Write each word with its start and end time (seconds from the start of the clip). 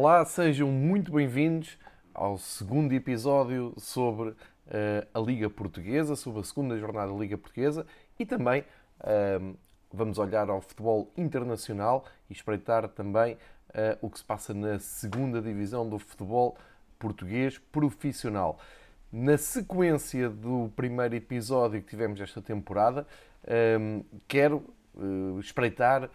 Olá, 0.00 0.24
sejam 0.24 0.70
muito 0.70 1.10
bem-vindos 1.10 1.76
ao 2.14 2.38
segundo 2.38 2.92
episódio 2.92 3.74
sobre 3.78 4.28
uh, 4.28 4.36
a 5.12 5.18
Liga 5.18 5.50
Portuguesa, 5.50 6.14
sobre 6.14 6.38
a 6.38 6.44
segunda 6.44 6.78
jornada 6.78 7.10
da 7.10 7.18
Liga 7.18 7.36
Portuguesa 7.36 7.84
e 8.16 8.24
também 8.24 8.60
uh, 9.00 9.56
vamos 9.92 10.16
olhar 10.18 10.48
ao 10.50 10.60
futebol 10.60 11.12
internacional 11.16 12.04
e 12.30 12.32
espreitar 12.32 12.86
também 12.86 13.34
uh, 13.34 13.98
o 14.00 14.08
que 14.08 14.18
se 14.20 14.24
passa 14.24 14.54
na 14.54 14.78
segunda 14.78 15.42
divisão 15.42 15.88
do 15.88 15.98
futebol 15.98 16.56
português 16.96 17.58
profissional. 17.58 18.60
Na 19.10 19.36
sequência 19.36 20.30
do 20.30 20.70
primeiro 20.76 21.16
episódio 21.16 21.82
que 21.82 21.88
tivemos 21.88 22.20
esta 22.20 22.40
temporada, 22.40 23.04
quero 24.28 24.64
espreitar 25.40 26.04
eh, 26.04 26.08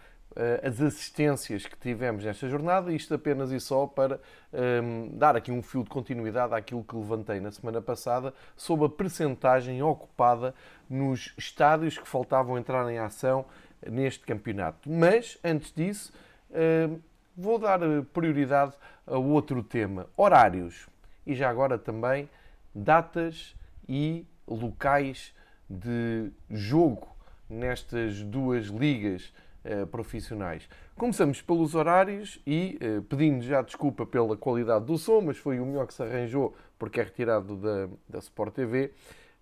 as 0.66 0.80
assistências 0.80 1.64
que 1.64 1.76
tivemos 1.76 2.24
nesta 2.24 2.48
jornada, 2.48 2.92
isto 2.92 3.14
apenas 3.14 3.52
e 3.52 3.60
só 3.60 3.86
para 3.86 4.16
um, 4.52 4.58
ehm, 4.58 5.08
dar 5.16 5.36
aqui 5.36 5.52
um 5.52 5.62
fio 5.62 5.84
de 5.84 5.90
continuidade 5.90 6.52
àquilo 6.54 6.82
que 6.82 6.96
levantei 6.96 7.38
na 7.38 7.52
semana 7.52 7.80
passada 7.80 8.34
sobre 8.56 8.86
a 8.86 8.88
percentagem 8.88 9.80
ocupada 9.82 10.52
nos 10.90 11.32
estádios 11.38 11.96
que 11.96 12.08
faltavam 12.08 12.58
entrar 12.58 12.90
em 12.90 12.98
ação 12.98 13.44
neste 13.88 14.26
campeonato. 14.26 14.90
Mas, 14.90 15.38
antes 15.44 15.72
disso, 15.72 16.12
ehm, 16.52 16.96
vou 17.36 17.58
dar 17.58 17.78
prioridade 18.12 18.72
a 19.06 19.16
outro 19.16 19.62
tema: 19.62 20.06
horários. 20.16 20.88
E 21.24 21.34
já 21.34 21.48
agora 21.48 21.78
também 21.78 22.28
datas 22.74 23.54
e 23.88 24.26
locais 24.46 25.32
de 25.70 26.30
jogo 26.50 27.08
nestas 27.48 28.22
duas 28.22 28.66
ligas 28.66 29.32
eh, 29.66 29.86
profissionais. 29.86 30.68
Começamos 30.94 31.40
pelos 31.40 31.74
horários 31.74 32.38
e, 32.46 32.78
uh, 32.82 33.00
pedindo 33.04 33.42
já 33.42 33.62
desculpa 33.62 34.04
pela 34.04 34.36
qualidade 34.36 34.84
do 34.84 34.98
som, 34.98 35.22
mas 35.22 35.38
foi 35.38 35.58
o 35.58 35.64
melhor 35.64 35.86
que 35.86 35.94
se 35.94 36.02
arranjou 36.02 36.54
porque 36.78 37.00
é 37.00 37.02
retirado 37.02 37.56
da, 37.56 37.88
da 38.06 38.18
Sport 38.18 38.52
TV, 38.52 38.92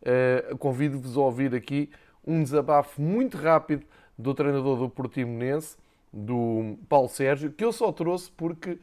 eh, 0.05 0.55
convido-vos 0.61 1.17
a 1.17 1.21
ouvir 1.23 1.53
aqui 1.57 1.91
um 2.25 2.41
desabafo 2.41 3.03
muito 3.03 3.37
rápido 3.37 3.85
do 4.17 4.33
treinador 4.33 4.79
do 4.79 4.89
Portimonense, 4.89 5.77
do 6.13 6.79
Paulo 6.89 7.09
Sérgio, 7.09 7.51
que 7.51 7.65
eu 7.65 7.73
só 7.73 7.91
trouxe 7.91 8.31
porque, 8.31 8.79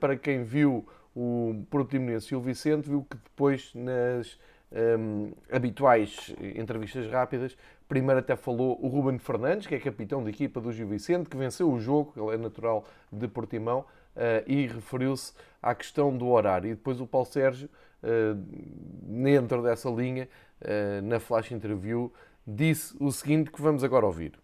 para 0.00 0.16
quem 0.16 0.42
viu 0.42 0.84
o 1.14 1.64
Portimonense 1.70 2.34
e 2.34 2.36
o 2.36 2.40
Vicente, 2.40 2.88
viu 2.88 3.06
que 3.08 3.16
depois 3.18 3.72
nas 3.72 4.36
um, 4.72 5.32
habituais 5.50 6.34
entrevistas 6.56 7.08
rápidas, 7.10 7.56
Primeiro 7.92 8.20
até 8.20 8.34
falou 8.36 8.78
o 8.82 8.88
Ruben 8.88 9.18
Fernandes, 9.18 9.66
que 9.66 9.74
é 9.74 9.78
capitão 9.78 10.24
da 10.24 10.30
equipa 10.30 10.62
do 10.62 10.72
Gil 10.72 10.88
Vicente, 10.88 11.28
que 11.28 11.36
venceu 11.36 11.70
o 11.70 11.78
jogo, 11.78 12.14
ele 12.16 12.36
é 12.36 12.38
natural 12.38 12.86
de 13.12 13.28
Portimão, 13.28 13.80
uh, 13.80 14.42
e 14.46 14.66
referiu-se 14.66 15.34
à 15.60 15.74
questão 15.74 16.16
do 16.16 16.26
horário. 16.28 16.70
E 16.70 16.74
depois 16.74 17.02
o 17.02 17.06
Paulo 17.06 17.26
Sérgio, 17.26 17.68
uh, 18.02 18.34
dentro 18.34 19.62
dessa 19.62 19.90
linha, 19.90 20.26
uh, 20.62 21.02
na 21.02 21.20
flash 21.20 21.50
interview, 21.52 22.10
disse 22.46 22.96
o 22.98 23.12
seguinte 23.12 23.50
que 23.50 23.60
vamos 23.60 23.84
agora 23.84 24.06
ouvir. 24.06 24.40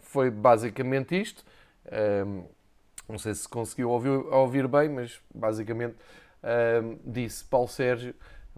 Foi 0.00 0.30
basicamente 0.30 1.20
isto. 1.20 1.44
Não 3.10 3.18
sei 3.18 3.34
se 3.34 3.48
conseguiu 3.48 3.90
ouvir, 3.90 4.08
ouvir 4.08 4.68
bem, 4.68 4.88
mas 4.88 5.20
basicamente 5.34 5.96
uh, 6.42 6.98
disse 7.04 7.44
Paulo 7.44 7.68
Sérgio, 7.68 8.14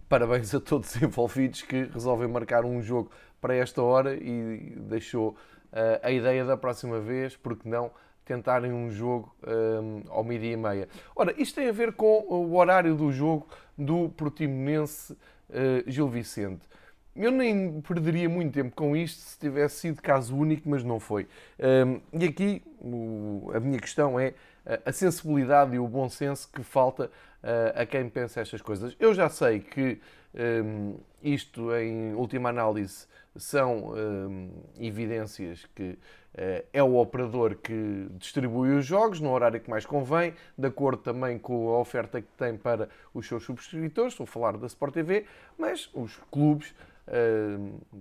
parabéns 0.09 0.55
a 0.55 0.61
todos 0.61 0.95
os 0.95 1.01
envolvidos 1.03 1.63
que 1.63 1.85
resolvem 1.85 2.29
marcar 2.29 2.65
um 2.65 2.83
jogo 2.83 3.11
para 3.41 3.55
esta 3.55 3.83
hora 3.83 4.15
e 4.15 4.77
deixou 4.77 5.31
uh, 5.31 5.37
a 6.03 6.11
ideia 6.11 6.45
da 6.45 6.57
próxima 6.57 7.01
vez, 7.01 7.37
porque 7.37 7.69
não, 7.69 7.91
tentarem 8.25 8.73
um 8.73 8.91
jogo 8.91 9.35
um, 9.47 10.03
ao 10.09 10.23
meio-dia 10.23 10.53
e 10.53 10.57
meia. 10.57 10.89
Ora, 11.15 11.35
isto 11.37 11.57
tem 11.57 11.69
a 11.69 11.73
ver 11.73 11.93
com 11.93 12.25
o 12.29 12.55
horário 12.57 12.95
do 12.95 13.11
jogo 13.11 13.49
do 13.77 14.09
Portimonense 14.11 15.13
uh, 15.13 15.91
Gil 15.91 16.09
Vicente. 16.09 16.63
Eu 17.15 17.31
nem 17.31 17.81
perderia 17.83 18.29
muito 18.29 18.55
tempo 18.55 18.75
com 18.75 18.97
isto 18.97 19.21
se 19.21 19.39
tivesse 19.39 19.81
sido 19.81 20.01
caso 20.01 20.35
único, 20.35 20.69
mas 20.69 20.83
não 20.83 20.99
foi. 20.99 21.27
Um, 21.59 22.01
e 22.19 22.25
aqui 22.25 22.63
o, 22.81 23.51
a 23.55 23.61
minha 23.61 23.79
questão 23.79 24.19
é 24.19 24.33
a 24.85 24.93
sensibilidade 24.93 25.75
e 25.75 25.79
o 25.79 25.89
bom 25.89 26.09
senso 26.09 26.49
que 26.51 26.63
falta 26.63 27.07
uh, 27.43 27.81
a 27.81 27.87
quem 27.87 28.09
pensa 28.09 28.41
estas 28.41 28.63
coisas. 28.63 28.97
Eu 28.99 29.13
já 29.13 29.29
sei 29.29 29.61
que 29.61 30.01
um, 30.65 30.97
isto, 31.23 31.75
em 31.75 32.15
última 32.15 32.49
análise, 32.49 33.07
são 33.35 33.93
um, 33.95 34.51
evidências 34.79 35.67
que 35.75 35.91
uh, 35.91 36.65
é 36.73 36.83
o 36.83 36.97
operador 36.97 37.57
que 37.57 38.09
distribui 38.13 38.71
os 38.71 38.87
jogos 38.87 39.21
no 39.21 39.31
horário 39.31 39.61
que 39.61 39.69
mais 39.69 39.85
convém, 39.85 40.35
de 40.57 40.69
acordo 40.69 41.03
também 41.03 41.39
com 41.39 41.71
a 41.71 41.79
oferta 41.79 42.21
que 42.21 42.29
tem 42.37 42.57
para 42.57 42.89
os 43.13 43.27
seus 43.27 43.45
subscritores. 43.45 44.13
Estou 44.13 44.25
a 44.25 44.27
falar 44.29 44.57
da 44.57 44.67
Sport 44.67 44.95
TV, 44.95 45.27
mas 45.59 45.91
os 45.93 46.17
clubes 46.31 46.75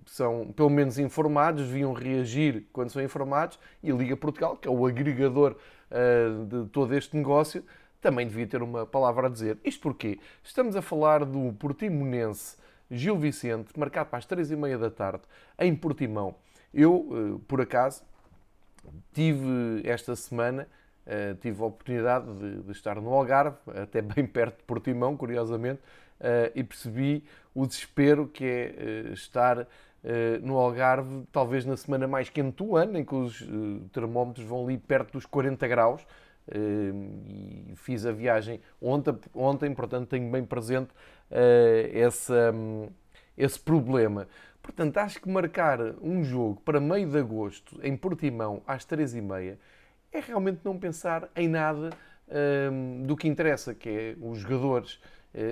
são 0.05 0.53
pelo 0.55 0.69
menos 0.69 0.99
informados, 0.99 1.65
deviam 1.65 1.91
reagir 1.91 2.67
quando 2.71 2.91
são 2.91 3.01
informados, 3.01 3.59
e 3.81 3.91
a 3.91 3.95
Liga 3.95 4.15
Portugal, 4.15 4.55
que 4.55 4.67
é 4.67 4.71
o 4.71 4.85
agregador 4.85 5.53
uh, 5.53 5.57
de 6.47 6.69
todo 6.69 6.95
este 6.95 7.15
negócio, 7.15 7.63
também 8.01 8.27
devia 8.27 8.47
ter 8.47 8.63
uma 8.63 8.85
palavra 8.85 9.27
a 9.27 9.29
dizer. 9.29 9.57
Isto 9.63 9.81
porque 9.81 10.19
estamos 10.43 10.75
a 10.75 10.81
falar 10.81 11.23
do 11.23 11.53
Portimonense 11.53 12.57
Gil 12.89 13.17
Vicente, 13.17 13.77
marcado 13.77 14.09
para 14.09 14.19
as 14.19 14.25
três 14.25 14.51
e 14.51 14.55
meia 14.55 14.77
da 14.77 14.89
tarde, 14.89 15.23
em 15.59 15.75
Portimão. 15.75 16.35
Eu, 16.73 16.95
uh, 16.95 17.39
por 17.47 17.61
acaso, 17.61 18.03
tive 19.13 19.81
esta 19.83 20.15
semana 20.15 20.67
Uh, 21.01 21.33
tive 21.41 21.59
a 21.63 21.65
oportunidade 21.65 22.27
de, 22.63 22.71
estar 22.71 23.01
no 23.01 23.11
Algarve, 23.11 23.57
até 23.73 23.99
bem 24.03 24.23
perto 24.23 24.57
de 24.57 24.63
Portimão, 24.63 25.17
curiosamente, 25.17 25.81
e 26.53 26.63
percebi 26.63 27.23
o 27.55 27.65
desespero 27.65 28.27
que 28.27 28.45
é 28.45 29.11
estar 29.11 29.67
no 30.41 30.57
Algarve, 30.57 31.23
talvez 31.31 31.65
na 31.65 31.77
semana 31.77 32.07
mais 32.07 32.29
quente 32.29 32.57
do 32.57 32.75
ano, 32.75 32.97
em 32.97 33.05
que 33.05 33.13
os 33.13 33.47
termómetros 33.91 34.45
vão 34.45 34.63
ali 34.63 34.77
perto 34.77 35.13
dos 35.13 35.25
40 35.25 35.67
graus. 35.67 36.05
e 36.51 37.75
fiz 37.75 38.05
a 38.05 38.11
viagem 38.11 38.59
ontem, 38.81 39.15
ontem 39.33 39.73
portanto 39.73 40.09
tenho 40.09 40.29
bem 40.31 40.43
presente 40.43 40.89
esse, 41.93 42.33
um, 42.33 42.89
esse 43.37 43.59
problema. 43.59 44.27
Portanto, 44.61 44.97
acho 44.97 45.21
que 45.21 45.29
marcar 45.29 45.79
um 46.01 46.23
jogo 46.23 46.61
para 46.61 46.79
meio 46.79 47.09
de 47.09 47.17
agosto 47.17 47.79
em 47.83 47.95
Portimão 47.95 48.61
às 48.67 48.85
3h30 48.85 49.57
é 50.11 50.19
realmente 50.19 50.59
não 50.63 50.77
pensar 50.77 51.29
em 51.35 51.47
nada 51.47 51.89
um, 52.71 53.03
do 53.03 53.15
que 53.15 53.27
interessa, 53.27 53.73
que 53.73 53.89
é 53.89 54.15
os 54.21 54.39
jogadores. 54.39 54.99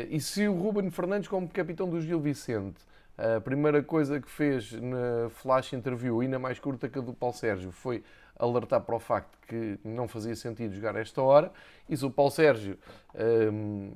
E 0.10 0.20
se 0.20 0.48
o 0.48 0.54
Ruben 0.54 0.92
Fernandes, 0.92 1.30
como 1.30 1.48
capitão 1.48 1.90
do 1.90 2.02
Gil 2.02 2.20
Vicente, 2.20 2.82
a 3.20 3.42
primeira 3.42 3.84
coisa 3.84 4.22
que 4.22 4.30
fez 4.30 4.72
na 4.72 5.30
flash 5.30 5.74
interview, 5.74 6.22
ainda 6.22 6.40
mais 6.40 6.58
curta 6.58 6.88
que 6.88 6.98
a 6.98 7.02
do 7.02 7.14
Paulo 7.14 7.36
Sérgio, 7.36 7.70
foi 7.70 8.02
alertar 8.40 8.80
para 8.80 8.96
o 8.96 9.00
facto 9.00 9.38
que 9.46 9.78
não 9.84 10.08
fazia 10.08 10.34
sentido 10.34 10.74
jogar 10.74 10.96
esta 10.96 11.22
hora. 11.22 11.52
Se 11.94 12.06
o 12.06 12.10
Paulo 12.10 12.32
Sérgio, 12.32 12.78
um, 13.52 13.92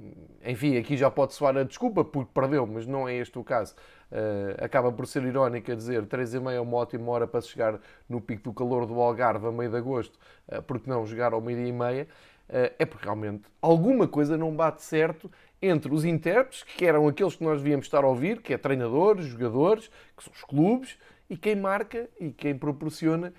enfim, 0.45 0.75
aqui 0.78 0.97
já 0.97 1.09
pode 1.09 1.33
soar 1.33 1.56
a 1.56 1.63
desculpa 1.63 2.03
porque 2.03 2.29
perdeu, 2.33 2.67
mas 2.67 2.85
não 2.85 3.07
é 3.07 3.16
este 3.16 3.39
o 3.39 3.44
caso. 3.44 3.73
Uh, 4.12 4.62
acaba 4.63 4.91
por 4.91 5.07
ser 5.07 5.23
irónico 5.23 5.72
a 5.72 5.75
dizer 5.75 6.06
3 6.06 6.33
e 6.33 6.39
meia 6.41 6.57
é 6.57 6.59
uma 6.59 6.75
ótima 6.75 7.09
hora 7.09 7.25
para 7.25 7.39
chegar 7.39 7.79
no 8.07 8.19
pico 8.19 8.44
do 8.44 8.53
calor 8.53 8.85
do 8.85 9.00
Algarve 9.00 9.47
a 9.47 9.51
meio 9.51 9.72
de 9.72 9.78
agosto, 9.78 10.19
uh, 10.50 10.62
porque 10.62 10.89
não 10.89 11.06
jogar 11.06 11.31
ao 11.31 11.39
meio-dia 11.39 11.69
e 11.69 11.72
meia, 11.72 12.07
é 12.50 12.85
porque 12.85 13.06
realmente 13.06 13.44
alguma 13.62 14.06
coisa 14.06 14.38
não 14.38 14.53
bate 14.53 14.83
certo 14.83 15.31
entre 15.66 15.94
os 15.94 16.03
intérpretes, 16.03 16.63
que 16.63 16.85
eram 16.85 17.07
aqueles 17.07 17.35
que 17.35 17.44
nós 17.44 17.62
devíamos 17.62 17.85
estar 17.85 18.03
a 18.03 18.07
ouvir, 18.07 18.41
que 18.41 18.53
é 18.53 18.57
treinadores, 18.57 19.25
jogadores, 19.25 19.89
que 20.15 20.24
são 20.24 20.33
os 20.33 20.44
clubes, 20.44 20.98
e 21.30 21.38
quem 21.38 21.56
marca 21.56 22.10
e 22.19 22.31
quem 22.31 22.57
proporciona 22.57 23.33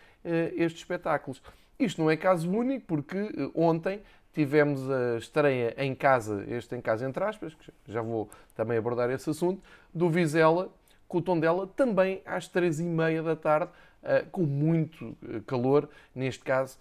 estes 0.56 0.80
espetáculos. 0.80 1.42
Isto 1.78 2.00
não 2.00 2.10
é 2.10 2.16
caso 2.16 2.50
único, 2.50 2.86
porque 2.86 3.30
ontem 3.54 4.00
tivemos 4.32 4.90
a 4.90 5.18
estreia 5.18 5.74
em 5.76 5.94
casa, 5.94 6.44
este 6.48 6.74
em 6.74 6.80
casa 6.80 7.06
entre 7.06 7.22
aspas, 7.22 7.54
que 7.54 7.70
já 7.86 8.00
vou 8.00 8.30
também 8.56 8.78
abordar 8.78 9.10
esse 9.10 9.28
assunto, 9.28 9.62
do 9.92 10.08
Vizela 10.08 10.72
com 11.06 11.18
o 11.18 11.22
Tondela 11.22 11.66
também 11.66 12.22
às 12.24 12.48
três 12.48 12.80
e 12.80 12.84
meia 12.84 13.22
da 13.22 13.36
tarde, 13.36 13.70
eh, 14.02 14.24
com 14.32 14.42
muito 14.42 15.14
calor, 15.46 15.88
neste 16.14 16.42
caso 16.42 16.78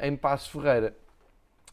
em 0.00 0.16
Passo 0.16 0.52
Ferreira. 0.52 0.94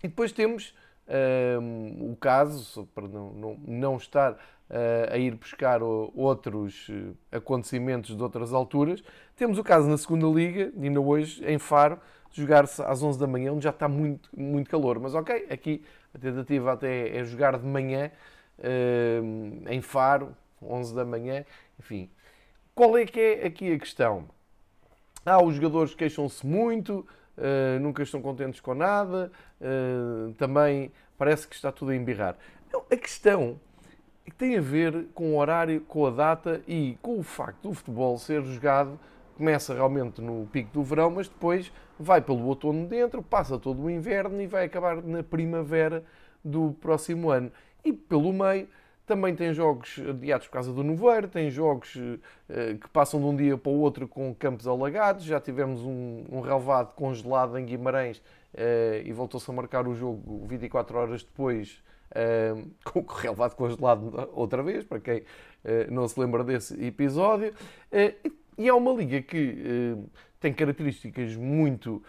E 0.03 0.07
depois 0.07 0.31
temos 0.31 0.75
um, 1.07 2.11
o 2.11 2.15
caso, 2.15 2.87
para 2.93 3.07
não, 3.07 3.31
não, 3.33 3.59
não 3.67 3.97
estar 3.97 4.33
uh, 4.33 5.11
a 5.11 5.17
ir 5.17 5.35
buscar 5.35 5.81
outros 5.83 6.87
acontecimentos 7.31 8.15
de 8.15 8.21
outras 8.21 8.53
alturas, 8.53 9.03
temos 9.35 9.57
o 9.57 9.63
caso 9.63 9.87
na 9.87 9.97
segunda 9.97 10.27
Liga, 10.27 10.71
ainda 10.81 10.99
hoje 10.99 11.43
em 11.45 11.59
Faro, 11.59 11.99
jogar-se 12.31 12.81
às 12.81 13.01
11 13.01 13.19
da 13.19 13.27
manhã, 13.27 13.53
onde 13.53 13.63
já 13.63 13.69
está 13.69 13.87
muito, 13.87 14.29
muito 14.35 14.69
calor. 14.69 14.99
Mas 14.99 15.13
ok, 15.13 15.47
aqui 15.49 15.83
a 16.13 16.17
tentativa 16.17 16.73
até 16.73 17.15
é 17.15 17.23
jogar 17.23 17.57
de 17.57 17.65
manhã 17.65 18.11
em 19.69 19.81
Faro, 19.81 20.35
11 20.61 20.95
da 20.95 21.05
manhã, 21.05 21.45
enfim. 21.79 22.09
Qual 22.73 22.97
é 22.97 23.05
que 23.05 23.19
é 23.19 23.45
aqui 23.45 23.71
a 23.71 23.79
questão? 23.79 24.27
Ah, 25.25 25.41
os 25.41 25.55
jogadores 25.55 25.95
queixam-se 25.95 26.45
muito, 26.45 27.07
uh, 27.37 27.79
nunca 27.79 28.03
estão 28.03 28.21
contentes 28.21 28.59
com 28.59 28.73
nada, 28.73 29.31
uh, 29.61 30.33
também 30.33 30.91
parece 31.17 31.47
que 31.47 31.55
está 31.55 31.71
tudo 31.71 31.91
a 31.91 31.95
embirrar. 31.95 32.35
A 32.91 32.95
questão 32.97 33.59
é 34.25 34.29
que 34.29 34.35
tem 34.35 34.57
a 34.57 34.61
ver 34.61 35.05
com 35.13 35.33
o 35.33 35.37
horário, 35.37 35.81
com 35.81 36.05
a 36.05 36.09
data 36.09 36.61
e 36.67 36.97
com 37.01 37.19
o 37.19 37.23
facto 37.23 37.69
do 37.69 37.73
futebol 37.73 38.17
ser 38.17 38.43
jogado, 38.43 38.99
começa 39.37 39.73
realmente 39.73 40.21
no 40.21 40.47
pico 40.51 40.71
do 40.73 40.83
verão, 40.83 41.11
mas 41.11 41.27
depois 41.27 41.71
vai 41.99 42.21
pelo 42.21 42.45
outono 42.45 42.87
dentro, 42.87 43.21
passa 43.21 43.57
todo 43.57 43.81
o 43.83 43.89
inverno 43.89 44.41
e 44.41 44.47
vai 44.47 44.65
acabar 44.65 45.01
na 45.01 45.23
primavera 45.23 46.03
do 46.43 46.75
próximo 46.81 47.29
ano. 47.29 47.51
E 47.83 47.93
pelo 47.93 48.33
meio 48.33 48.67
também 49.05 49.35
tem 49.35 49.53
jogos 49.53 50.01
adiados 50.09 50.47
por 50.47 50.53
causa 50.53 50.73
do 50.73 50.83
nevoeiro, 50.83 51.27
tem 51.27 51.49
jogos 51.51 51.95
uh, 51.95 52.77
que 52.79 52.89
passam 52.89 53.19
de 53.19 53.25
um 53.25 53.35
dia 53.35 53.57
para 53.57 53.71
o 53.71 53.79
outro 53.79 54.07
com 54.07 54.33
campos 54.33 54.67
alagados. 54.67 55.23
Já 55.23 55.39
tivemos 55.39 55.81
um, 55.81 56.25
um 56.31 56.41
relevado 56.41 56.93
congelado 56.95 57.57
em 57.57 57.65
Guimarães 57.65 58.17
uh, 58.17 59.05
e 59.05 59.11
voltou-se 59.13 59.49
a 59.49 59.53
marcar 59.53 59.87
o 59.87 59.93
jogo 59.93 60.45
24 60.47 60.97
horas 60.97 61.23
depois 61.23 61.83
uh, 62.11 62.67
com 62.83 62.99
o 62.99 63.05
relevado 63.05 63.55
congelado 63.55 64.29
outra 64.33 64.63
vez, 64.63 64.83
para 64.83 64.99
quem 64.99 65.23
não 65.89 66.07
se 66.07 66.19
lembra 66.19 66.43
desse 66.43 66.79
episódio. 66.85 67.51
e 68.55 68.67
é 68.67 68.73
uma 68.73 68.91
liga 68.91 69.19
que 69.19 69.97
tem 70.39 70.53
características 70.53 71.35
muito 71.35 72.03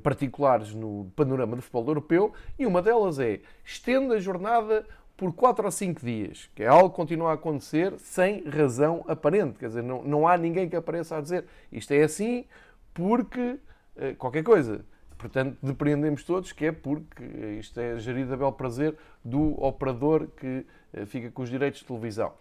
particulares 0.00 0.72
no 0.72 1.10
panorama 1.16 1.56
do 1.56 1.62
futebol 1.62 1.88
europeu 1.88 2.32
e 2.56 2.64
uma 2.64 2.80
delas 2.80 3.18
é 3.18 3.40
estende 3.64 4.14
a 4.14 4.20
jornada 4.20 4.86
por 5.18 5.32
4 5.32 5.64
ou 5.64 5.70
5 5.72 6.00
dias, 6.00 6.48
que 6.54 6.62
é 6.62 6.68
algo 6.68 6.90
que 6.90 6.94
continua 6.94 7.32
a 7.32 7.34
acontecer 7.34 7.92
sem 7.98 8.48
razão 8.48 9.04
aparente. 9.08 9.58
Quer 9.58 9.66
dizer, 9.66 9.82
não, 9.82 10.00
não 10.04 10.28
há 10.28 10.38
ninguém 10.38 10.68
que 10.68 10.76
apareça 10.76 11.16
a 11.16 11.20
dizer 11.20 11.44
isto 11.72 11.90
é 11.90 12.04
assim 12.04 12.44
porque 12.94 13.58
uh, 13.96 14.14
qualquer 14.16 14.44
coisa. 14.44 14.84
Portanto, 15.18 15.58
depreendemos 15.60 16.22
todos 16.22 16.52
que 16.52 16.66
é 16.66 16.72
porque 16.72 17.24
isto 17.58 17.80
é 17.80 17.98
gerido 17.98 18.32
a 18.32 18.36
bel 18.36 18.52
prazer 18.52 18.96
do 19.24 19.60
operador 19.60 20.28
que 20.36 20.64
uh, 20.94 21.04
fica 21.04 21.32
com 21.32 21.42
os 21.42 21.50
direitos 21.50 21.80
de 21.80 21.86
televisão. 21.86 22.32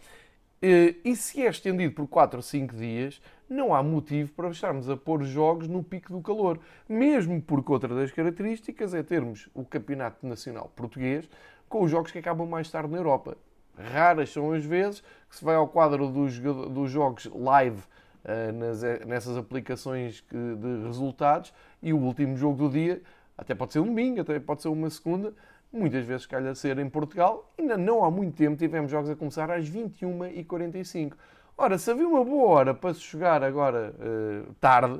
E 0.59 1.15
se 1.15 1.45
é 1.45 1.49
estendido 1.49 1.93
por 1.93 2.07
4 2.07 2.37
ou 2.37 2.41
5 2.41 2.75
dias, 2.75 3.21
não 3.47 3.75
há 3.75 3.83
motivo 3.83 4.31
para 4.33 4.49
estarmos 4.49 4.89
a 4.89 4.97
pôr 4.97 5.23
jogos 5.23 5.67
no 5.67 5.83
pico 5.83 6.11
do 6.11 6.19
calor. 6.19 6.59
Mesmo 6.89 7.39
porque 7.39 7.71
outra 7.71 7.93
das 7.93 8.11
características 8.11 8.95
é 8.95 9.03
termos 9.03 9.49
o 9.53 9.63
Campeonato 9.63 10.25
Nacional 10.25 10.71
Português 10.75 11.29
com 11.69 11.83
os 11.83 11.91
jogos 11.91 12.11
que 12.11 12.19
acabam 12.19 12.47
mais 12.47 12.69
tarde 12.69 12.91
na 12.91 12.97
Europa. 12.97 13.37
Raras 13.77 14.31
são 14.31 14.53
as 14.53 14.65
vezes 14.65 15.01
que 15.29 15.35
se 15.35 15.43
vai 15.43 15.55
ao 15.55 15.67
quadro 15.67 16.07
dos, 16.07 16.39
dos 16.39 16.89
jogos 16.89 17.29
live 17.33 17.81
uh, 18.23 18.51
nas, 18.53 18.83
eh, 18.83 19.05
nessas 19.05 19.37
aplicações 19.37 20.23
de 20.31 20.85
resultados 20.85 21.53
e 21.81 21.93
o 21.93 21.97
último 21.97 22.35
jogo 22.35 22.57
do 22.57 22.69
dia, 22.69 23.01
até 23.37 23.53
pode 23.53 23.73
ser 23.73 23.79
um 23.79 23.85
domingo, 23.85 24.21
até 24.21 24.39
pode 24.39 24.61
ser 24.63 24.69
uma 24.69 24.89
segunda, 24.89 25.33
muitas 25.71 26.03
vezes 26.05 26.25
calha 26.25 26.55
ser 26.55 26.79
em 26.79 26.89
Portugal. 26.89 27.51
Ainda 27.57 27.77
não 27.77 28.03
há 28.03 28.09
muito 28.09 28.35
tempo 28.35 28.57
tivemos 28.57 28.89
jogos 28.89 29.09
a 29.09 29.15
começar 29.15 29.51
às 29.51 29.69
21h45. 29.69 31.13
Ora, 31.57 31.77
se 31.77 31.89
havia 31.91 32.07
uma 32.07 32.23
boa 32.23 32.49
hora 32.49 32.73
para 32.73 32.93
se 32.93 33.01
jogar 33.01 33.43
agora 33.43 33.93
uh, 33.99 34.53
tarde, 34.55 34.95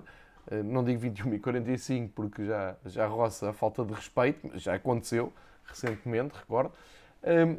uh, 0.52 0.64
não 0.64 0.84
digo 0.84 1.02
21h45 1.02 2.12
porque 2.14 2.46
já, 2.46 2.76
já 2.86 3.08
roça 3.08 3.50
a 3.50 3.54
falta 3.54 3.84
de 3.84 3.94
respeito, 3.94 4.58
já 4.58 4.76
aconteceu, 4.76 5.34
recentemente, 5.68 6.36
recordo. 6.38 6.72
Um, 7.24 7.58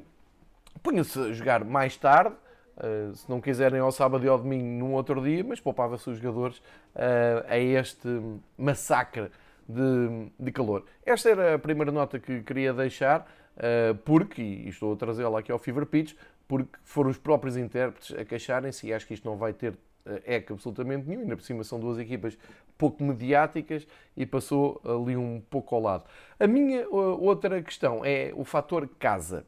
Punha-se 0.83 1.19
a 1.19 1.33
jogar 1.33 1.65
mais 1.65 1.97
tarde, 1.97 2.35
uh, 2.77 3.15
se 3.15 3.29
não 3.29 3.41
quiserem 3.41 3.81
ao 3.81 3.91
sábado 3.91 4.25
e 4.25 4.29
ao 4.29 4.39
domingo 4.39 4.65
num 4.65 4.93
outro 4.93 5.21
dia, 5.21 5.43
mas 5.43 5.61
poupava-se 5.61 6.09
os 6.09 6.19
jogadores 6.19 6.59
uh, 6.59 7.45
a 7.49 7.59
este 7.59 8.09
massacre 8.57 9.31
de, 9.69 10.31
de, 10.39 10.53
calor. 10.53 10.85
Esta 11.05 11.31
era 11.31 11.55
a 11.55 11.59
primeira 11.59 11.91
nota 11.91 12.19
que 12.19 12.41
queria 12.43 12.73
deixar, 12.73 13.29
uh, 13.57 13.95
porque, 14.05 14.41
e 14.41 14.69
estou 14.69 14.93
a 14.93 14.97
trazê-la 14.97 15.41
aqui 15.41 15.51
ao 15.51 15.59
Fever 15.59 15.85
Pitch, 15.85 16.15
porque 16.47 16.79
foram 16.85 17.11
os 17.11 17.19
próprios 17.19 17.57
intérpretes 17.57 18.17
a 18.17 18.25
queixarem-se 18.25 18.87
e 18.87 18.95
acho 18.95 19.07
que 19.07 19.15
isto 19.15 19.29
não 19.29 19.37
vai 19.37 19.53
ter 19.53 19.75
é 20.25 20.41
que 20.41 20.53
absolutamente 20.53 21.09
nenhum, 21.09 21.23
ainda 21.23 21.37
por 21.37 21.43
cima 21.43 21.65
são 21.65 21.79
duas 21.79 21.99
equipas 21.99 22.39
pouco 22.77 23.03
mediáticas 23.03 23.87
e 24.17 24.25
passou 24.25 24.81
ali 24.85 25.17
um 25.17 25.43
pouco 25.51 25.75
ao 25.75 25.83
lado. 25.83 26.05
A 26.39 26.47
minha 26.47 26.89
outra 26.89 27.61
questão 27.63 28.05
é 28.05 28.33
o 28.35 28.45
fator 28.45 28.89
casa. 28.99 29.45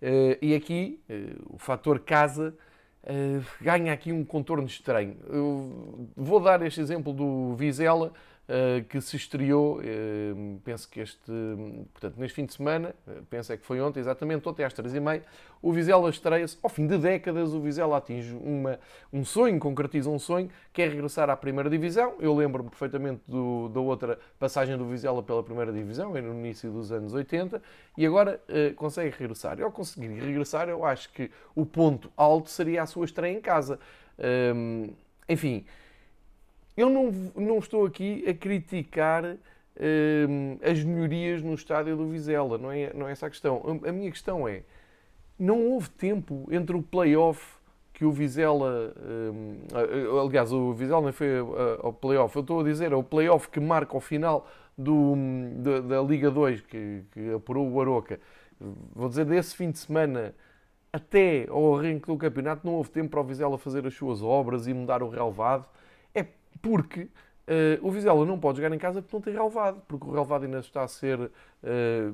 Eh, 0.00 0.38
e 0.40 0.54
aqui 0.54 1.00
eh, 1.08 1.34
o 1.50 1.58
fator 1.58 1.98
casa 1.98 2.54
eh, 3.02 3.40
ganha 3.60 3.92
aqui 3.92 4.12
um 4.12 4.24
contorno 4.24 4.66
estranho. 4.66 5.16
Eu 5.28 6.08
vou 6.16 6.40
dar 6.40 6.62
este 6.62 6.80
exemplo 6.80 7.12
do 7.12 7.54
Vizela, 7.56 8.12
eh, 8.12 8.12
que 8.88 8.98
se 9.02 9.14
estreou, 9.14 9.78
eh, 9.82 10.32
penso 10.64 10.88
que 10.88 11.00
este, 11.00 11.30
portanto, 11.92 12.16
neste 12.16 12.34
fim 12.34 12.46
de 12.46 12.54
semana, 12.54 12.94
eh, 13.06 13.20
penso 13.28 13.52
é 13.52 13.58
que 13.58 13.66
foi 13.66 13.78
ontem, 13.78 14.00
exatamente, 14.00 14.48
ontem 14.48 14.64
às 14.64 14.72
três 14.72 14.94
e 14.94 15.00
meia, 15.00 15.22
o 15.60 15.70
Vizela 15.70 16.08
estreia-se, 16.08 16.56
ao 16.62 16.70
fim 16.70 16.86
de 16.86 16.96
décadas, 16.96 17.52
o 17.52 17.60
Vizela 17.60 17.98
atinge 17.98 18.34
uma, 18.34 18.80
um 19.12 19.22
sonho, 19.22 19.58
concretiza 19.58 20.08
um 20.08 20.18
sonho, 20.18 20.48
que 20.72 20.80
é 20.80 20.88
regressar 20.88 21.28
à 21.28 21.36
primeira 21.36 21.68
divisão. 21.68 22.14
Eu 22.20 22.34
lembro-me 22.34 22.70
perfeitamente 22.70 23.20
do, 23.28 23.68
da 23.68 23.80
outra 23.80 24.18
passagem 24.38 24.78
do 24.78 24.86
Vizela 24.86 25.22
pela 25.22 25.42
primeira 25.42 25.70
divisão, 25.70 26.14
no 26.14 26.34
início 26.34 26.70
dos 26.70 26.90
anos 26.90 27.12
80, 27.12 27.60
e 27.98 28.06
agora 28.06 28.40
consegue 28.76 29.14
regressar. 29.18 29.58
E 29.58 29.62
ao 29.62 29.70
conseguir 29.70 30.08
regressar, 30.08 30.68
eu 30.68 30.84
acho 30.84 31.12
que 31.12 31.30
o 31.54 31.66
ponto 31.66 32.10
alto 32.16 32.48
seria 32.48 32.82
a 32.82 32.86
sua 32.86 33.04
estreia 33.04 33.36
em 33.36 33.40
casa. 33.40 33.78
Ehm, 34.18 34.90
enfim, 35.28 35.66
eu 36.78 36.88
não, 36.88 37.10
não 37.34 37.58
estou 37.58 37.84
aqui 37.84 38.24
a 38.28 38.32
criticar 38.32 39.24
hum, 39.26 40.58
as 40.62 40.84
melhorias 40.84 41.42
no 41.42 41.54
estádio 41.54 41.96
do 41.96 42.06
Vizela, 42.06 42.56
não 42.56 42.70
é, 42.70 42.92
não 42.94 43.08
é 43.08 43.12
essa 43.12 43.26
a 43.26 43.30
questão. 43.30 43.60
A 43.84 43.90
minha 43.90 44.08
questão 44.12 44.46
é, 44.46 44.62
não 45.36 45.60
houve 45.66 45.90
tempo 45.90 46.46
entre 46.52 46.76
o 46.76 46.82
play-off 46.82 47.58
que 47.92 48.04
o 48.04 48.12
Vizela, 48.12 48.94
hum, 48.96 49.56
aliás, 50.24 50.52
o 50.52 50.72
Vizela 50.72 51.02
não 51.02 51.12
foi 51.12 51.30
ao 51.82 51.92
play-off, 51.92 52.36
eu 52.36 52.42
estou 52.42 52.60
a 52.60 52.62
dizer, 52.62 52.92
é 52.92 52.94
o 52.94 53.02
play-off 53.02 53.48
que 53.48 53.58
marca 53.58 53.96
o 53.96 54.00
final 54.00 54.48
do, 54.76 55.16
da, 55.56 55.80
da 55.80 56.02
Liga 56.02 56.30
2, 56.30 56.60
que, 56.60 57.02
que 57.10 57.32
apurou 57.32 57.68
o 57.68 57.80
Aroca. 57.80 58.20
Vou 58.94 59.08
dizer, 59.08 59.24
desse 59.24 59.56
fim 59.56 59.72
de 59.72 59.78
semana 59.78 60.32
até 60.92 61.48
ao 61.50 61.76
arranque 61.76 62.06
do 62.06 62.16
campeonato, 62.16 62.64
não 62.64 62.74
houve 62.74 62.90
tempo 62.90 63.10
para 63.10 63.20
o 63.20 63.24
Vizela 63.24 63.58
fazer 63.58 63.84
as 63.84 63.94
suas 63.94 64.22
obras 64.22 64.68
e 64.68 64.72
mudar 64.72 65.02
o 65.02 65.08
relevado 65.08 65.66
porque 66.60 67.08
uh, 67.48 67.86
o 67.86 67.90
Vizela 67.90 68.24
não 68.24 68.38
pode 68.38 68.58
jogar 68.58 68.74
em 68.74 68.78
casa 68.78 69.00
porque 69.00 69.16
não 69.16 69.22
tem 69.22 69.32
relevado, 69.32 69.82
porque 69.88 70.06
o 70.06 70.12
relevado 70.12 70.44
ainda 70.44 70.58
está 70.58 70.82
a 70.82 70.88
ser 70.88 71.18
uh, 71.18 71.30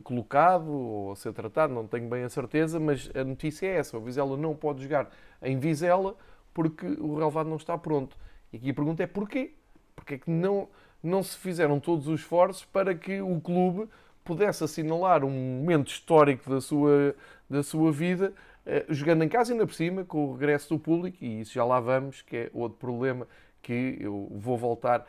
colocado 0.03 0.71
ou 0.71 1.13
a 1.13 1.17
ser 1.17 1.33
tratado, 1.33 1.75
não 1.75 1.87
tenho 1.87 2.09
bem 2.09 2.23
a 2.23 2.29
certeza, 2.29 2.79
mas 2.79 3.11
a 3.15 3.25
notícia 3.25 3.67
é 3.67 3.77
essa: 3.77 3.97
o 3.99 4.01
Vizela 4.01 4.37
não 4.37 4.55
pode 4.55 4.83
jogar 4.83 5.11
em 5.43 5.59
Vizela 5.59 6.17
porque 6.53 6.87
o 6.87 7.17
relevado 7.17 7.49
não 7.49 7.57
está 7.57 7.77
pronto. 7.77 8.17
E 8.53 8.57
aqui 8.57 8.71
a 8.71 8.75
pergunta 8.75 9.03
é 9.03 9.07
porquê? 9.07 9.53
Porque 9.97 10.15
é 10.15 10.19
que 10.19 10.31
não, 10.31 10.69
não 11.03 11.23
se 11.23 11.37
fizeram 11.37 11.81
todos 11.81 12.07
os 12.07 12.21
esforços 12.21 12.65
para 12.65 12.95
que 12.95 13.21
o 13.21 13.41
clube 13.41 13.89
pudesse 14.25 14.63
assinalar 14.65 15.25
um 15.25 15.31
momento 15.31 15.89
histórico 15.89 16.49
da 16.49 16.61
sua, 16.61 17.15
da 17.51 17.63
sua 17.63 17.91
vida, 17.93 18.33
uh, 18.65 18.95
jogando 18.95 19.25
em 19.25 19.29
casa 19.29 19.53
ainda 19.53 19.67
por 19.67 19.75
cima, 19.75 20.05
com 20.05 20.27
o 20.27 20.33
regresso 20.35 20.69
do 20.69 20.79
público, 20.79 21.19
e 21.21 21.41
isso 21.41 21.53
já 21.53 21.65
lá 21.65 21.81
vamos, 21.81 22.23
que 22.23 22.37
é 22.37 22.51
outro 22.55 22.79
problema 22.79 23.27
que 23.64 23.97
eu 23.99 24.28
vou 24.30 24.56
voltar 24.56 25.06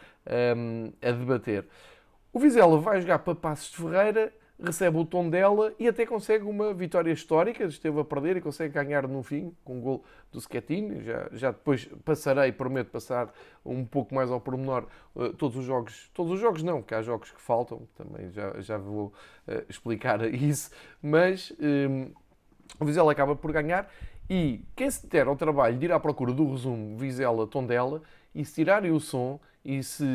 um, 0.57 0.91
a 1.01 1.11
debater. 1.11 1.67
O 2.31 2.39
Vizela 2.39 2.79
vai 2.79 3.01
jogar 3.01 3.19
para 3.19 3.35
Passos 3.35 3.71
de 3.71 3.77
Ferreira, 3.77 4.33
recebe 4.61 4.97
o 4.97 5.05
tom 5.05 5.29
dela 5.29 5.73
e 5.77 5.87
até 5.87 6.05
consegue 6.05 6.45
uma 6.45 6.73
vitória 6.73 7.11
histórica. 7.11 7.65
Esteve 7.65 7.99
a 7.99 8.03
perder 8.03 8.37
e 8.37 8.41
consegue 8.41 8.73
ganhar 8.73 9.07
no 9.07 9.21
fim 9.21 9.53
com 9.63 9.77
o 9.77 9.81
gol 9.81 10.05
do 10.31 10.39
Schettini. 10.39 11.03
Já, 11.03 11.29
já 11.33 11.51
depois 11.51 11.85
passarei, 12.03 12.51
prometo 12.51 12.89
passar 12.89 13.33
um 13.65 13.85
pouco 13.85 14.15
mais 14.15 14.31
ao 14.31 14.39
pormenor 14.39 14.87
uh, 15.15 15.33
todos 15.33 15.57
os 15.57 15.65
jogos. 15.65 16.09
Todos 16.13 16.33
os 16.33 16.39
jogos 16.39 16.63
não, 16.63 16.81
porque 16.81 16.95
há 16.95 17.01
jogos 17.01 17.31
que 17.31 17.41
faltam, 17.41 17.87
também 17.95 18.31
já, 18.31 18.59
já 18.61 18.77
vou 18.77 19.13
uh, 19.47 19.63
explicar 19.69 20.21
isso. 20.33 20.71
Mas 21.01 21.53
um, 21.59 22.11
o 22.79 22.85
Vizela 22.85 23.11
acaba 23.11 23.35
por 23.35 23.51
ganhar 23.51 23.91
e 24.29 24.61
quem 24.75 24.89
se 24.89 25.05
der 25.07 25.27
ao 25.27 25.35
trabalho 25.35 25.77
de 25.77 25.85
ir 25.85 25.91
à 25.91 25.99
procura 25.99 26.33
do 26.33 26.49
resumo 26.49 26.97
Vizela-Tondela 26.97 28.01
e 28.35 28.43
se 28.43 28.53
tirarem 28.53 28.91
o 28.91 28.99
som 28.99 29.39
e 29.63 29.81
se 29.81 30.05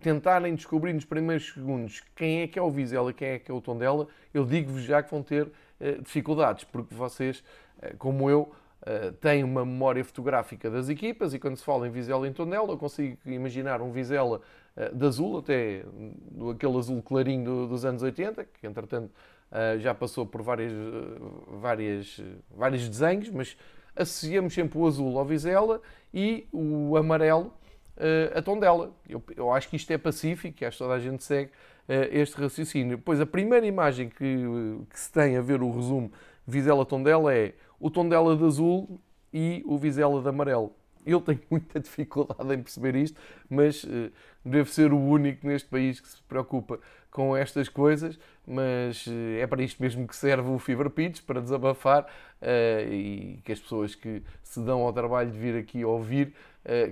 tentarem 0.00 0.54
descobrir 0.54 0.92
nos 0.92 1.04
primeiros 1.04 1.52
segundos 1.52 2.02
quem 2.16 2.40
é 2.40 2.48
que 2.48 2.58
é 2.58 2.62
o 2.62 2.70
Vizela 2.70 3.10
e 3.10 3.14
quem 3.14 3.28
é 3.28 3.38
que 3.38 3.50
é 3.50 3.54
o 3.54 3.60
Tondela, 3.60 4.08
eu 4.34 4.44
digo-vos 4.44 4.82
já 4.82 5.02
que 5.02 5.10
vão 5.10 5.22
ter 5.22 5.44
uh, 5.46 6.02
dificuldades, 6.02 6.64
porque 6.64 6.92
vocês, 6.92 7.44
uh, 7.78 7.96
como 7.98 8.28
eu, 8.28 8.50
uh, 8.80 9.12
têm 9.20 9.44
uma 9.44 9.64
memória 9.64 10.02
fotográfica 10.04 10.68
das 10.68 10.88
equipas 10.88 11.32
e 11.32 11.38
quando 11.38 11.56
se 11.56 11.64
fala 11.64 11.86
em 11.86 11.92
Vizela 11.92 12.26
e 12.26 12.30
em 12.30 12.32
Tondela, 12.32 12.70
eu 12.70 12.78
consigo 12.78 13.16
imaginar 13.26 13.82
um 13.82 13.92
Vizela 13.92 14.40
de 14.94 15.04
azul, 15.04 15.36
até 15.36 15.84
aquele 16.50 16.78
azul 16.78 17.02
clarinho 17.02 17.44
do, 17.44 17.68
dos 17.68 17.84
anos 17.84 18.02
80, 18.02 18.42
que 18.54 18.66
entretanto 18.66 19.12
já 19.80 19.94
passou 19.94 20.24
por 20.24 20.40
várias, 20.40 20.72
várias, 21.60 22.18
vários 22.50 22.88
desenhos, 22.88 23.28
mas 23.28 23.54
associamos 23.96 24.54
sempre 24.54 24.78
o 24.78 24.86
azul 24.86 25.18
ao 25.18 25.24
Vizela 25.24 25.80
e 26.12 26.46
o 26.52 26.96
amarelo 26.96 27.52
uh, 27.96 28.38
a 28.38 28.42
Tondela. 28.42 28.92
Eu, 29.08 29.22
eu 29.36 29.52
acho 29.52 29.68
que 29.68 29.76
isto 29.76 29.90
é 29.90 29.98
pacífico, 29.98 30.64
acho 30.64 30.78
que 30.78 30.84
toda 30.84 30.94
a 30.94 30.98
gente 30.98 31.22
segue 31.24 31.50
uh, 31.50 32.08
este 32.10 32.40
raciocínio. 32.40 32.98
Pois 32.98 33.20
a 33.20 33.26
primeira 33.26 33.66
imagem 33.66 34.08
que, 34.08 34.46
que 34.90 35.00
se 35.00 35.10
tem 35.10 35.36
a 35.36 35.40
ver 35.40 35.62
o 35.62 35.70
resumo 35.70 36.10
Vizela-Tondela 36.46 37.34
é 37.34 37.54
o 37.78 37.90
Tondela 37.90 38.36
de 38.36 38.44
azul 38.44 39.00
e 39.32 39.62
o 39.66 39.78
Vizela 39.78 40.20
de 40.20 40.28
amarelo. 40.28 40.72
Eu 41.04 41.20
tenho 41.20 41.40
muita 41.50 41.80
dificuldade 41.80 42.54
em 42.54 42.62
perceber 42.62 42.94
isto, 42.96 43.20
mas 43.48 43.84
uh, 43.84 44.10
devo 44.44 44.68
ser 44.68 44.92
o 44.92 44.98
único 44.98 45.46
neste 45.46 45.68
país 45.68 46.00
que 46.00 46.08
se 46.08 46.22
preocupa 46.22 46.78
com 47.12 47.36
estas 47.36 47.68
coisas, 47.68 48.18
mas 48.44 49.06
uh, 49.06 49.38
é 49.40 49.46
para 49.46 49.62
isto 49.62 49.80
mesmo 49.80 50.08
que 50.08 50.16
serve 50.16 50.50
o 50.50 50.58
Fever 50.58 50.90
Pitch, 50.90 51.22
para 51.22 51.40
desabafar 51.40 52.02
uh, 52.02 52.92
e 52.92 53.40
que 53.44 53.52
as 53.52 53.60
pessoas 53.60 53.94
que 53.94 54.20
se 54.42 54.58
dão 54.58 54.80
ao 54.80 54.92
trabalho 54.92 55.30
de 55.30 55.38
vir 55.38 55.56
aqui 55.56 55.84
ouvir, 55.84 56.34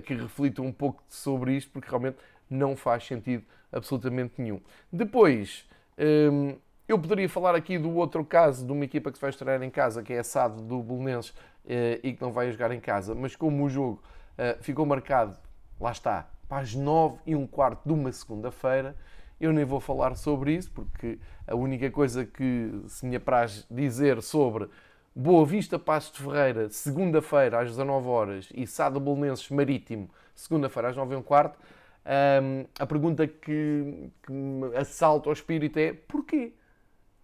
que 0.05 0.13
reflitam 0.13 0.65
um 0.65 0.71
pouco 0.71 1.01
sobre 1.07 1.55
isto, 1.55 1.71
porque 1.71 1.87
realmente 1.87 2.17
não 2.49 2.75
faz 2.75 3.05
sentido 3.05 3.45
absolutamente 3.71 4.33
nenhum. 4.37 4.59
Depois, 4.91 5.65
um, 5.97 6.57
eu 6.91 6.99
poderia 6.99 7.29
falar 7.29 7.55
aqui 7.55 7.77
do 7.77 7.95
outro 7.95 8.25
caso 8.25 8.65
de 8.65 8.71
uma 8.71 8.83
equipa 8.83 9.09
que 9.11 9.17
se 9.17 9.21
vai 9.21 9.29
estrear 9.29 9.63
em 9.63 9.69
casa, 9.69 10.03
que 10.03 10.11
é 10.11 10.19
a 10.19 10.23
SAD 10.25 10.61
do 10.63 10.83
Bolonenses 10.83 11.33
eh, 11.65 11.99
e 12.03 12.13
que 12.13 12.21
não 12.21 12.33
vai 12.33 12.51
jogar 12.51 12.71
em 12.71 12.79
casa. 12.79 13.15
Mas 13.15 13.35
como 13.35 13.63
o 13.63 13.69
jogo 13.69 14.03
eh, 14.37 14.57
ficou 14.61 14.85
marcado, 14.85 15.37
lá 15.79 15.91
está, 15.91 16.27
para 16.49 16.61
as 16.61 16.75
9 16.75 17.19
e 17.25 17.35
um 17.35 17.47
quarto 17.47 17.81
de 17.85 17.93
uma 17.93 18.11
segunda-feira, 18.11 18.95
eu 19.41 19.51
nem 19.51 19.65
vou 19.65 19.79
falar 19.79 20.15
sobre 20.15 20.53
isso, 20.53 20.71
porque 20.71 21.17
a 21.47 21.55
única 21.55 21.89
coisa 21.89 22.23
que 22.23 22.71
se 22.87 23.05
me 23.05 23.15
apraz 23.15 23.65
dizer 23.69 24.21
sobre 24.21 24.69
Boa 25.15 25.45
Vista 25.45 25.79
Passos 25.79 26.11
de 26.11 26.23
Ferreira, 26.23 26.69
segunda-feira 26.69 27.59
às 27.59 27.69
19 27.69 28.07
horas 28.07 28.49
e 28.53 28.67
Sada 28.67 28.99
Bolonenses 28.99 29.49
Marítimo, 29.49 30.09
segunda-feira 30.35 30.89
às 30.89 30.95
9 30.95 31.15
e 31.15 31.17
um 31.17 31.23
quarto, 31.23 31.57
um, 32.05 32.65
a 32.79 32.85
pergunta 32.85 33.27
que, 33.27 34.11
que 34.23 34.31
me 34.31 34.75
assalta 34.77 35.27
ao 35.27 35.33
espírito 35.33 35.77
é 35.79 35.93
porquê? 35.93 36.53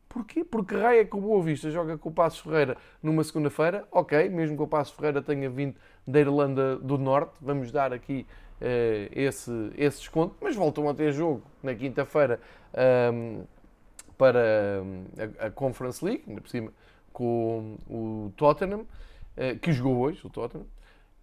Porquê? 0.09 0.43
Porque 0.43 0.75
raia 0.75 1.05
que 1.05 1.15
o 1.15 1.21
Boa 1.21 1.43
Vista 1.43 1.69
joga 1.69 1.97
com 1.99 2.09
o 2.09 2.11
Passos 2.11 2.39
Ferreira 2.39 2.77
numa 3.01 3.23
segunda-feira, 3.23 3.87
ok, 3.91 4.27
mesmo 4.29 4.57
que 4.57 4.63
o 4.63 4.67
Passos 4.67 4.95
Ferreira 4.95 5.21
tenha 5.21 5.49
vindo 5.49 5.75
da 6.07 6.19
Irlanda 6.19 6.77
do 6.77 6.97
Norte, 6.97 7.37
vamos 7.39 7.71
dar 7.71 7.93
aqui 7.93 8.25
esse, 9.11 9.51
esse 9.77 9.99
desconto, 9.99 10.35
mas 10.41 10.55
voltam 10.55 10.89
a 10.89 10.93
ter 10.93 11.11
jogo 11.11 11.43
na 11.61 11.75
quinta-feira 11.75 12.39
um, 13.13 13.43
para 14.17 14.81
a, 15.41 15.47
a, 15.47 15.51
Conference 15.51 16.03
League, 16.03 16.23
ainda 16.27 16.41
por 16.41 16.49
cima 16.49 16.73
com 17.13 17.77
o 17.87 18.31
Tottenham, 18.35 18.81
uh, 18.81 19.59
que 19.61 19.71
jogou 19.71 19.97
hoje, 19.97 20.25
o 20.25 20.29
Tottenham, 20.29 20.65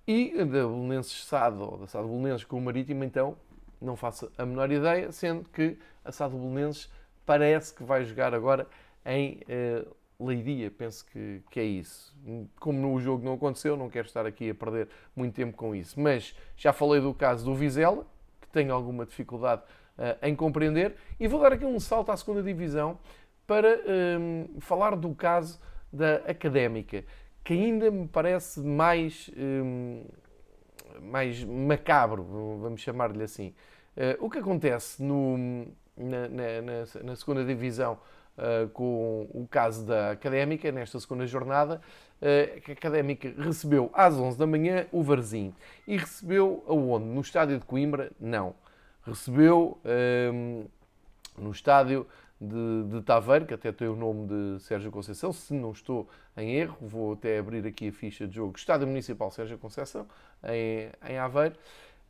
e 0.07 0.37
da 0.39 0.45
Belenenses 0.45 1.25
Sado, 1.25 1.63
ou 1.63 1.79
da 1.79 1.87
Sado 1.87 2.07
Belenenses 2.07 2.45
com 2.45 2.59
o 2.59 2.61
Marítimo, 2.61 3.05
então 3.05 3.37
não 3.81 3.97
faço 3.97 4.31
a 4.39 4.47
menor 4.47 4.71
ideia, 4.71 5.11
sendo 5.13 5.49
que 5.51 5.79
a 6.05 6.13
Sado 6.13 6.37
Belenenses 6.37 6.91
parece 7.27 7.75
que 7.75 7.83
vai 7.83 8.05
jogar 8.05 8.35
agora 8.35 8.67
em 9.05 9.41
uh, 9.49 9.95
Leiria, 10.25 10.71
penso 10.71 11.05
que, 11.07 11.43
que 11.51 11.61
é 11.61 11.65
isso. 11.65 12.17
Como 12.61 12.79
no 12.79 12.99
jogo 13.01 13.25
não 13.25 13.35
aconteceu, 13.35 13.77
não 13.77 13.89
quero 13.89 14.07
estar 14.07 14.27
aqui 14.27 14.51
a 14.51 14.55
perder 14.55 14.89
muito 15.15 15.35
tempo 15.35 15.57
com 15.57 15.75
isso. 15.75 15.99
Mas 16.01 16.35
já 16.57 16.73
falei 16.73 17.01
do 17.01 17.13
caso 17.13 17.45
do 17.45 17.55
Vizela, 17.55 18.07
que 18.41 18.49
tenho 18.49 18.73
alguma 18.73 19.05
dificuldade 19.05 19.63
uh, 19.99 20.27
em 20.27 20.35
compreender, 20.35 20.95
e 21.19 21.29
vou 21.29 21.41
dar 21.41 21.53
aqui 21.53 21.65
um 21.65 21.79
salto 21.79 22.11
à 22.11 22.17
segunda 22.17 22.43
divisão 22.43 22.99
para 23.47 23.81
um, 24.19 24.61
falar 24.61 24.97
do 24.97 25.15
caso 25.15 25.61
da 25.93 26.17
Académica, 26.27 27.05
que 27.43 27.53
ainda 27.53 27.91
me 27.91 28.09
parece 28.09 28.61
mais, 28.61 29.31
um, 29.37 30.05
mais 31.03 31.45
macabro, 31.45 32.25
vamos 32.61 32.81
chamar-lhe 32.81 33.23
assim. 33.23 33.55
Uh, 33.97 34.25
o 34.25 34.31
que 34.31 34.39
acontece 34.39 35.03
no, 35.03 35.67
na, 35.97 36.29
na, 36.29 37.03
na 37.05 37.17
segunda 37.17 37.45
divisão 37.45 37.99
uh, 38.39 38.69
com 38.71 39.29
o 39.33 39.47
caso 39.51 39.85
da 39.85 40.11
Académica, 40.11 40.71
nesta 40.73 40.99
segunda 41.01 41.27
jornada, 41.27 41.81
uh, 42.21 42.61
que 42.61 42.73
a 42.73 42.75
Académica 42.75 43.33
recebeu 43.39 43.91
às 43.93 44.15
11 44.15 44.39
da 44.39 44.47
manhã 44.47 44.87
o 44.93 45.03
Varzim. 45.03 45.55
E 45.87 45.97
recebeu 45.97 46.65
aonde? 46.67 47.07
No 47.07 47.21
estádio 47.21 47.59
de 47.59 47.65
Coimbra? 47.65 48.11
Não. 48.21 48.55
Recebeu 49.07 49.79
um, 50.33 50.65
no 51.37 51.51
estádio 51.51 52.07
de, 52.41 52.85
de 52.91 53.03
Taveiro, 53.03 53.47
que 53.47 53.55
até 53.55 53.73
tem 53.73 53.89
o 53.89 53.97
nome 53.97 54.27
de 54.27 54.63
Sérgio 54.63 54.91
Conceição, 54.91 55.33
se 55.33 55.55
não 55.55 55.73
estou 55.73 56.09
em 56.37 56.55
erro, 56.55 56.77
vou 56.81 57.13
até 57.13 57.39
abrir 57.39 57.67
aqui 57.67 57.89
a 57.89 57.93
ficha 57.93 58.27
de 58.27 58.35
jogo. 58.35 58.57
Estádio 58.57 58.87
Municipal 58.87 59.31
Sérgio 59.31 59.59
Conceição, 59.59 60.07
em, 60.45 60.91
em 61.09 61.19
Aveiro. 61.19 61.55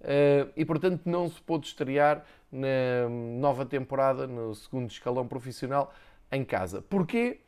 Uh, 0.01 0.53
e 0.55 0.65
portanto 0.65 1.03
não 1.07 1.29
se 1.31 1.41
pôde 1.41 1.67
estrear 1.67 2.25
na 2.53 3.09
nova 3.09 3.65
temporada, 3.65 4.27
no 4.27 4.55
segundo 4.55 4.91
escalão 4.91 5.27
profissional, 5.27 5.95
em 6.35 6.45
casa. 6.45 6.83
Porquê? 6.83 7.41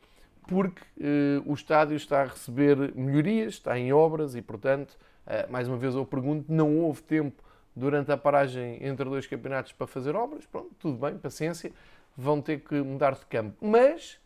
Porque 0.47 0.81
uh, 0.97 1.43
o 1.45 1.53
estádio 1.53 1.95
está 1.95 2.21
a 2.21 2.25
receber 2.25 2.93
melhorias, 2.95 3.55
está 3.55 3.77
em 3.77 3.91
obras 3.91 4.35
e, 4.35 4.41
portanto, 4.41 4.97
uh, 5.25 5.51
mais 5.51 5.67
uma 5.67 5.77
vez 5.77 5.93
eu 5.93 6.05
pergunto, 6.05 6.45
não 6.51 6.77
houve 6.77 7.01
tempo 7.01 7.43
durante 7.75 8.11
a 8.11 8.17
paragem 8.17 8.79
entre 8.81 9.05
dois 9.05 9.27
campeonatos 9.27 9.71
para 9.73 9.87
fazer 9.87 10.15
obras? 10.15 10.45
Pronto, 10.45 10.71
tudo 10.79 10.97
bem, 10.97 11.17
paciência, 11.17 11.71
vão 12.15 12.41
ter 12.41 12.61
que 12.61 12.75
mudar 12.75 13.13
de 13.15 13.25
campo. 13.25 13.57
Mas 13.65 14.19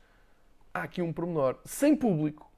há 0.74 0.84
aqui 0.84 1.02
um 1.02 1.12
pormenor, 1.12 1.58
sem 1.66 1.96
público. 1.96 2.50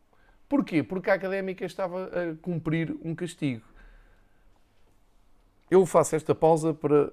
Porquê? 0.47 0.83
Porque 0.83 1.09
a 1.09 1.13
Académica 1.15 1.65
estava 1.65 2.05
a 2.05 2.35
cumprir 2.41 2.95
um 3.03 3.15
castigo 3.15 3.72
eu 5.69 5.85
faço 5.85 6.15
esta 6.15 6.35
pausa 6.35 6.73
para 6.73 7.11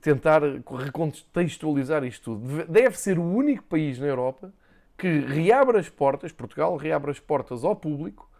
tentar 0.00 0.42
recontextualizar 0.42 2.04
isto 2.04 2.36
tudo. 2.36 2.64
Deve 2.66 2.98
ser 2.98 3.18
o 3.18 3.24
único 3.24 3.64
país 3.64 3.98
na 3.98 4.06
Europa 4.06 4.52
que 4.96 5.20
reabre 5.20 5.78
as 5.78 5.88
portas, 5.88 6.32
Portugal 6.32 6.76
reabre 6.76 7.10
as 7.10 7.18
portas 7.18 7.64
ao 7.64 7.74
público 7.74 8.30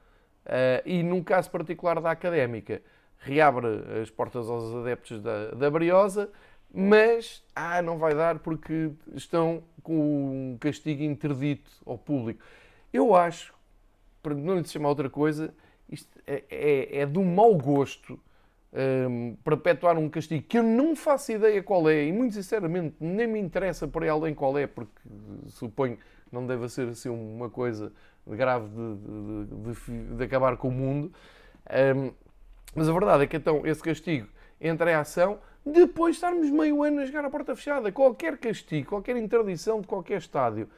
uh, 0.46 0.86
e, 0.86 1.02
num 1.02 1.22
caso 1.22 1.50
particular 1.50 2.00
da 2.00 2.10
académica, 2.10 2.80
reabre 3.18 3.66
as 4.00 4.10
portas 4.10 4.48
aos 4.48 4.74
adeptos 4.74 5.20
da, 5.20 5.50
da 5.50 5.70
Briosa, 5.70 6.30
mas 6.72 7.42
ah, 7.54 7.82
não 7.82 7.98
vai 7.98 8.14
dar 8.14 8.38
porque 8.38 8.90
estão 9.14 9.62
com 9.82 10.52
um 10.52 10.58
castigo 10.58 11.02
interdito 11.02 11.70
ao 11.84 11.98
público. 11.98 12.42
Eu 12.92 13.14
acho, 13.14 13.52
para 14.22 14.34
não 14.34 14.56
lhe 14.56 14.64
chamar 14.64 14.88
outra 14.88 15.10
coisa, 15.10 15.52
isto 15.90 16.10
é, 16.26 16.44
é, 16.48 16.98
é 17.00 17.06
de 17.06 17.18
um 17.18 17.34
mau 17.34 17.54
gosto 17.56 18.18
um, 18.72 19.36
perpetuar 19.44 19.98
um 19.98 20.08
castigo 20.08 20.44
que 20.48 20.58
eu 20.58 20.62
não 20.62 20.96
faço 20.96 21.32
ideia 21.32 21.62
qual 21.62 21.88
é 21.88 22.04
e, 22.04 22.12
muito 22.12 22.34
sinceramente, 22.34 22.96
nem 22.98 23.26
me 23.26 23.38
interessa 23.38 23.86
por 23.86 24.02
aí 24.02 24.08
além 24.08 24.34
qual 24.34 24.56
é, 24.58 24.66
porque 24.66 24.92
suponho 25.48 25.98
não 26.30 26.46
deve 26.46 26.68
ser 26.68 26.88
assim 26.88 27.10
uma 27.10 27.50
coisa 27.50 27.92
grave 28.26 28.68
de, 28.68 29.44
de, 29.44 29.74
de, 29.74 30.16
de 30.16 30.24
acabar 30.24 30.56
com 30.56 30.68
o 30.68 30.72
mundo. 30.72 31.12
Um, 31.96 32.12
mas 32.74 32.88
a 32.88 32.92
verdade 32.92 33.24
é 33.24 33.26
que 33.26 33.36
então 33.36 33.66
esse 33.66 33.82
castigo 33.82 34.26
entra 34.58 34.90
em 34.90 34.94
ação 34.94 35.38
depois 35.64 36.14
de 36.14 36.16
estarmos 36.16 36.50
meio 36.50 36.82
ano 36.82 37.00
a 37.00 37.04
jogar 37.04 37.24
à 37.24 37.30
porta 37.30 37.54
fechada. 37.54 37.92
Qualquer 37.92 38.38
castigo, 38.38 38.88
qualquer 38.88 39.16
interdição 39.16 39.80
de 39.80 39.86
qualquer 39.86 40.18
estádio 40.18 40.68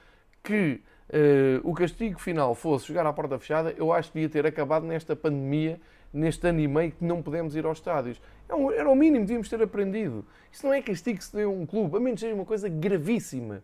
que 0.43 0.83
uh, 1.11 1.69
o 1.69 1.73
castigo 1.73 2.19
final 2.19 2.55
fosse 2.55 2.89
jogar 2.89 3.07
à 3.07 3.13
porta 3.13 3.39
fechada, 3.39 3.73
eu 3.79 3.93
acho 3.93 4.11
que 4.11 4.21
devia 4.21 4.29
ter 4.29 4.47
acabado 4.47 4.85
nesta 4.85 5.15
pandemia 5.15 5.81
neste 6.15 6.47
ano 6.47 6.61
e 6.61 6.69
meio 6.69 6.93
que 6.93 7.05
não 7.05 7.21
podemos 7.21 7.57
ir 7.57 7.67
aos 7.67 7.79
estádios. 7.79 8.21
É 8.49 8.79
era 8.79 8.89
o 8.89 8.95
mínimo, 8.95 9.27
devíamos 9.27 9.49
ter 9.49 9.61
aprendido. 9.61 10.25
Isso 10.51 10.65
não 10.65 10.73
é 10.73 10.81
castigo 10.81 11.19
que 11.19 11.25
se 11.25 11.35
deu 11.35 11.51
a 11.51 11.53
um 11.53 11.67
clube, 11.67 11.97
a 11.97 12.01
menos 12.01 12.21
seja 12.21 12.35
uma 12.35 12.45
coisa 12.45 12.69
gravíssima. 12.69 13.63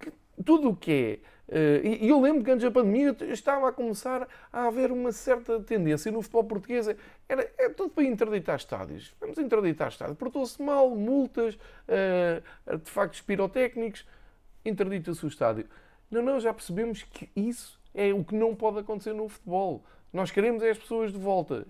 Que, 0.00 0.10
tudo 0.44 0.70
o 0.70 0.76
que 0.76 1.20
é. 1.24 1.38
Uh, 1.48 1.86
e 1.86 2.08
eu 2.08 2.20
lembro 2.20 2.44
que 2.44 2.50
antes 2.50 2.62
da 2.62 2.70
pandemia 2.70 3.16
estava 3.30 3.68
a 3.68 3.72
começar 3.72 4.28
a 4.52 4.66
haver 4.66 4.92
uma 4.92 5.12
certa 5.12 5.58
tendência 5.60 6.12
no 6.12 6.20
futebol 6.22 6.44
português. 6.44 6.88
Era, 7.28 7.50
é 7.58 7.68
tudo 7.68 7.90
para 7.90 8.04
interditar 8.04 8.56
estádios. 8.56 9.14
Vamos 9.20 9.38
interditar 9.38 9.88
estádios. 9.88 10.16
Portou-se 10.18 10.60
mal, 10.62 10.90
multas, 10.90 11.54
uh, 11.54 12.42
artefactos 12.66 13.20
pirotécnicos, 13.22 14.06
interdita-se 14.64 15.24
o 15.24 15.28
estádio. 15.28 15.66
Não, 16.10 16.22
não, 16.22 16.40
já 16.40 16.52
percebemos 16.52 17.02
que 17.02 17.28
isso 17.34 17.78
é 17.94 18.12
o 18.12 18.24
que 18.24 18.34
não 18.34 18.54
pode 18.54 18.78
acontecer 18.78 19.12
no 19.12 19.28
futebol. 19.28 19.84
Nós 20.12 20.30
queremos 20.30 20.62
é 20.62 20.70
as 20.70 20.78
pessoas 20.78 21.12
de 21.12 21.18
volta. 21.18 21.66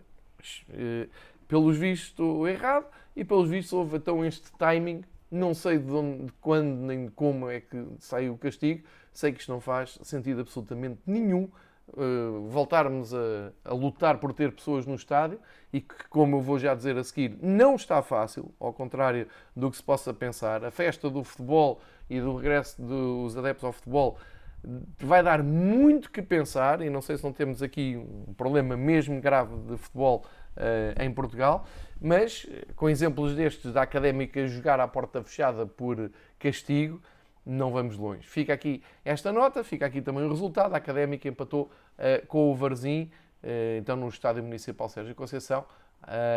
Eh, 0.70 1.08
pelos 1.48 1.76
vistos 1.76 2.10
estou 2.10 2.46
errado 2.46 2.86
e 3.16 3.24
pelos 3.24 3.48
vistos 3.48 3.72
houve 3.72 3.96
então 3.96 4.24
este 4.24 4.52
timing. 4.52 5.02
Não 5.30 5.52
sei 5.52 5.78
de, 5.78 5.92
onde, 5.92 6.26
de 6.26 6.32
quando 6.40 6.76
nem 6.86 7.06
de 7.06 7.10
como 7.10 7.50
é 7.50 7.60
que 7.60 7.84
saiu 7.98 8.34
o 8.34 8.38
castigo. 8.38 8.86
Sei 9.12 9.32
que 9.32 9.40
isto 9.40 9.52
não 9.52 9.60
faz 9.60 9.98
sentido 10.02 10.40
absolutamente 10.40 11.00
nenhum. 11.06 11.48
Uh, 11.88 12.46
voltarmos 12.48 13.14
a, 13.14 13.50
a, 13.64 13.72
lutar 13.72 14.18
por 14.18 14.34
ter 14.34 14.52
pessoas 14.52 14.84
no 14.84 14.94
estádio 14.94 15.40
e 15.72 15.80
que, 15.80 16.06
como 16.10 16.36
eu 16.36 16.40
vou 16.42 16.58
já 16.58 16.74
dizer 16.74 16.98
a 16.98 17.02
seguir, 17.02 17.38
não 17.40 17.76
está 17.76 18.02
fácil, 18.02 18.52
ao 18.60 18.74
contrário 18.74 19.26
do 19.56 19.70
que 19.70 19.76
se 19.78 19.82
possa 19.82 20.12
pensar. 20.12 20.62
A 20.62 20.70
festa 20.70 21.08
do 21.08 21.24
futebol 21.24 21.80
e 22.10 22.20
do 22.20 22.36
regresso 22.36 22.80
dos 22.80 23.38
adeptos 23.38 23.64
ao 23.64 23.72
futebol 23.72 24.18
vai 24.98 25.22
dar 25.22 25.42
muito 25.42 26.10
que 26.10 26.20
pensar, 26.20 26.82
e 26.82 26.90
não 26.90 27.00
sei 27.00 27.16
se 27.16 27.24
não 27.24 27.32
temos 27.32 27.62
aqui 27.62 27.96
um 27.96 28.34
problema 28.34 28.76
mesmo 28.76 29.20
grave 29.20 29.56
de 29.56 29.76
futebol 29.76 30.24
uh, 30.56 31.02
em 31.02 31.12
Portugal, 31.12 31.66
mas 32.00 32.46
com 32.76 32.88
exemplos 32.88 33.34
destes 33.34 33.72
da 33.72 33.82
Académica 33.82 34.46
jogar 34.46 34.80
à 34.80 34.88
porta 34.88 35.22
fechada 35.22 35.66
por 35.66 36.10
castigo, 36.38 37.00
não 37.44 37.70
vamos 37.72 37.96
longe. 37.96 38.26
Fica 38.28 38.52
aqui 38.52 38.82
esta 39.04 39.32
nota, 39.32 39.64
fica 39.64 39.86
aqui 39.86 40.02
também 40.02 40.24
o 40.24 40.28
resultado. 40.28 40.74
A 40.74 40.76
Académica 40.76 41.28
empatou 41.28 41.70
uh, 41.98 42.26
com 42.26 42.50
o 42.50 42.54
Varzim, 42.54 43.10
uh, 43.42 43.78
então 43.78 43.96
no 43.96 44.08
Estádio 44.08 44.42
Municipal 44.42 44.88
Sérgio 44.88 45.14
Conceição, 45.14 45.64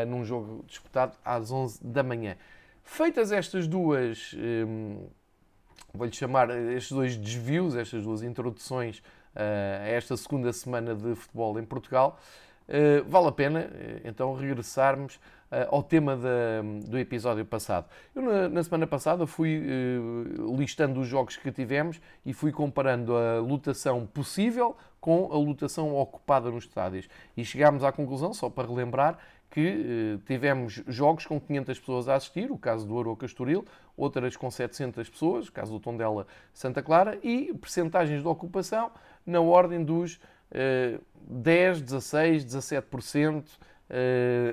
num 0.07 0.25
jogo 0.25 0.65
disputado 0.67 1.15
às 1.23 1.51
11 1.51 1.85
da 1.85 2.01
manhã. 2.01 2.35
Feitas 2.83 3.31
estas 3.31 3.67
duas, 3.67 4.35
um, 4.35 5.07
vou-lhe 5.93 6.13
chamar, 6.13 6.49
estes 6.49 6.91
dois 6.91 7.15
desvios, 7.15 7.75
estas 7.75 8.03
duas 8.03 8.23
introduções 8.23 8.99
uh, 9.35 9.83
a 9.83 9.87
esta 9.87 10.15
segunda 10.17 10.51
semana 10.53 10.95
de 10.95 11.15
futebol 11.15 11.59
em 11.59 11.65
Portugal, 11.65 12.19
uh, 12.67 13.09
vale 13.09 13.27
a 13.27 13.31
pena 13.31 13.69
então 14.03 14.33
regressarmos 14.33 15.19
ao 15.69 15.83
tema 15.83 16.15
da, 16.15 16.61
do 16.87 16.97
episódio 16.97 17.45
passado. 17.45 17.85
Eu, 18.15 18.21
na, 18.21 18.49
na 18.49 18.63
semana 18.63 18.87
passada, 18.87 19.27
fui 19.27 19.61
listando 20.57 20.99
os 21.01 21.07
jogos 21.07 21.35
que 21.35 21.51
tivemos 21.51 21.99
e 22.25 22.33
fui 22.33 22.51
comparando 22.51 23.15
a 23.15 23.39
lotação 23.39 24.05
possível 24.05 24.77
com 25.01 25.33
a 25.33 25.35
lotação 25.35 25.95
ocupada 25.95 26.49
nos 26.51 26.65
estádios. 26.65 27.09
E 27.35 27.43
chegámos 27.43 27.83
à 27.83 27.91
conclusão, 27.91 28.33
só 28.33 28.49
para 28.49 28.67
relembrar, 28.67 29.17
que 29.49 29.59
eh, 29.59 30.19
tivemos 30.25 30.81
jogos 30.87 31.25
com 31.25 31.39
500 31.39 31.79
pessoas 31.79 32.07
a 32.07 32.15
assistir, 32.15 32.49
o 32.51 32.57
caso 32.57 32.87
do 32.87 32.97
Aroca 32.97 33.25
Estoril, 33.25 33.65
outras 33.97 34.37
com 34.37 34.49
700 34.49 35.09
pessoas, 35.09 35.47
o 35.49 35.51
caso 35.51 35.73
do 35.73 35.79
Tondela 35.79 36.25
Santa 36.53 36.81
Clara, 36.81 37.19
e 37.21 37.53
percentagens 37.55 38.21
de 38.21 38.27
ocupação 38.27 38.91
na 39.25 39.41
ordem 39.41 39.83
dos 39.83 40.21
eh, 40.51 40.99
10, 41.27 41.81
16, 41.81 42.45
17% 42.45 43.43
eh, 43.43 43.70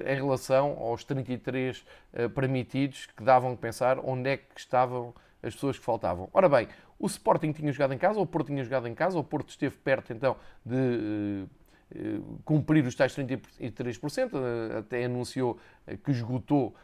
em 0.06 0.14
relação 0.14 0.76
aos 0.78 1.04
33 1.04 1.84
eh, 2.12 2.28
permitidos, 2.28 3.06
que 3.06 3.22
davam 3.22 3.52
a 3.52 3.56
pensar 3.56 3.98
onde 4.00 4.30
é 4.30 4.36
que 4.36 4.58
estavam 4.58 5.14
as 5.42 5.54
pessoas 5.54 5.78
que 5.78 5.84
faltavam. 5.84 6.28
Ora 6.32 6.48
bem, 6.48 6.68
o 6.98 7.06
Sporting 7.06 7.52
tinha 7.52 7.70
jogado 7.70 7.94
em 7.94 7.98
casa, 7.98 8.18
o 8.18 8.26
Porto 8.26 8.48
tinha 8.48 8.64
jogado 8.64 8.88
em 8.88 8.94
casa, 8.94 9.18
o 9.18 9.24
Porto 9.24 9.50
esteve 9.50 9.76
perto 9.76 10.12
então 10.12 10.36
de 10.64 11.46
eh, 11.46 11.58
eh, 11.94 12.20
cumprir 12.44 12.84
os 12.84 12.94
tais 12.94 13.14
33%, 13.16 14.30
eh, 14.34 14.78
até 14.78 15.04
anunciou 15.04 15.58
eh, 15.86 15.96
que 15.96 16.10
esgotou 16.10 16.74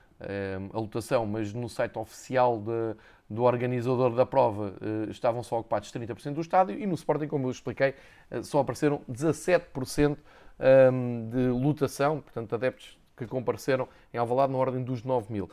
a 0.73 0.79
lotação, 0.79 1.27
mas 1.27 1.53
no 1.53 1.69
site 1.69 1.99
oficial 1.99 2.59
de, 2.59 2.97
do 3.29 3.43
organizador 3.43 4.15
da 4.15 4.25
prova 4.25 4.73
estavam 5.11 5.43
só 5.43 5.59
ocupados 5.59 5.93
30% 5.93 6.35
do 6.35 6.41
estádio 6.41 6.79
e 6.79 6.87
no 6.87 6.95
Sporting, 6.95 7.27
como 7.27 7.49
eu 7.49 7.51
expliquei, 7.51 7.95
só 8.43 8.61
apareceram 8.61 9.03
17% 9.11 10.17
de 11.31 11.49
lotação, 11.49 12.21
portanto 12.21 12.55
adeptos 12.55 12.99
que 13.17 13.27
compareceram 13.27 13.89
em 14.13 14.19
Alvalade 14.19 14.53
na 14.53 14.59
ordem 14.59 14.83
dos 14.83 15.03
9 15.03 15.33
mil. 15.33 15.51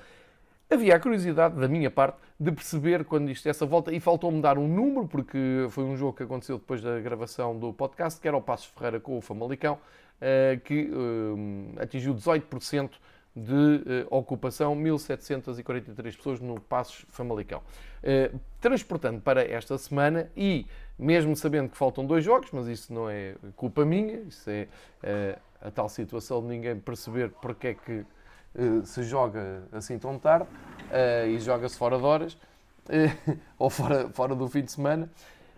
Havia 0.69 0.95
a 0.95 0.99
curiosidade, 1.01 1.59
da 1.59 1.67
minha 1.67 1.91
parte, 1.91 2.17
de 2.39 2.49
perceber 2.49 3.03
quando 3.03 3.29
isto 3.29 3.47
essa 3.49 3.65
volta, 3.65 3.93
e 3.93 3.99
faltou-me 3.99 4.41
dar 4.41 4.57
um 4.57 4.69
número, 4.69 5.05
porque 5.05 5.67
foi 5.69 5.83
um 5.83 5.97
jogo 5.97 6.15
que 6.15 6.23
aconteceu 6.23 6.57
depois 6.57 6.81
da 6.81 6.97
gravação 7.01 7.59
do 7.59 7.73
podcast, 7.73 8.21
que 8.21 8.25
era 8.25 8.37
o 8.37 8.41
Passos 8.41 8.67
Ferreira 8.67 8.97
com 8.97 9.17
o 9.17 9.21
Famalicão, 9.21 9.77
eh, 10.21 10.61
que 10.63 10.89
eh, 10.89 11.83
atingiu 11.83 12.15
18% 12.15 12.91
de 13.35 13.83
eh, 13.85 14.07
ocupação, 14.09 14.73
1.743 14.77 16.15
pessoas 16.15 16.39
no 16.39 16.57
Passos 16.57 17.05
Famalicão. 17.09 17.61
Transportando 18.61 19.19
para 19.19 19.43
esta 19.43 19.77
semana 19.77 20.31
e, 20.37 20.65
mesmo 21.01 21.35
sabendo 21.35 21.69
que 21.69 21.77
faltam 21.77 22.05
dois 22.05 22.23
jogos, 22.23 22.49
mas 22.51 22.67
isso 22.67 22.93
não 22.93 23.09
é 23.09 23.35
culpa 23.55 23.83
minha, 23.83 24.19
isso 24.21 24.49
é 24.49 24.67
a 25.61 25.69
tal 25.69 25.89
situação 25.89 26.41
de 26.41 26.47
ninguém 26.47 26.79
perceber 26.79 27.29
porque 27.41 27.67
é 27.67 27.73
que 27.73 28.05
eh, 28.53 28.83
se 28.83 29.03
joga 29.03 29.63
assim 29.71 29.97
tão 29.97 30.19
tarde 30.19 30.45
uh, 30.45 31.27
e 31.27 31.39
joga-se 31.39 31.77
fora 31.77 31.97
de 31.97 32.03
horas 32.03 32.33
uh, 32.33 33.37
ou 33.57 33.69
fora, 33.69 34.09
fora 34.09 34.35
do 34.35 34.47
fim 34.49 34.61
de 34.61 34.71
semana, 34.71 35.09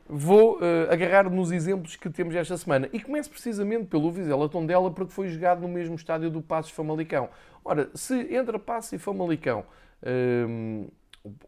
vou 0.08 0.60
agarrar 0.90 1.30
nos 1.30 1.52
exemplos 1.52 1.96
que 1.96 2.10
temos 2.10 2.36
esta 2.36 2.58
semana. 2.58 2.90
E 2.92 3.00
começo 3.00 3.30
precisamente 3.30 3.86
pelo 3.86 4.12
Vizela 4.12 4.50
Tondela, 4.50 4.92
porque 4.92 5.14
foi 5.14 5.30
jogado 5.30 5.62
no 5.62 5.68
mesmo 5.68 5.96
estádio 5.96 6.30
do 6.30 6.42
Passos 6.42 6.72
Famalicão. 6.72 7.30
Ora, 7.64 7.90
se 7.96 8.36
entre 8.36 8.60
Passos 8.60 8.92
e 8.92 8.98
Famalicão 8.98 9.66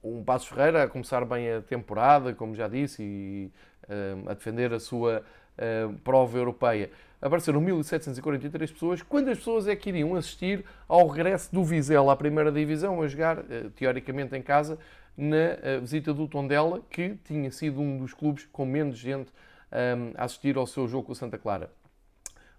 um 0.01 0.23
Passos 0.23 0.47
Ferreira 0.47 0.83
a 0.83 0.87
começar 0.87 1.25
bem 1.25 1.51
a 1.51 1.61
temporada, 1.61 2.33
como 2.33 2.55
já 2.55 2.67
disse, 2.67 3.03
e 3.03 3.51
a 4.27 4.33
defender 4.33 4.73
a 4.73 4.79
sua 4.79 5.23
prova 6.03 6.37
europeia 6.37 6.89
apareceram 7.25 7.59
1.743 7.59 8.71
pessoas. 8.71 9.01
Quantas 9.01 9.39
pessoas 9.39 9.67
é 9.67 9.75
que 9.75 9.89
iriam 9.89 10.15
assistir 10.15 10.63
ao 10.87 11.07
regresso 11.07 11.51
do 11.51 11.63
Vizela 11.63 12.13
à 12.13 12.15
primeira 12.15 12.51
divisão, 12.51 13.01
a 13.01 13.07
jogar, 13.07 13.39
eh, 13.49 13.69
teoricamente, 13.75 14.35
em 14.35 14.43
casa, 14.43 14.77
na 15.17 15.35
eh, 15.35 15.79
visita 15.79 16.13
do 16.13 16.27
Tondela, 16.27 16.81
que 16.87 17.15
tinha 17.25 17.49
sido 17.51 17.81
um 17.81 17.97
dos 17.97 18.13
clubes 18.13 18.47
com 18.51 18.63
menos 18.63 18.97
gente 18.97 19.31
ehm, 19.71 20.11
a 20.15 20.25
assistir 20.25 20.55
ao 20.55 20.67
seu 20.67 20.87
jogo 20.87 21.07
com 21.07 21.11
o 21.13 21.15
Santa 21.15 21.37
Clara? 21.37 21.71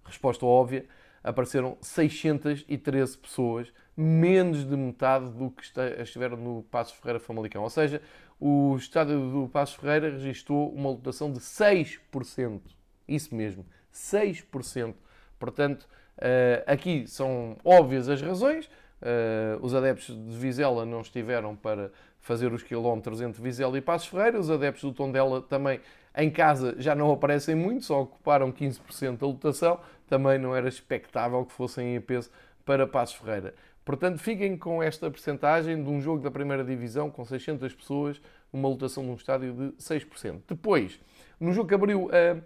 Resposta 0.04 0.44
óbvia, 0.44 0.84
apareceram 1.22 1.76
613 1.80 3.18
pessoas, 3.18 3.72
menos 3.96 4.64
de 4.68 4.76
metade 4.76 5.30
do 5.30 5.50
que 5.50 5.62
estiveram 6.02 6.36
no 6.36 6.62
Passos 6.64 6.94
Ferreira 6.94 7.18
Famalicão. 7.18 7.62
Ou 7.62 7.70
seja, 7.70 8.02
o 8.38 8.76
estádio 8.76 9.30
do 9.30 9.48
Passos 9.48 9.76
Ferreira 9.76 10.10
registrou 10.10 10.70
uma 10.72 10.90
lotação 10.90 11.32
de 11.32 11.40
6%. 11.40 12.60
Isso 13.08 13.34
mesmo, 13.34 13.64
6%. 13.92 14.94
Portanto, 15.38 15.88
eh, 16.18 16.62
aqui 16.66 17.06
são 17.06 17.56
óbvias 17.64 18.08
as 18.08 18.20
razões. 18.20 18.68
Eh, 19.00 19.58
os 19.62 19.74
adeptos 19.74 20.14
de 20.14 20.36
Vizela 20.36 20.84
não 20.84 21.00
estiveram 21.00 21.56
para 21.56 21.90
fazer 22.20 22.52
os 22.52 22.62
quilómetros 22.62 23.20
entre 23.20 23.40
Vizela 23.40 23.78
e 23.78 23.80
Passos 23.80 24.08
Ferreira. 24.08 24.38
Os 24.38 24.50
adeptos 24.50 24.82
do 24.82 24.92
Tondela 24.92 25.40
também 25.40 25.80
em 26.14 26.30
casa 26.30 26.74
já 26.78 26.94
não 26.94 27.10
aparecem 27.12 27.54
muito, 27.54 27.84
só 27.84 28.02
ocuparam 28.02 28.50
15% 28.52 29.18
da 29.18 29.26
lotação. 29.26 29.80
Também 30.08 30.38
não 30.38 30.54
era 30.54 30.68
expectável 30.68 31.44
que 31.44 31.52
fossem 31.52 31.94
em 31.94 32.00
peso 32.00 32.30
para 32.64 32.86
Passos 32.86 33.16
Ferreira. 33.16 33.54
Portanto, 33.86 34.18
fiquem 34.18 34.58
com 34.58 34.82
esta 34.82 35.10
percentagem 35.10 35.82
de 35.82 35.88
um 35.88 35.98
jogo 36.00 36.22
da 36.22 36.30
primeira 36.30 36.62
divisão 36.62 37.10
com 37.10 37.24
600 37.24 37.74
pessoas, 37.74 38.20
uma 38.52 38.68
lotação 38.68 39.02
de 39.02 39.10
um 39.10 39.14
estádio 39.14 39.54
de 39.54 39.82
6%. 39.82 40.42
Depois, 40.46 41.00
no 41.40 41.52
jogo 41.54 41.68
que 41.68 41.74
abriu 41.74 42.10
a 42.12 42.36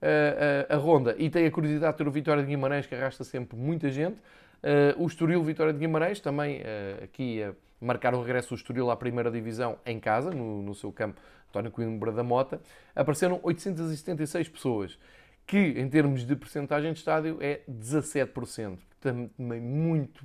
a, 0.00 0.74
a, 0.74 0.78
ronda 0.78 1.14
e 1.18 1.28
tem 1.28 1.46
a 1.46 1.50
curiosidade 1.50 1.92
de 1.92 1.98
ter 1.98 2.08
o 2.08 2.10
Vitória 2.10 2.42
de 2.42 2.48
Guimarães, 2.48 2.86
que 2.86 2.94
arrasta 2.94 3.22
sempre 3.22 3.56
muita 3.56 3.90
gente. 3.90 4.18
Uh, 4.62 5.02
o 5.02 5.06
Estoril 5.06 5.42
Vitória 5.42 5.72
de 5.72 5.78
Guimarães, 5.78 6.20
também 6.20 6.60
uh, 6.60 7.04
aqui 7.04 7.42
a 7.42 7.52
marcar 7.80 8.14
o 8.14 8.20
regresso 8.20 8.50
do 8.50 8.54
Estoril 8.56 8.90
à 8.90 8.96
primeira 8.96 9.30
divisão 9.30 9.78
em 9.86 9.98
casa, 9.98 10.30
no, 10.30 10.62
no 10.62 10.74
seu 10.74 10.92
campo 10.92 11.20
António 11.48 11.70
Coimbra 11.70 12.12
da 12.12 12.22
Mota, 12.22 12.60
apareceram 12.94 13.40
876 13.42 14.48
pessoas, 14.48 14.98
que 15.46 15.58
em 15.58 15.88
termos 15.88 16.26
de 16.26 16.36
percentagem 16.36 16.92
de 16.92 16.98
estádio 16.98 17.38
é 17.40 17.60
17%, 17.68 18.78
também 19.00 19.60
muito 19.60 20.24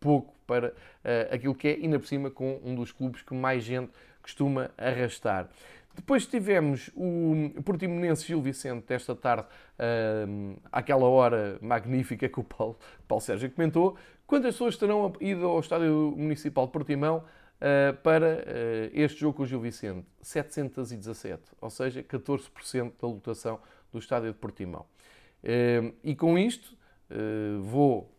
pouco 0.00 0.34
para 0.46 0.68
uh, 0.68 1.34
aquilo 1.34 1.54
que 1.54 1.68
é, 1.68 1.72
ainda 1.74 1.98
por 1.98 2.06
cima 2.06 2.30
com 2.30 2.60
um 2.64 2.74
dos 2.74 2.92
clubes 2.92 3.22
que 3.22 3.34
mais 3.34 3.64
gente 3.64 3.90
costuma 4.22 4.70
arrastar. 4.76 5.48
Depois 5.94 6.26
tivemos 6.26 6.90
o 6.94 7.62
Portimonense 7.64 8.26
Gil 8.26 8.42
Vicente 8.42 8.92
esta 8.92 9.14
tarde, 9.14 9.46
uh, 9.78 10.60
àquela 10.72 11.06
hora 11.06 11.56
magnífica 11.62 12.28
que 12.28 12.40
o 12.40 12.44
Paulo, 12.44 12.76
Paulo 13.06 13.22
Sérgio 13.22 13.50
comentou. 13.50 13.96
Quantas 14.26 14.54
pessoas 14.54 14.76
terão 14.76 15.12
ido 15.20 15.46
ao 15.46 15.60
Estádio 15.60 16.14
Municipal 16.16 16.66
de 16.66 16.72
Portimão 16.72 17.18
uh, 17.18 17.96
para 18.02 18.38
uh, 18.38 18.90
este 18.92 19.20
jogo 19.20 19.36
com 19.36 19.42
o 19.44 19.46
Gil 19.46 19.60
Vicente? 19.60 20.04
717, 20.20 21.42
ou 21.60 21.70
seja, 21.70 22.02
14% 22.02 22.92
da 23.00 23.06
lotação 23.06 23.60
do 23.92 23.98
Estádio 23.98 24.32
de 24.32 24.38
Portimão. 24.38 24.84
e 26.02 26.16
com 26.16 26.36
isto, 26.36 26.76
vou 27.62 28.10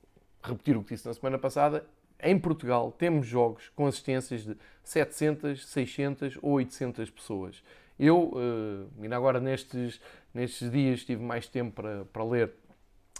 repetir 0.46 0.78
o 0.78 0.84
que 0.84 0.94
disse 0.94 1.08
na 1.08 1.14
semana 1.14 1.38
passada, 1.38 1.86
em 2.20 2.38
Portugal 2.40 2.92
temos 2.92 3.28
jogos 3.28 3.70
com 3.76 3.86
assistências 3.88 4.46
de 4.46 4.58
700, 4.84 5.66
600 5.68 6.38
ou 6.42 6.54
800 6.54 7.10
pessoas. 7.10 7.64
Eu, 7.98 8.34
uh, 8.34 8.90
ainda 9.02 9.16
agora 9.16 9.40
nestes, 9.40 10.02
nestes 10.34 10.70
dias, 10.70 11.04
tive 11.04 11.24
mais 11.24 11.48
tempo 11.48 11.72
para, 11.72 12.06
para 12.06 12.24
ler 12.24 12.54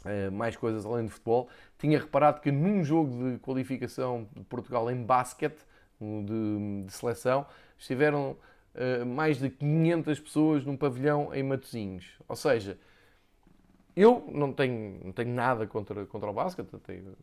uh, 0.04 0.32
mais 0.32 0.56
coisas 0.56 0.86
além 0.86 1.06
de 1.06 1.12
futebol. 1.12 1.50
Tinha 1.78 2.00
reparado 2.00 2.42
que 2.42 2.52
num 2.52 2.84
jogo 2.84 3.32
de 3.32 3.40
qualificação 3.40 4.28
de 4.36 4.44
Portugal 4.44 4.90
em 4.92 5.02
basquete, 5.02 5.60
de, 6.00 6.84
de 6.86 6.92
seleção, 6.92 7.46
estiveram 7.78 8.38
uh, 8.76 9.06
mais 9.06 9.40
de 9.40 9.50
500 9.50 10.20
pessoas 10.20 10.66
num 10.66 10.76
pavilhão 10.76 11.34
em 11.34 11.42
Matosinhos. 11.42 12.06
Ou 12.28 12.36
seja, 12.36 12.78
eu 13.96 14.28
não 14.32 14.52
tenho, 14.52 15.00
não 15.04 15.12
tenho 15.12 15.34
nada 15.34 15.66
contra, 15.66 16.06
contra 16.06 16.30
o 16.30 16.34
basquete, 16.34 16.70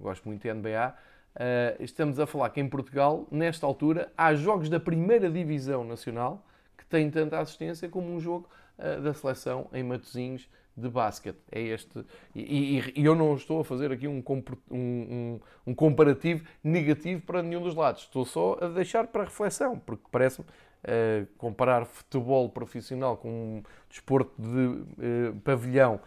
gosto 0.00 0.26
muito 0.28 0.42
de 0.42 0.52
NBA, 0.52 0.94
Uh, 1.34 1.82
estamos 1.82 2.20
a 2.20 2.26
falar 2.26 2.50
que 2.50 2.60
em 2.60 2.68
Portugal, 2.68 3.26
nesta 3.30 3.66
altura, 3.66 4.12
há 4.16 4.34
jogos 4.34 4.68
da 4.68 4.78
primeira 4.78 5.30
divisão 5.30 5.82
nacional 5.82 6.44
que 6.76 6.84
têm 6.84 7.10
tanta 7.10 7.38
assistência 7.40 7.88
como 7.88 8.14
um 8.14 8.20
jogo 8.20 8.48
uh, 8.78 9.00
da 9.00 9.14
seleção 9.14 9.66
em 9.72 9.82
Matosinhos 9.82 10.46
de 10.76 10.90
basquete. 10.90 11.38
É 11.50 11.60
este. 11.60 12.04
E, 12.34 12.78
e, 12.78 13.00
e, 13.00 13.04
eu 13.04 13.14
não 13.14 13.34
estou 13.34 13.60
a 13.60 13.64
fazer 13.64 13.92
aqui 13.92 14.06
um, 14.06 14.22
um, 14.70 15.40
um, 15.66 15.74
comparativo 15.74 16.44
negativo 16.62 17.22
para 17.22 17.42
nenhum 17.42 17.62
dos 17.62 17.74
lados. 17.74 18.02
Estou 18.02 18.26
só 18.26 18.58
a 18.60 18.68
deixar 18.68 19.06
para 19.06 19.24
reflexão, 19.24 19.78
porque 19.78 20.04
parece-me 20.10 20.46
uh, 20.46 21.26
comparar 21.38 21.86
futebol 21.86 22.48
profissional 22.50 23.16
com 23.16 23.28
um 23.28 23.62
desporto 23.88 24.34
de 24.38 25.32
pavilhão, 25.40 25.98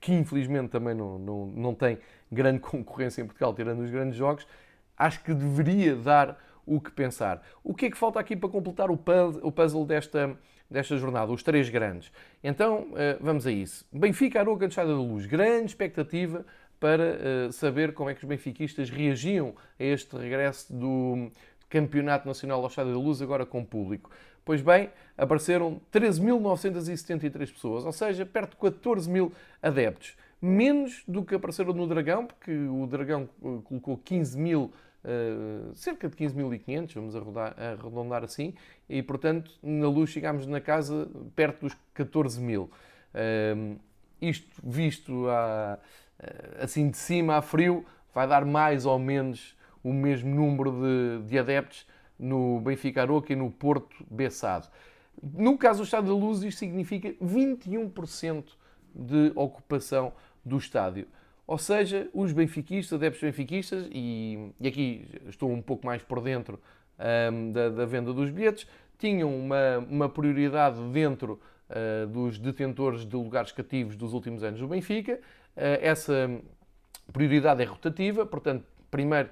que 0.00 0.12
infelizmente 0.12 0.70
também 0.70 0.94
não, 0.94 1.18
não, 1.18 1.46
não 1.46 1.74
tem 1.74 1.98
grande 2.30 2.60
concorrência 2.60 3.22
em 3.22 3.26
Portugal, 3.26 3.54
tirando 3.54 3.80
os 3.80 3.90
grandes 3.90 4.16
jogos, 4.16 4.46
acho 4.96 5.22
que 5.22 5.32
deveria 5.32 5.94
dar 5.96 6.38
o 6.66 6.80
que 6.80 6.90
pensar. 6.90 7.42
O 7.64 7.74
que 7.74 7.86
é 7.86 7.90
que 7.90 7.96
falta 7.96 8.20
aqui 8.20 8.36
para 8.36 8.48
completar 8.48 8.90
o 8.90 8.96
puzzle 8.96 9.84
desta 9.84 10.36
desta 10.70 10.96
jornada, 10.96 11.32
os 11.32 11.42
três 11.42 11.68
grandes. 11.68 12.12
Então, 12.44 12.86
eh, 12.94 13.18
vamos 13.20 13.46
a 13.46 13.50
isso. 13.50 13.84
Benfica, 13.92 14.38
Aroca, 14.38 14.68
de 14.68 14.74
Chada 14.74 14.90
da 14.90 15.00
Luz. 15.00 15.26
Grande 15.26 15.66
expectativa 15.66 16.46
para 16.78 17.04
eh, 17.04 17.48
saber 17.50 17.92
como 17.92 18.08
é 18.08 18.14
que 18.14 18.22
os 18.22 18.28
benfiquistas 18.28 18.88
reagiam 18.88 19.54
a 19.78 19.82
este 19.82 20.16
regresso 20.16 20.72
do 20.72 21.30
Campeonato 21.68 22.26
Nacional 22.26 22.60
ao 22.60 22.68
Estádio 22.68 22.92
da 22.92 22.98
Luz, 22.98 23.20
agora 23.20 23.44
com 23.44 23.64
público. 23.64 24.10
Pois 24.44 24.62
bem, 24.62 24.90
apareceram 25.16 25.80
13.973 25.92 27.52
pessoas, 27.52 27.84
ou 27.84 27.92
seja, 27.92 28.24
perto 28.24 28.50
de 28.50 28.56
14 28.56 29.08
mil 29.08 29.32
adeptos. 29.62 30.16
Menos 30.40 31.02
do 31.06 31.22
que 31.22 31.34
apareceram 31.34 31.72
no 31.72 31.86
Dragão, 31.86 32.26
porque 32.26 32.52
o 32.52 32.86
Dragão 32.86 33.28
eh, 33.42 33.58
colocou 33.64 33.98
15 33.98 34.38
mil 34.38 34.72
Uh, 35.02 35.74
cerca 35.74 36.10
de 36.10 36.14
15.500, 36.14 36.92
vamos 36.92 37.16
arredondar, 37.16 38.22
assim, 38.22 38.52
e 38.86 39.02
portanto 39.02 39.50
na 39.62 39.88
luz 39.88 40.10
chegámos 40.10 40.46
na 40.46 40.60
casa 40.60 41.08
perto 41.34 41.60
dos 41.60 41.74
14 41.94 42.38
mil. 42.38 42.70
Uh, 43.14 43.80
isto 44.20 44.46
visto 44.62 45.24
uh, 45.24 45.78
assim 46.60 46.90
de 46.90 46.98
cima 46.98 47.36
a 47.36 47.40
frio, 47.40 47.82
vai 48.14 48.28
dar 48.28 48.44
mais 48.44 48.84
ou 48.84 48.98
menos 48.98 49.56
o 49.82 49.90
mesmo 49.90 50.34
número 50.34 51.22
de 51.26 51.38
adeptos 51.38 51.86
no 52.20 52.60
Benfica 52.60 53.02
Aroca 53.02 53.32
e 53.32 53.36
no 53.36 53.50
Porto 53.50 54.04
Bessado. 54.10 54.68
No 55.22 55.56
caso 55.58 55.80
do 55.80 55.84
Estádio 55.84 56.08
da 56.08 56.14
Luz, 56.14 56.42
isto 56.42 56.58
significa 56.58 57.12
21% 57.14 58.44
de 58.94 59.32
ocupação 59.34 60.12
do 60.44 60.58
estádio. 60.58 61.06
Ou 61.46 61.58
seja, 61.58 62.08
os 62.14 62.32
benfiquistas, 62.32 62.96
adeptos 62.96 63.22
benfiquistas, 63.22 63.88
e, 63.90 64.52
e 64.60 64.68
aqui 64.68 65.04
estou 65.28 65.50
um 65.50 65.60
pouco 65.60 65.84
mais 65.84 66.02
por 66.02 66.20
dentro 66.20 66.60
um, 67.32 67.52
da, 67.52 67.68
da, 67.70 67.86
venda 67.86 68.12
dos 68.12 68.30
bilhetes, 68.30 68.66
tinham 68.98 69.34
uma, 69.34 69.78
uma 69.78 70.08
prioridade 70.08 70.80
dentro 70.92 71.40
uh, 71.68 72.06
dos 72.06 72.38
detentores 72.38 73.04
de 73.04 73.16
lugares 73.16 73.50
cativos 73.50 73.96
dos 73.96 74.12
últimos 74.12 74.44
anos 74.44 74.60
do 74.60 74.68
Benfica. 74.68 75.14
Uh, 75.56 75.80
essa 75.80 76.30
prioridade 77.12 77.62
é 77.62 77.64
rotativa, 77.64 78.24
portanto, 78.24 78.64
primeiro 78.90 79.30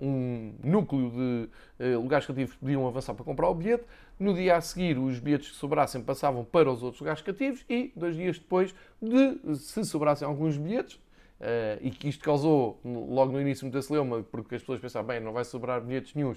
um 0.00 0.54
núcleo 0.62 1.10
de 1.10 1.94
lugares 1.96 2.26
cativos 2.26 2.54
podiam 2.56 2.86
avançar 2.86 3.14
para 3.14 3.24
comprar 3.24 3.48
o 3.48 3.54
bilhete. 3.54 3.84
No 4.18 4.32
dia 4.32 4.56
a 4.56 4.60
seguir, 4.60 4.98
os 4.98 5.18
bilhetes 5.18 5.50
que 5.50 5.56
sobrassem 5.56 6.02
passavam 6.02 6.44
para 6.44 6.70
os 6.70 6.82
outros 6.82 7.00
lugares 7.00 7.20
cativos 7.20 7.64
e, 7.68 7.92
dois 7.96 8.16
dias 8.16 8.38
depois, 8.38 8.74
de, 9.02 9.56
se 9.56 9.84
sobrassem 9.84 10.26
alguns 10.26 10.56
bilhetes, 10.56 10.98
Uh, 11.40 11.76
e 11.82 11.90
que 11.90 12.08
isto 12.08 12.24
causou 12.24 12.80
logo 12.84 13.32
no 13.32 13.40
início 13.40 13.66
muita 13.66 13.82
celeuma, 13.82 14.22
porque 14.22 14.54
as 14.54 14.62
pessoas 14.62 14.80
pensavam, 14.80 15.08
bem, 15.08 15.20
não 15.20 15.32
vai 15.32 15.44
sobrar 15.44 15.80
bilhetes 15.80 16.14
nenhum 16.14 16.30
uh, 16.30 16.36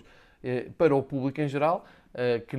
para 0.75 0.93
o 0.93 1.03
público 1.03 1.39
em 1.39 1.47
geral, 1.47 1.85
que, 2.47 2.57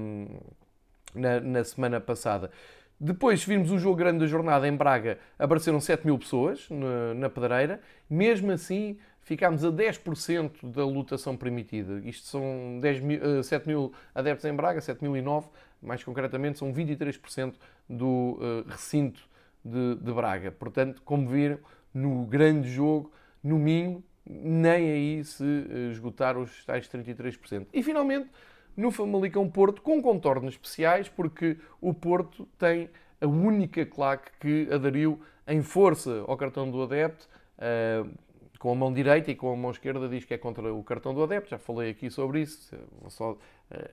na, 1.13 1.39
na 1.41 1.63
semana 1.65 1.99
passada. 1.99 2.49
Depois 2.97 3.43
vimos 3.43 3.71
o 3.71 3.77
jogo 3.77 3.97
grande 3.97 4.19
da 4.19 4.27
jornada 4.27 4.65
em 4.65 4.75
Braga, 4.75 5.19
apareceram 5.37 5.81
7 5.81 6.05
mil 6.05 6.17
pessoas 6.17 6.69
na, 6.69 7.13
na 7.13 7.29
pedreira, 7.29 7.81
mesmo 8.09 8.53
assim 8.53 8.97
ficámos 9.25 9.65
a 9.65 9.71
10% 9.71 10.71
da 10.71 10.85
lotação 10.85 11.35
permitida. 11.35 11.99
Isto 12.05 12.27
são 12.27 12.79
10 12.79 12.99
mil, 13.01 13.43
7 13.43 13.63
eh, 13.63 13.67
mil 13.67 13.91
adeptos 14.13 14.45
em 14.45 14.53
Braga, 14.53 14.79
7.009, 14.79 15.45
mais 15.81 16.03
concretamente 16.03 16.59
são 16.59 16.71
23% 16.71 17.55
do 17.89 18.05
uh, 18.39 18.69
recinto 18.69 19.27
de, 19.63 19.95
de 19.95 20.13
Braga. 20.13 20.51
Portanto, 20.51 21.01
como 21.03 21.27
viram, 21.27 21.57
no 21.91 22.23
grande 22.25 22.69
jogo, 22.69 23.11
no 23.43 23.57
Minho, 23.57 24.03
nem 24.27 24.91
aí 24.91 25.23
se 25.23 25.43
eh, 25.43 25.91
esgotar 25.91 26.37
os 26.37 26.63
tais 26.65 26.87
33%. 26.87 27.67
E 27.73 27.81
finalmente, 27.81 28.29
no 28.77 28.91
Famalicão 28.91 29.49
Porto, 29.49 29.81
com 29.81 30.01
contornos 30.01 30.53
especiais, 30.53 31.09
porque 31.09 31.57
o 31.81 31.93
Porto 31.93 32.47
tem 32.59 32.89
a 33.19 33.25
única 33.27 33.85
claque 33.85 34.31
que 34.39 34.71
aderiu 34.71 35.19
em 35.47 35.63
força 35.63 36.23
ao 36.27 36.37
cartão 36.37 36.69
do 36.69 36.83
adepto, 36.83 37.27
com 38.65 38.71
a 38.71 38.75
mão 38.75 38.91
direita 38.91 39.29
e 39.29 39.35
com 39.35 39.53
a 39.53 39.55
mão 39.55 39.69
esquerda 39.69 40.09
diz 40.09 40.25
que 40.25 40.33
é 40.33 40.39
contra 40.39 40.73
o 40.73 40.83
cartão 40.83 41.13
do 41.13 41.21
adepto. 41.21 41.51
Já 41.51 41.59
falei 41.59 41.91
aqui 41.91 42.09
sobre 42.09 42.41
isso, 42.41 42.75
vou 42.99 43.11
só 43.11 43.33
uh, 43.33 43.37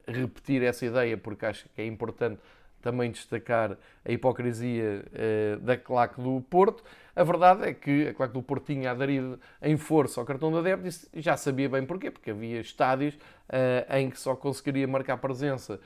repetir 0.07 0.63
essa 0.63 0.87
ideia 0.87 1.15
porque 1.15 1.45
acho 1.45 1.69
que 1.69 1.83
é 1.83 1.87
importante 1.87 2.41
também 2.81 3.11
destacar 3.11 3.77
a 4.03 4.11
hipocrisia 4.11 5.05
uh, 5.13 5.61
da 5.61 5.77
claque 5.77 6.23
do 6.23 6.41
Porto. 6.49 6.83
A 7.15 7.23
verdade 7.23 7.69
é 7.69 7.75
que 7.75 8.09
a 8.09 8.15
claque 8.15 8.33
do 8.33 8.43
Porto 8.43 8.65
tinha 8.65 8.93
aderido 8.93 9.39
em 9.61 9.77
força 9.77 10.19
ao 10.19 10.25
cartão 10.25 10.51
do 10.51 10.57
adepto 10.57 10.89
e 11.13 11.21
já 11.21 11.37
sabia 11.37 11.69
bem 11.69 11.85
porquê, 11.85 12.11
porque 12.11 12.31
havia 12.31 12.59
estádios 12.59 13.15
uh, 13.15 13.95
em 13.95 14.09
que 14.09 14.19
só 14.19 14.35
conseguiria 14.35 14.89
marcar 14.89 15.19
presença 15.19 15.79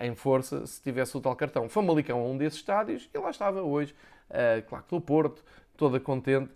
em 0.00 0.14
força 0.14 0.66
se 0.66 0.82
tivesse 0.82 1.14
o 1.18 1.20
tal 1.20 1.36
cartão. 1.36 1.68
Famalicão 1.68 2.18
é 2.18 2.22
um 2.22 2.36
desses 2.38 2.58
estádios 2.58 3.10
e 3.12 3.18
lá 3.18 3.28
estava 3.28 3.62
hoje 3.62 3.94
a 4.30 4.62
claque 4.62 4.88
do 4.90 5.00
Porto, 5.02 5.42
toda 5.76 5.98
contente 5.98 6.50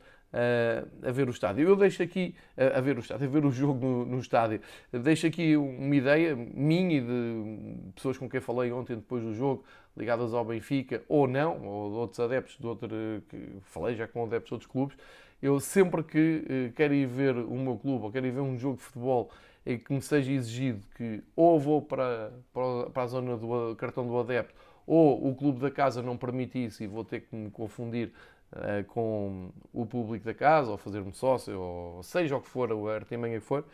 a 1.06 1.10
ver 1.10 1.28
o 1.28 1.30
estádio. 1.30 1.68
Eu 1.68 1.76
deixo 1.76 2.02
aqui, 2.02 2.34
a 2.56 2.80
ver 2.80 2.96
o 2.96 3.00
estádio, 3.00 3.26
a 3.26 3.30
ver 3.30 3.44
o 3.44 3.50
jogo 3.50 3.86
no, 3.86 4.04
no 4.06 4.18
estádio, 4.18 4.60
deixo 4.92 5.26
aqui 5.26 5.56
uma 5.56 5.94
ideia 5.94 6.36
minha 6.36 6.98
e 6.98 7.00
de 7.00 7.92
pessoas 7.94 8.18
com 8.18 8.28
quem 8.28 8.40
falei 8.40 8.70
ontem 8.72 8.96
depois 8.96 9.22
do 9.22 9.34
jogo, 9.34 9.64
ligadas 9.96 10.34
ao 10.34 10.44
Benfica, 10.44 11.02
ou 11.08 11.26
não, 11.26 11.66
ou 11.66 11.90
de 11.90 11.96
outros 11.96 12.20
adeptos, 12.20 12.58
de 12.58 12.66
outro, 12.66 12.88
que 13.28 13.48
falei 13.62 13.94
já 13.94 14.06
com 14.06 14.24
adeptos 14.24 14.48
de 14.48 14.54
outros 14.54 14.70
clubes, 14.70 14.96
eu 15.42 15.60
sempre 15.60 16.02
que 16.02 16.44
eh, 16.48 16.72
quero 16.74 16.94
ir 16.94 17.06
ver 17.06 17.36
o 17.36 17.54
meu 17.56 17.76
clube 17.76 18.04
ou 18.04 18.12
quero 18.12 18.26
ir 18.26 18.30
ver 18.30 18.40
um 18.40 18.58
jogo 18.58 18.76
de 18.76 18.82
futebol 18.82 19.30
e 19.64 19.76
que 19.76 19.92
me 19.92 20.00
seja 20.00 20.32
exigido 20.32 20.80
que 20.96 21.22
ou 21.34 21.58
vou 21.60 21.82
para, 21.82 22.32
para 22.92 23.02
a 23.02 23.06
zona 23.06 23.36
do 23.36 23.74
cartão 23.76 24.06
do 24.06 24.18
adepto 24.18 24.54
ou 24.86 25.28
o 25.28 25.34
clube 25.34 25.60
da 25.60 25.70
casa 25.70 26.00
não 26.00 26.16
permite 26.16 26.64
isso 26.64 26.82
e 26.82 26.86
vou 26.86 27.04
ter 27.04 27.20
que 27.20 27.34
me 27.34 27.50
confundir 27.50 28.12
uh, 28.52 28.84
com 28.86 29.50
o 29.72 29.86
público 29.86 30.24
da 30.24 30.34
casa 30.34 30.70
ou 30.70 30.76
fazer-me 30.76 31.12
sócio 31.12 31.58
ou 31.58 32.02
seja 32.02 32.36
o 32.36 32.40
que 32.40 32.48
for, 32.48 32.72
o 32.72 32.88
artimanha 32.88 33.40
que 33.40 33.46
for, 33.46 33.64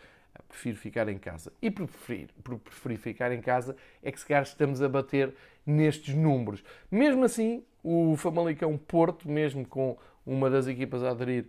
prefiro 0.49 0.77
ficar 0.77 1.09
em 1.09 1.19
casa. 1.19 1.53
E 1.61 1.71
por 1.71 1.87
preferir, 1.87 2.29
por 2.43 2.59
preferir 2.59 2.99
ficar 2.99 3.33
em 3.33 3.41
casa 3.41 3.77
é 4.03 4.11
que 4.11 4.19
se 4.19 4.27
calhar 4.27 4.43
estamos 4.43 4.83
a 4.83 4.89
bater 4.89 5.35
nestes 5.67 6.15
números. 6.15 6.63
Mesmo 6.91 7.25
assim, 7.25 7.65
o 7.83 8.17
Famalicão 8.17 8.77
Porto, 8.77 9.29
mesmo 9.29 9.67
com 9.67 9.97
uma 10.25 10.49
das 10.49 10.67
equipas 10.67 11.03
a 11.03 11.11
aderir 11.11 11.47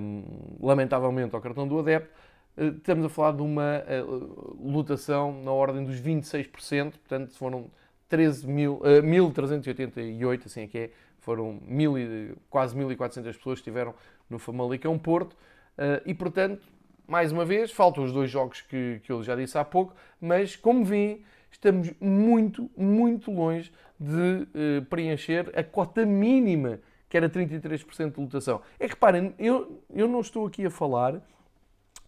um, 0.00 0.22
lamentavelmente 0.60 1.34
ao 1.34 1.40
cartão 1.40 1.66
do 1.66 1.78
adepto, 1.78 2.10
eh, 2.56 2.66
estamos 2.66 3.06
a 3.06 3.08
falar 3.08 3.32
de 3.32 3.42
uma 3.42 3.82
uh, 3.82 4.58
lotação 4.62 5.42
na 5.42 5.50
ordem 5.50 5.84
dos 5.84 6.00
26%, 6.00 6.92
portanto 6.92 7.34
foram 7.36 7.70
13 8.08 8.46
mil, 8.46 8.74
uh, 8.74 9.02
1.388, 9.02 10.46
assim 10.46 10.62
é 10.62 10.66
que 10.66 10.78
é, 10.78 10.90
foram 11.24 11.58
mil, 11.66 11.94
quase 12.50 12.76
1.400 12.76 13.24
pessoas 13.24 13.58
que 13.58 13.68
estiveram 13.68 13.94
no 14.28 14.38
Famalicão 14.38 14.98
Porto, 14.98 15.32
uh, 15.32 16.00
e 16.04 16.14
portanto, 16.14 16.62
mais 17.06 17.32
uma 17.32 17.44
vez, 17.44 17.70
faltam 17.72 18.04
os 18.04 18.12
dois 18.12 18.30
jogos 18.30 18.60
que, 18.60 19.00
que 19.02 19.10
eu 19.10 19.22
já 19.22 19.34
disse 19.34 19.58
há 19.58 19.64
pouco, 19.64 19.94
mas 20.20 20.56
como 20.56 20.84
vêem, 20.84 21.24
estamos 21.50 21.92
muito, 22.00 22.70
muito 22.76 23.30
longe 23.30 23.72
de 23.98 24.12
uh, 24.80 24.84
preencher 24.88 25.50
a 25.58 25.62
cota 25.62 26.04
mínima, 26.04 26.80
que 27.08 27.16
era 27.16 27.28
33% 27.28 28.14
de 28.14 28.20
lotação. 28.20 28.60
É 28.78 28.86
que 28.86 28.94
reparem, 28.94 29.34
eu, 29.38 29.82
eu 29.94 30.08
não 30.08 30.20
estou 30.20 30.46
aqui 30.46 30.66
a 30.66 30.70
falar 30.70 31.20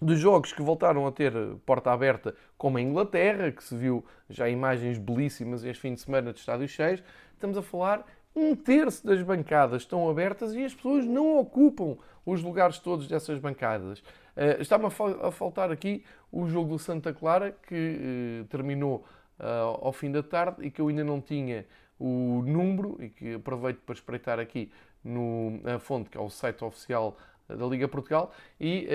de 0.01 0.15
jogos 0.17 0.53
que 0.53 0.61
voltaram 0.61 1.07
a 1.07 1.13
ter 1.13 1.33
porta 1.65 1.91
aberta, 1.91 2.35
como 2.59 2.77
a 2.77 2.81
Inglaterra, 2.81 3.51
que 3.51 3.65
se 3.65 3.75
viu 3.75 4.05
já 4.29 4.49
imagens 4.49 4.99
belíssimas 4.99 5.65
este 5.65 5.81
fim 5.81 5.95
de 5.95 6.01
semana 6.01 6.33
de 6.33 6.41
estádios 6.41 6.71
cheios. 6.71 7.03
Estamos 7.33 7.57
a 7.57 7.63
falar 7.63 8.05
um 8.37 8.55
terço 8.55 9.05
das 9.07 9.23
bancadas 9.23 9.83
estão 9.83 10.09
abertas 10.11 10.53
e 10.55 10.63
as 10.63 10.75
pessoas 10.75 11.07
não 11.07 11.39
ocupam 11.39 11.97
os 12.25 12.43
lugares 12.43 12.79
todos 12.79 13.09
dessas 13.09 13.39
bancadas. 13.39 14.01
Uh, 14.37 14.61
Está-me 14.61 14.85
a, 14.85 15.29
a, 15.29 15.31
faltar 15.33 15.73
aqui 15.73 16.05
o 16.31 16.47
jogo 16.47 16.69
do 16.69 16.79
Santa 16.79 17.15
Clara, 17.15 17.57
que 17.67 18.43
uh, 18.43 18.45
terminou 18.49 19.07
uh, 19.41 19.81
ao 19.81 19.93
fim 19.93 20.13
da 20.13 20.23
tarde 20.23 20.67
e 20.67 20.71
que 20.71 20.83
eu 20.83 20.89
ainda 20.89 21.03
não 21.03 21.19
tinha 21.19 21.65
o 21.99 22.43
número 22.47 22.99
e 23.01 23.09
que 23.09 23.35
aproveito 23.35 23.79
para 23.79 23.95
espreitar 23.95 24.39
aqui 24.39 24.71
no, 25.03 25.59
na 25.63 25.79
fonte, 25.79 26.11
que 26.11 26.19
é 26.19 26.21
o 26.21 26.29
site 26.29 26.63
oficial 26.63 27.17
da 27.49 27.65
Liga 27.65 27.89
Portugal. 27.89 28.35
E 28.61 28.87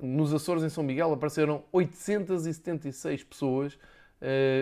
nos 0.00 0.32
Açores, 0.32 0.62
em 0.62 0.70
São 0.70 0.82
Miguel, 0.82 1.12
apareceram 1.12 1.64
876 1.72 3.24
pessoas, 3.24 3.78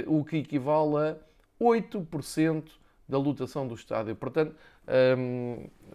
o 0.07 0.24
que 0.24 0.38
equivale 0.38 0.96
a 0.96 1.16
8% 1.62 2.64
da 3.08 3.18
lotação 3.18 3.66
do 3.66 3.74
estádio. 3.74 4.14
Portanto, 4.14 4.54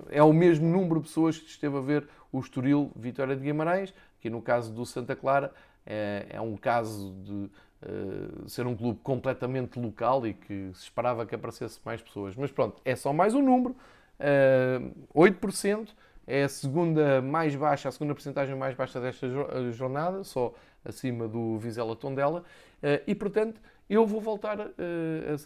é 0.10 0.24
o 0.24 0.34
mesmo 0.34 0.68
número 0.68 1.00
de 1.00 1.08
pessoas 1.08 1.38
que 1.38 1.48
esteve 1.48 1.78
a 1.78 1.82
ver 1.82 2.08
o 2.32 2.40
Estoril 2.40 2.92
Vitória 2.96 3.36
de 3.36 3.44
Guimarães, 3.44 3.94
que 4.20 4.30
no 4.30 4.42
caso 4.42 4.74
do 4.74 4.86
Santa 4.86 5.16
Clara 5.16 5.54
é, 5.86 6.26
é 6.30 6.42
um 6.42 6.56
caso 6.56 7.14
de 7.24 7.34
uh, 7.34 8.50
ser 8.50 8.66
um 8.66 8.76
clube 8.76 9.00
completamente 9.04 9.80
local 9.80 10.26
e 10.26 10.34
que 10.34 10.72
se 10.74 10.84
esperava 10.84 11.26
que 11.26 11.36
aparecesse 11.36 11.80
mais 11.86 12.02
pessoas. 12.02 12.36
Mas 12.36 12.52
pronto, 12.52 12.82
é 12.84 12.96
só 12.96 13.14
mais 13.14 13.34
um 13.34 13.42
número, 13.42 13.76
uh, 14.20 15.20
8%, 15.20 15.90
é 16.26 16.44
a 16.44 16.50
segunda 16.50 17.22
mais 17.22 17.54
baixa, 17.56 17.90
a 17.90 17.92
segunda 17.92 18.14
porcentagem 18.14 18.56
mais 18.56 18.76
baixa 18.76 19.00
desta 19.00 19.28
jornada, 19.72 20.24
só 20.24 20.54
acima 20.86 21.28
do 21.28 21.58
Vizela 21.60 21.96
Tondela, 21.96 22.40
uh, 22.40 23.04
e 23.06 23.14
portanto 23.14 23.60
eu 23.90 24.06
vou 24.06 24.22
voltar 24.22 24.60
uh, 24.60 24.72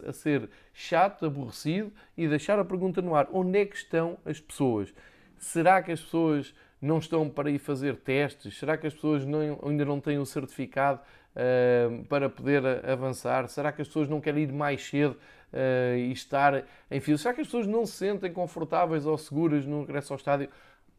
a, 0.05 0.09
a, 0.09 0.13
ser 0.13 0.49
chato, 0.73 1.25
aborrecido 1.25 1.91
e 2.15 2.27
deixar 2.27 2.59
a 2.59 2.65
pergunta 2.65 3.01
no 3.01 3.15
ar: 3.15 3.27
onde 3.31 3.59
é 3.59 3.65
que 3.65 3.75
estão 3.75 4.17
as 4.25 4.39
pessoas? 4.39 4.93
Será 5.37 5.81
que 5.81 5.91
as 5.91 6.01
pessoas 6.01 6.53
não 6.81 6.99
estão 6.99 7.29
para 7.29 7.49
ir 7.49 7.59
fazer 7.59 7.95
testes? 7.97 8.57
Será 8.57 8.77
que 8.77 8.87
as 8.87 8.93
pessoas 8.93 9.25
não, 9.25 9.59
ainda 9.63 9.85
não 9.85 9.99
têm 9.99 10.17
o 10.17 10.25
certificado 10.25 10.99
uh, 11.35 12.03
para 12.05 12.29
poder 12.29 12.63
avançar? 12.85 13.47
Será 13.47 13.71
que 13.71 13.81
as 13.81 13.87
pessoas 13.87 14.07
não 14.07 14.21
querem 14.21 14.43
ir 14.43 14.51
mais 14.51 14.83
cedo 14.85 15.17
uh, 15.53 15.97
e 15.97 16.11
estar 16.11 16.63
em 16.89 16.99
fila? 16.99 17.17
Será 17.17 17.33
que 17.33 17.41
as 17.41 17.47
pessoas 17.47 17.67
não 17.67 17.85
se 17.85 17.93
sentem 17.93 18.31
confortáveis 18.31 19.05
ou 19.05 19.17
seguras 19.17 19.65
no 19.65 19.81
regresso 19.81 20.13
ao 20.13 20.17
estádio? 20.17 20.49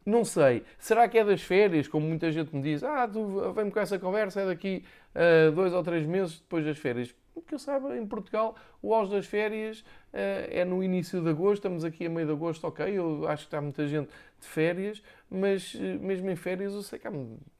Não 0.04 0.24
sei. 0.24 0.64
Será 0.78 1.06
que 1.06 1.18
é 1.18 1.24
das 1.24 1.42
férias, 1.42 1.86
como 1.86 2.06
muita 2.06 2.32
gente 2.32 2.54
me 2.56 2.62
diz? 2.62 2.82
Ah, 2.82 3.06
tu 3.06 3.52
vem-me 3.52 3.70
com 3.70 3.78
essa 3.78 3.98
conversa, 3.98 4.40
é 4.40 4.46
daqui 4.46 4.82
a 5.14 5.50
uh, 5.50 5.52
dois 5.52 5.72
ou 5.72 5.82
três 5.82 6.06
meses 6.06 6.38
depois 6.38 6.64
das 6.64 6.78
férias 6.78 7.14
que 7.46 7.54
eu 7.54 7.58
saiba, 7.58 7.96
em 7.96 8.06
Portugal, 8.06 8.56
o 8.82 8.94
auge 8.94 9.10
das 9.10 9.26
férias 9.26 9.80
uh, 9.80 10.48
é 10.50 10.64
no 10.64 10.82
início 10.82 11.20
de 11.22 11.28
agosto, 11.28 11.54
estamos 11.54 11.84
aqui 11.84 12.06
a 12.06 12.10
meio 12.10 12.26
de 12.26 12.32
agosto, 12.32 12.66
ok, 12.66 12.86
eu 12.86 13.28
acho 13.28 13.44
que 13.44 13.48
está 13.48 13.60
muita 13.60 13.86
gente 13.86 14.08
de 14.40 14.46
férias, 14.46 15.02
mas 15.30 15.74
uh, 15.74 15.78
mesmo 16.00 16.30
em 16.30 16.36
férias 16.36 16.72
eu 16.72 16.82
sei 16.82 16.98
que 16.98 17.06
há 17.06 17.12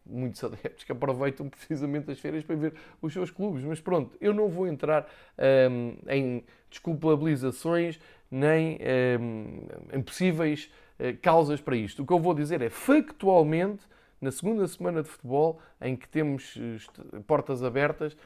muitos 0.07 0.43
adeptos 0.45 0.85
que 0.85 0.93
aproveitam 0.93 1.49
precisamente 1.51 2.11
as 2.11 2.19
férias 2.19 2.45
para 2.45 2.57
ver 2.57 2.75
os 3.03 3.13
seus 3.13 3.31
clubes, 3.31 3.63
mas 3.65 3.81
pronto, 3.81 4.17
eu 4.21 4.33
não 4.33 4.49
vou 4.49 4.67
entrar 4.67 5.09
um, 5.71 5.97
ehm, 6.09 6.09
em 6.09 6.45
desculpabilizações 6.71 7.99
nem 8.31 8.77
um, 8.77 8.79
ehm, 8.81 9.99
em 9.99 10.03
possíveis 10.03 10.71
uh, 10.99 11.17
causas 11.23 11.61
para 11.61 11.77
isto. 11.77 12.03
O 12.03 12.07
que 12.07 12.13
eu 12.13 12.19
vou 12.19 12.35
dizer 12.35 12.61
é, 12.63 12.69
factualmente, 12.69 13.85
na 14.21 14.31
segunda 14.31 14.67
semana 14.67 15.03
de 15.03 15.09
futebol, 15.09 15.61
em 15.81 15.97
que 15.97 16.09
temos 16.09 16.59
portas 17.27 17.63
abertas, 17.63 18.17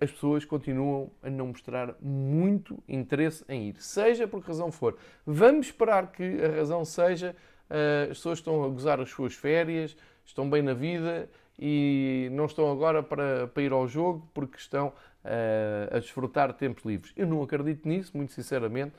as 0.00 0.10
pessoas 0.12 0.44
continuam 0.44 1.10
a 1.22 1.28
não 1.28 1.48
mostrar 1.48 1.96
muito 2.00 2.82
interesse 2.88 3.44
em 3.48 3.70
ir, 3.70 3.76
seja 3.78 4.28
por 4.28 4.40
que 4.40 4.48
razão 4.48 4.70
for. 4.70 4.96
Vamos 5.26 5.66
esperar 5.66 6.12
que 6.12 6.22
a 6.44 6.56
razão 6.56 6.84
seja 6.84 7.34
eh, 7.68 8.08
as 8.10 8.18
pessoas 8.18 8.38
estão 8.38 8.64
a 8.64 8.68
gozar 8.68 9.00
as 9.00 9.10
suas 9.10 9.34
férias, 9.34 9.96
estão 10.24 10.48
bem 10.48 10.62
na 10.62 10.74
vida 10.74 11.28
e 11.58 12.28
não 12.32 12.46
estão 12.46 12.70
agora 12.70 13.02
para, 13.02 13.48
para 13.48 13.62
ir 13.62 13.72
ao 13.72 13.88
jogo 13.88 14.28
porque 14.34 14.56
estão 14.56 14.88
uh, 14.88 15.96
a 15.96 15.98
desfrutar 15.98 16.52
de 16.52 16.58
tempos 16.58 16.84
livres. 16.84 17.12
Eu 17.16 17.26
não 17.26 17.42
acredito 17.42 17.88
nisso, 17.88 18.16
muito 18.16 18.32
sinceramente, 18.32 18.92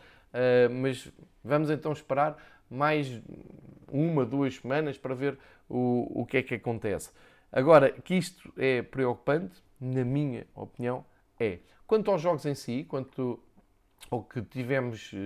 mas 0.81 1.11
vamos 1.43 1.69
então 1.69 1.91
esperar 1.91 2.35
mais 2.69 3.21
uma, 3.87 4.25
duas 4.25 4.55
semanas 4.55 4.97
para 4.97 5.13
ver 5.13 5.37
o, 5.69 6.21
o 6.21 6.25
que 6.25 6.37
é 6.37 6.43
que 6.43 6.55
acontece. 6.55 7.11
Agora, 7.51 7.91
que 7.91 8.15
isto 8.15 8.51
é 8.57 8.81
preocupante, 8.81 9.61
na 9.79 10.03
minha 10.03 10.45
opinião, 10.55 11.05
é. 11.39 11.59
Quanto 11.85 12.11
aos 12.11 12.21
jogos 12.21 12.45
em 12.45 12.55
si, 12.55 12.83
quanto 12.83 13.39
ao 14.09 14.23
que 14.23 14.41
tivemos 14.41 15.11
eh, 15.13 15.17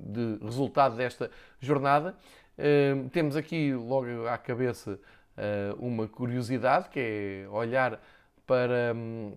de 0.00 0.44
resultado 0.44 0.96
desta 0.96 1.30
jornada, 1.60 2.16
eh, 2.58 2.94
temos 3.12 3.36
aqui 3.36 3.74
logo 3.74 4.26
à 4.26 4.36
cabeça 4.36 4.98
eh, 5.36 5.74
uma 5.78 6.06
curiosidade, 6.08 6.88
que 6.88 7.00
é 7.00 7.48
olhar 7.48 8.00
para, 8.46 8.92
hum, 8.94 9.34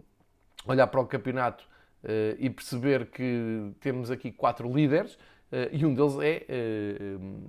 olhar 0.65 0.87
para 0.87 0.99
o 0.99 1.05
campeonato 1.05 1.63
e 2.37 2.51
perceber 2.51 3.07
que 3.07 3.71
temos 3.79 4.11
aqui 4.11 4.31
quatro 4.31 4.71
líderes, 4.71 5.17
e 5.71 5.83
um 5.83 5.91
deles 5.95 6.13
é 6.21 6.45
hum, 7.19 7.41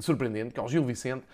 surpreendente, 0.00 0.52
que 0.52 0.60
é 0.60 0.62
o 0.62 0.68
Gil 0.68 0.84
Vicente, 0.84 1.24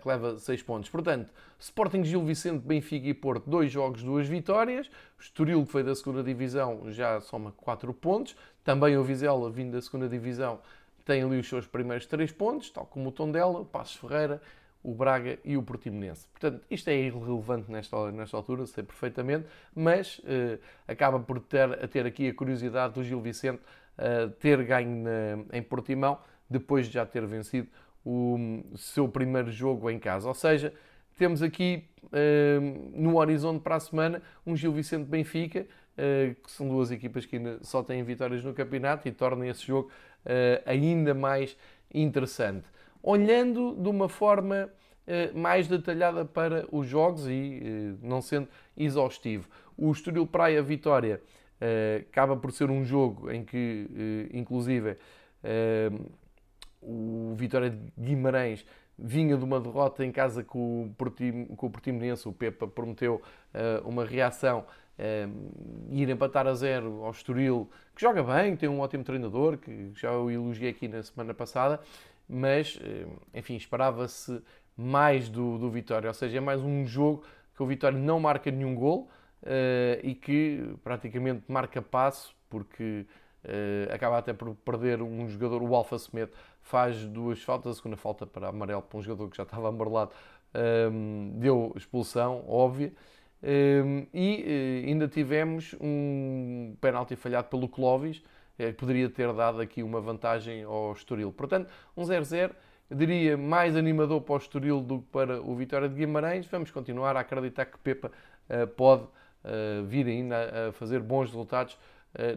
que 0.00 0.08
leva 0.08 0.38
6 0.38 0.62
pontos. 0.62 0.90
Portanto, 0.90 1.32
Sporting 1.58 2.04
Gil 2.04 2.24
Vicente, 2.24 2.66
Benfica 2.66 3.06
e 3.06 3.14
Porto, 3.14 3.48
dois 3.48 3.70
jogos, 3.70 4.02
duas 4.02 4.26
vitórias. 4.26 4.88
O 5.18 5.22
Estoril, 5.22 5.64
que 5.64 5.70
foi 5.70 5.82
da 5.82 5.94
segunda 5.94 6.22
Divisão, 6.22 6.90
já 6.90 7.20
soma 7.20 7.52
4 7.52 7.92
pontos. 7.94 8.36
Também 8.64 8.96
o 8.96 9.04
Vizela, 9.04 9.50
vindo 9.50 9.72
da 9.72 9.80
segunda 9.80 10.08
Divisão, 10.08 10.60
tem 11.04 11.22
ali 11.22 11.38
os 11.38 11.48
seus 11.48 11.66
primeiros 11.66 12.06
3 12.06 12.30
pontos, 12.32 12.70
tal 12.70 12.84
como 12.86 13.08
o 13.08 13.12
Tondela, 13.12 13.60
o 13.60 13.64
Passos 13.64 13.96
Ferreira, 13.96 14.42
o 14.82 14.94
Braga 14.94 15.38
e 15.44 15.56
o 15.56 15.62
Portimonense. 15.62 16.26
Portanto, 16.28 16.64
isto 16.70 16.88
é 16.88 16.96
irrelevante 16.96 17.70
nesta, 17.70 18.10
nesta 18.12 18.36
altura, 18.36 18.66
sei 18.66 18.84
perfeitamente, 18.84 19.46
mas 19.74 20.18
uh, 20.18 20.58
acaba 20.86 21.18
por 21.18 21.40
ter, 21.40 21.84
a 21.84 21.88
ter 21.88 22.06
aqui 22.06 22.28
a 22.28 22.34
curiosidade 22.34 22.94
do 22.94 23.02
Gil 23.02 23.20
Vicente 23.20 23.60
uh, 23.98 24.30
ter 24.38 24.62
ganho 24.64 25.02
na, 25.02 25.56
em 25.56 25.62
Portimão, 25.62 26.18
depois 26.48 26.86
de 26.86 26.94
já 26.94 27.04
ter 27.04 27.26
vencido 27.26 27.68
o 28.04 28.62
seu 28.76 29.08
primeiro 29.08 29.50
jogo 29.50 29.90
em 29.90 29.98
casa. 29.98 30.28
Ou 30.28 30.34
seja, 30.34 30.72
temos 31.18 31.42
aqui 31.42 31.84
uh, 32.04 32.92
no 32.94 33.18
horizonte 33.18 33.60
para 33.60 33.74
a 33.74 33.80
semana 33.80 34.22
um 34.46 34.56
Gil 34.56 34.72
Vicente 34.72 35.04
Benfica, 35.04 35.66
uh, 35.66 36.34
que 36.34 36.50
são 36.50 36.68
duas 36.68 36.92
equipas 36.92 37.26
que 37.26 37.36
ainda 37.36 37.58
só 37.62 37.82
têm 37.82 38.04
vitórias 38.04 38.44
no 38.44 38.54
campeonato 38.54 39.08
e 39.08 39.12
tornam 39.12 39.44
esse 39.44 39.66
jogo 39.66 39.90
uh, 40.24 40.62
ainda 40.64 41.12
mais 41.14 41.56
interessante. 41.92 42.68
Olhando 43.02 43.74
de 43.74 43.88
uma 43.88 44.08
forma 44.08 44.70
mais 45.34 45.66
detalhada 45.66 46.22
para 46.22 46.66
os 46.70 46.86
jogos 46.86 47.26
e 47.26 47.96
não 48.02 48.20
sendo 48.20 48.46
exaustivo. 48.76 49.48
O 49.74 49.90
Estoril 49.90 50.26
Praia 50.26 50.62
Vitória 50.62 51.22
acaba 52.10 52.36
por 52.36 52.52
ser 52.52 52.70
um 52.70 52.84
jogo 52.84 53.30
em 53.30 53.42
que, 53.42 53.88
inclusive, 54.34 54.98
o 56.80 57.34
Vitória 57.36 57.70
de 57.70 57.78
Guimarães 57.98 58.64
vinha 58.98 59.36
de 59.36 59.44
uma 59.44 59.60
derrota 59.60 60.04
em 60.04 60.10
casa 60.10 60.42
com 60.42 60.86
o, 60.86 60.94
Portim, 60.94 61.44
com 61.44 61.66
o 61.66 61.70
Portimonense. 61.70 62.28
O 62.28 62.32
Pepa 62.32 62.66
prometeu 62.66 63.22
uh, 63.54 63.88
uma 63.88 64.04
reação, 64.04 64.64
uh, 64.98 65.92
ir 65.92 66.08
empatar 66.10 66.46
a 66.46 66.54
zero 66.54 67.04
ao 67.04 67.12
Estoril, 67.12 67.70
que 67.94 68.02
joga 68.02 68.22
bem, 68.22 68.56
tem 68.56 68.68
um 68.68 68.80
ótimo 68.80 69.04
treinador, 69.04 69.56
que 69.56 69.92
já 69.94 70.12
o 70.12 70.30
elogiei 70.30 70.70
aqui 70.70 70.88
na 70.88 71.02
semana 71.02 71.32
passada, 71.32 71.80
mas, 72.28 72.74
uh, 72.76 73.08
enfim, 73.32 73.54
esperava-se 73.54 74.42
mais 74.76 75.28
do, 75.28 75.58
do 75.58 75.70
Vitória. 75.70 76.08
Ou 76.08 76.14
seja, 76.14 76.38
é 76.38 76.40
mais 76.40 76.60
um 76.60 76.84
jogo 76.84 77.22
que 77.56 77.62
o 77.62 77.66
Vitória 77.66 77.98
não 77.98 78.18
marca 78.18 78.50
nenhum 78.50 78.74
gol 78.74 79.08
e 80.02 80.14
que 80.14 80.74
praticamente 80.84 81.42
marca 81.48 81.80
passo, 81.82 82.32
porque 82.48 83.04
acaba 83.92 84.18
até 84.18 84.32
por 84.32 84.54
perder 84.54 85.02
um 85.02 85.28
jogador, 85.28 85.62
o 85.62 85.74
Alfa 85.74 85.98
Semedo, 85.98 86.30
faz 86.68 87.06
duas 87.06 87.42
faltas, 87.42 87.72
a 87.72 87.74
segunda 87.76 87.96
falta 87.96 88.26
para 88.26 88.48
amarelo 88.48 88.82
para 88.82 88.98
um 88.98 89.02
jogador 89.02 89.30
que 89.30 89.36
já 89.38 89.42
estava 89.42 89.68
amarelado, 89.68 90.10
um, 90.92 91.32
deu 91.36 91.72
expulsão, 91.74 92.44
óbvia. 92.46 92.92
Um, 93.42 94.06
e 94.12 94.82
uh, 94.84 94.88
ainda 94.88 95.08
tivemos 95.08 95.74
um 95.80 96.76
penalti 96.78 97.16
falhado 97.16 97.48
pelo 97.48 97.68
Clovis, 97.68 98.22
eh, 98.58 98.72
que 98.72 98.74
poderia 98.74 99.08
ter 99.08 99.32
dado 99.32 99.60
aqui 99.60 99.82
uma 99.82 100.00
vantagem 100.00 100.64
ao 100.64 100.92
Estoril. 100.92 101.32
Portanto, 101.32 101.72
um 101.96 102.02
0-0, 102.02 102.50
diria 102.90 103.36
mais 103.36 103.74
animador 103.74 104.20
para 104.20 104.34
o 104.34 104.38
Estoril 104.38 104.82
do 104.82 104.98
que 104.98 105.06
para 105.10 105.40
o 105.40 105.54
Vitória 105.54 105.88
de 105.88 105.94
Guimarães. 105.94 106.46
Vamos 106.48 106.70
continuar 106.70 107.16
a 107.16 107.20
acreditar 107.20 107.64
que 107.64 107.78
Pepa 107.78 108.10
uh, 108.50 108.66
pode 108.66 109.04
uh, 109.04 109.84
vir 109.86 110.06
ainda 110.06 110.68
a 110.68 110.72
fazer 110.72 111.00
bons 111.00 111.30
resultados 111.30 111.78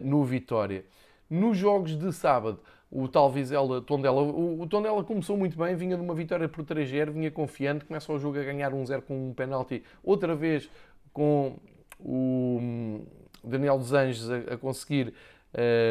no 0.02 0.22
Vitória. 0.22 0.84
Nos 1.28 1.56
jogos 1.56 1.96
de 1.96 2.12
sábado, 2.12 2.60
o 2.92 3.08
tal 3.08 3.30
Vizela 3.32 3.80
Tondela. 3.80 4.20
O, 4.20 4.60
o 4.60 4.66
Tondela 4.66 5.02
começou 5.02 5.36
muito 5.36 5.56
bem, 5.56 5.74
vinha 5.74 5.96
de 5.96 6.02
uma 6.02 6.14
vitória 6.14 6.46
por 6.46 6.62
3-0, 6.62 7.10
vinha 7.10 7.30
confiante, 7.30 7.86
começa 7.86 8.12
o 8.12 8.18
jogo 8.18 8.38
a 8.38 8.42
ganhar 8.42 8.70
1-0 8.70 9.00
com 9.00 9.30
um 9.30 9.32
penalti, 9.32 9.82
outra 10.04 10.36
vez 10.36 10.68
com 11.12 11.56
o 11.98 12.58
hum, 12.60 13.06
Daniel 13.42 13.78
dos 13.78 13.94
Anjos 13.94 14.30
a, 14.30 14.36
a 14.54 14.58
conseguir 14.58 15.14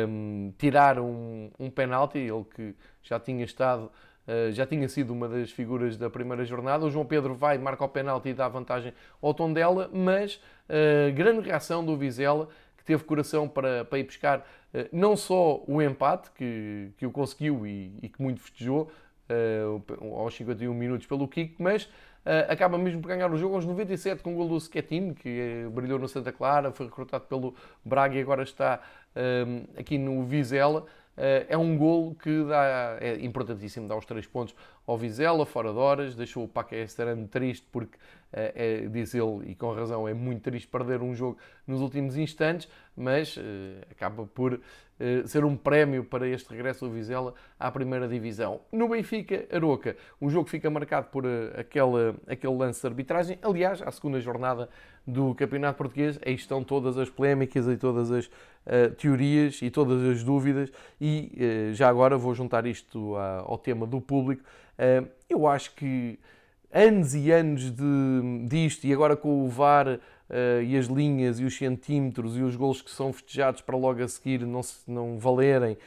um, 0.08 0.54
tirar 0.60 1.00
um, 1.00 1.50
um 1.60 1.70
penalti, 1.72 2.20
ele 2.20 2.46
que 2.56 2.76
já 3.02 3.20
tinha 3.20 3.44
estado 3.44 3.92
já 4.54 4.66
tinha 4.66 4.88
sido 4.88 5.12
uma 5.12 5.28
das 5.28 5.52
figuras 5.52 5.98
da 5.98 6.10
primeira 6.10 6.46
jornada. 6.46 6.86
O 6.86 6.92
João 6.92 7.06
Pedro 7.06 7.36
vai, 7.36 7.58
marca 7.58 7.84
o 7.84 7.90
penalti 7.90 8.30
e 8.30 8.34
dá 8.34 8.48
vantagem 8.48 8.94
ao 9.22 9.34
Tondela, 9.34 9.90
mas 9.92 10.40
grande 11.14 11.42
reação 11.42 11.84
do 11.84 11.98
Vizela, 11.98 12.48
que 12.78 12.86
teve 12.86 13.04
coração 13.04 13.48
para, 13.48 13.84
para 13.84 14.00
ir 14.00 14.04
buscar 14.04 14.46
não 14.92 15.18
só 15.18 15.64
o 15.68 15.82
empate, 15.82 16.32
que, 16.32 16.92
que 16.98 17.06
o 17.06 17.12
conseguiu 17.12 17.68
e, 17.68 17.94
e 18.02 18.10
que 18.10 18.22
muito 18.22 18.42
festejou, 18.42 18.92
aos 20.18 20.36
51 20.36 20.74
minutos 20.74 21.08
pelo 21.08 21.28
Kiko, 21.28 21.62
mas 21.62 21.90
Uh, 22.22 22.46
acaba 22.52 22.78
mesmo 22.78 23.02
por 23.02 23.08
ganhar 23.08 23.32
o 23.34 23.38
jogo 23.38 23.56
aos 23.56 23.66
97 23.66 24.22
com 24.22 24.34
o 24.34 24.36
gol 24.36 24.48
do 24.48 24.60
Schettino, 24.60 25.16
que 25.16 25.66
uh, 25.66 25.72
brilhou 25.72 25.98
no 25.98 26.08
Santa 26.08 26.32
Clara, 26.32 26.72
foi 26.72 26.86
recrutado 26.86 27.26
pelo 27.26 27.56
Braga 27.84 28.16
e 28.16 28.22
agora 28.22 28.44
está 28.44 28.80
uh, 29.16 29.80
aqui 29.80 29.98
no 29.98 30.24
Vizela. 30.24 30.86
Eh, 31.24 31.46
é 31.50 31.58
um 31.58 31.78
golo 31.78 32.16
que 32.16 32.44
dá, 32.46 32.98
é 33.00 33.24
importantíssimo, 33.24 33.88
dá 33.88 33.96
os 33.96 34.06
três 34.06 34.26
pontos 34.26 34.56
ao 34.88 34.98
Vizela, 34.98 35.46
fora 35.46 35.72
de 35.72 35.78
horas, 35.78 36.16
deixou 36.16 36.46
o 36.46 36.48
Paquesterano 36.48 37.28
triste 37.28 37.68
porque, 37.72 37.96
é, 38.34 38.88
diz 38.88 39.14
ele, 39.14 39.52
e 39.52 39.54
com 39.54 39.72
razão, 39.72 40.08
é 40.08 40.16
muito 40.16 40.42
triste 40.42 40.68
perder 40.68 41.00
um 41.00 41.14
jogo 41.14 41.38
nos 41.68 41.80
últimos 41.80 42.18
instantes, 42.18 42.68
mas 42.98 43.38
acaba 43.92 44.26
por 44.26 44.60
ser 45.26 45.46
um 45.46 45.56
prémio 45.56 46.04
para 46.04 46.28
este 46.28 46.50
regresso 46.50 46.86
do 46.86 46.92
Vizela 46.92 47.34
à 47.60 47.72
primeira 47.72 48.08
divisão. 48.08 48.62
No 48.72 48.90
Benfica, 48.90 49.46
Aroca, 49.54 49.96
o 50.20 50.30
jogo 50.30 50.50
fica 50.50 50.70
marcado 50.70 51.08
por 51.10 51.26
aquele, 51.56 52.16
aquele 52.28 52.56
lance 52.56 52.82
de 52.82 52.88
arbitragem, 52.88 53.40
aliás, 53.44 53.82
à 53.82 53.92
segunda 53.92 54.20
jornada 54.20 54.70
do 55.06 55.34
Campeonato 55.36 55.78
Português, 55.78 56.20
aí 56.26 56.36
estão 56.36 56.64
todas 56.64 56.98
as 56.98 57.10
polémicas 57.10 57.68
e 57.68 57.76
todas 57.76 58.12
as 58.12 58.26
uh, 58.26 58.94
teorias 58.98 59.62
e 59.62 59.70
todas 59.70 60.02
as 60.04 60.24
dúvidas, 60.24 60.72
e 61.00 61.32
uh, 61.72 61.74
já 61.74 61.90
agora 61.90 62.18
vou 62.18 62.34
juntar 62.34 62.66
isto 62.66 63.16
ao 63.16 63.58
tema 63.58 63.86
do 63.88 64.00
público. 64.00 64.44
Uh, 64.78 65.08
eu 65.30 65.48
acho 65.48 65.74
que 65.76 66.20
anos 66.72 67.16
e 67.16 67.32
anos 67.32 67.72
de, 67.72 68.48
disto, 68.48 68.86
e 68.86 68.94
agora 68.94 69.16
com 69.16 69.46
o 69.46 69.50
VAR 69.50 70.00
e 70.64 70.78
as 70.78 70.86
linhas 70.86 71.42
e 71.42 71.44
os 71.44 71.58
centímetros 71.58 72.38
e 72.38 72.42
os 72.42 72.56
gols 72.56 72.82
que 72.82 72.90
são 72.90 73.12
festejados 73.12 73.60
para 73.60 73.76
logo 73.76 74.02
a 74.02 74.08
seguir 74.08 74.46
não, 74.46 74.64
se, 74.64 74.90
não 74.90 75.20
valerem, 75.20 75.78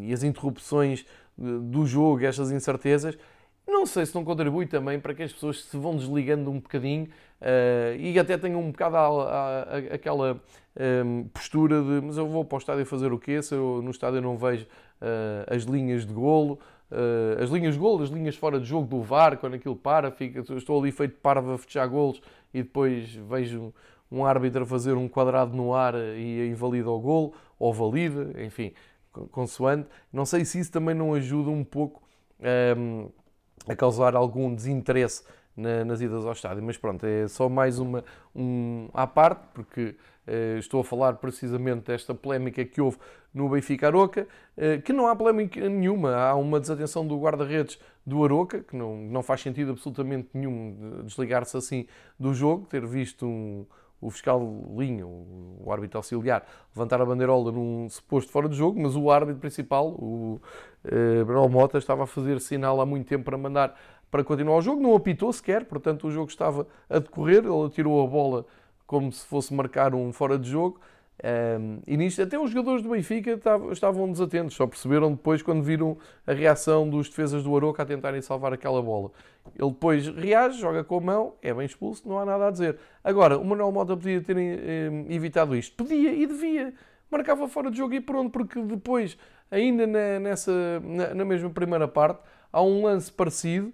e 0.00 0.12
as 0.12 0.22
interrupções 0.22 1.04
do 1.36 1.84
jogo, 1.84 2.24
estas 2.24 2.52
incertezas, 2.52 3.18
não 3.66 3.86
sei 3.86 4.06
se 4.06 4.14
não 4.14 4.24
contribui 4.24 4.66
também 4.66 5.00
para 5.00 5.12
que 5.12 5.24
as 5.24 5.32
pessoas 5.32 5.64
se 5.64 5.76
vão 5.76 5.96
desligando 5.96 6.48
um 6.48 6.60
bocadinho 6.60 7.08
uh, 7.40 7.96
e 7.98 8.18
até 8.18 8.36
tenham 8.38 8.60
um 8.60 8.70
bocado 8.70 8.96
a, 8.96 9.06
a, 9.06 9.62
a, 9.62 9.76
aquela 9.94 10.34
um, 10.34 10.38
ehm, 10.76 11.22
postura 11.32 11.82
de 11.82 12.00
mas 12.04 12.16
eu 12.16 12.28
vou 12.28 12.44
para 12.44 12.56
o 12.56 12.58
estádio 12.58 12.86
fazer 12.86 13.12
o 13.12 13.18
quê 13.18 13.40
se 13.42 13.54
eu 13.54 13.80
no 13.82 13.90
estádio 13.90 14.20
não 14.20 14.36
vejo 14.36 14.66
uh, 15.00 15.54
as 15.54 15.64
linhas 15.64 16.06
de 16.06 16.12
golo, 16.12 16.58
uh, 16.90 17.42
as 17.42 17.50
linhas 17.50 17.74
de 17.74 17.80
golo, 17.80 18.02
as 18.02 18.10
linhas 18.10 18.36
fora 18.36 18.58
de 18.58 18.66
jogo 18.66 18.86
do 18.86 19.02
VAR, 19.02 19.36
quando 19.38 19.54
aquilo 19.54 19.76
para, 19.76 20.10
fica, 20.10 20.40
estou 20.54 20.80
ali 20.80 20.92
feito 20.92 21.16
parvo 21.20 21.52
a 21.52 21.58
fechar 21.58 21.86
golos 21.86 22.20
e 22.52 22.62
depois 22.62 23.14
vejo 23.14 23.72
um 24.10 24.24
árbitro 24.24 24.64
fazer 24.64 24.94
um 24.94 25.08
quadrado 25.08 25.56
no 25.56 25.74
ar 25.74 25.94
e 25.94 26.48
invalida 26.48 26.90
o 26.90 27.00
golo, 27.00 27.32
ou 27.58 27.72
valida, 27.72 28.30
enfim, 28.42 28.72
consoante. 29.30 29.88
Não 30.12 30.24
sei 30.24 30.44
se 30.44 30.58
isso 30.60 30.70
também 30.70 30.94
não 30.94 31.14
ajuda 31.14 31.50
um 31.50 31.64
pouco 31.64 32.02
um, 32.40 32.44
ehm, 32.46 33.08
a 33.66 33.74
causar 33.74 34.14
algum 34.14 34.54
desinteresse 34.54 35.24
na, 35.56 35.84
nas 35.84 36.00
idas 36.00 36.24
ao 36.24 36.32
estádio. 36.32 36.62
Mas 36.62 36.76
pronto, 36.76 37.04
é 37.04 37.28
só 37.28 37.48
mais 37.48 37.78
uma 37.78 38.04
um, 38.34 38.88
à 38.92 39.06
parte, 39.06 39.46
porque 39.52 39.96
eh, 40.26 40.56
estou 40.58 40.80
a 40.80 40.84
falar 40.84 41.14
precisamente 41.14 41.86
desta 41.86 42.14
polémica 42.14 42.64
que 42.64 42.80
houve 42.80 42.98
no 43.32 43.48
Benfica 43.48 43.88
Aroca, 43.88 44.26
eh, 44.56 44.78
que 44.78 44.92
não 44.92 45.06
há 45.06 45.14
polémica 45.14 45.68
nenhuma, 45.68 46.14
há 46.14 46.34
uma 46.34 46.60
desatenção 46.60 47.06
do 47.06 47.18
guarda-redes 47.18 47.78
do 48.06 48.24
Aroca, 48.24 48.60
que 48.60 48.76
não, 48.76 48.96
não 48.96 49.22
faz 49.22 49.40
sentido 49.40 49.72
absolutamente 49.72 50.28
nenhum 50.32 51.02
desligar-se 51.04 51.56
assim 51.56 51.86
do 52.18 52.32
jogo, 52.32 52.66
ter 52.66 52.86
visto 52.86 53.26
um, 53.26 53.66
o 54.00 54.10
fiscal 54.10 54.40
Linha, 54.76 55.06
o 55.06 55.66
árbitro 55.70 55.98
auxiliar, 55.98 56.46
levantar 56.74 57.00
a 57.00 57.06
bandeirola 57.06 57.50
num 57.50 57.88
suposto 57.88 58.30
fora 58.30 58.48
de 58.48 58.54
jogo, 58.54 58.80
mas 58.80 58.94
o 58.94 59.10
árbitro 59.10 59.40
principal, 59.40 59.88
o 59.88 60.40
uh, 60.84 61.24
Bruno 61.24 61.48
Mota, 61.48 61.78
estava 61.78 62.04
a 62.04 62.06
fazer 62.06 62.38
sinal 62.40 62.80
há 62.80 62.86
muito 62.86 63.08
tempo 63.08 63.24
para 63.24 63.38
mandar 63.38 63.74
para 64.14 64.22
continuar 64.22 64.58
o 64.58 64.62
jogo, 64.62 64.80
não 64.80 64.94
apitou 64.94 65.32
sequer, 65.32 65.64
portanto 65.64 66.06
o 66.06 66.10
jogo 66.12 66.30
estava 66.30 66.68
a 66.88 67.00
decorrer, 67.00 67.38
ele 67.38 67.68
tirou 67.70 68.00
a 68.00 68.06
bola 68.06 68.46
como 68.86 69.10
se 69.10 69.26
fosse 69.26 69.52
marcar 69.52 69.92
um 69.92 70.12
fora 70.12 70.38
de 70.38 70.48
jogo, 70.48 70.78
um, 71.58 71.80
e 71.84 71.96
nisto 71.96 72.22
até 72.22 72.38
os 72.38 72.48
jogadores 72.52 72.80
do 72.80 72.90
Benfica 72.90 73.40
estavam 73.72 74.12
desatentos, 74.12 74.54
só 74.54 74.68
perceberam 74.68 75.10
depois 75.10 75.42
quando 75.42 75.64
viram 75.64 75.98
a 76.24 76.32
reação 76.32 76.88
dos 76.88 77.08
defesas 77.08 77.42
do 77.42 77.56
Aroca 77.56 77.82
a 77.82 77.86
tentarem 77.86 78.22
salvar 78.22 78.52
aquela 78.52 78.80
bola. 78.80 79.10
Ele 79.58 79.70
depois 79.70 80.06
reage, 80.06 80.60
joga 80.60 80.84
com 80.84 80.98
a 80.98 81.00
mão, 81.00 81.34
é 81.42 81.52
bem 81.52 81.66
expulso, 81.66 82.08
não 82.08 82.16
há 82.16 82.24
nada 82.24 82.46
a 82.46 82.50
dizer. 82.52 82.78
Agora, 83.02 83.36
o 83.36 83.44
Manuel 83.44 83.72
Mota 83.72 83.96
podia 83.96 84.20
ter 84.20 84.36
um, 84.36 85.06
evitado 85.10 85.56
isto. 85.56 85.74
Podia 85.74 86.12
e 86.12 86.24
devia. 86.24 86.72
Marcava 87.10 87.48
fora 87.48 87.68
de 87.68 87.78
jogo 87.78 87.94
e 87.94 88.00
pronto, 88.00 88.30
porque 88.30 88.62
depois, 88.62 89.18
ainda 89.50 89.88
na, 89.88 90.20
nessa, 90.20 90.80
na, 90.84 91.14
na 91.14 91.24
mesma 91.24 91.50
primeira 91.50 91.88
parte, 91.88 92.20
há 92.52 92.62
um 92.62 92.84
lance 92.84 93.10
parecido 93.10 93.72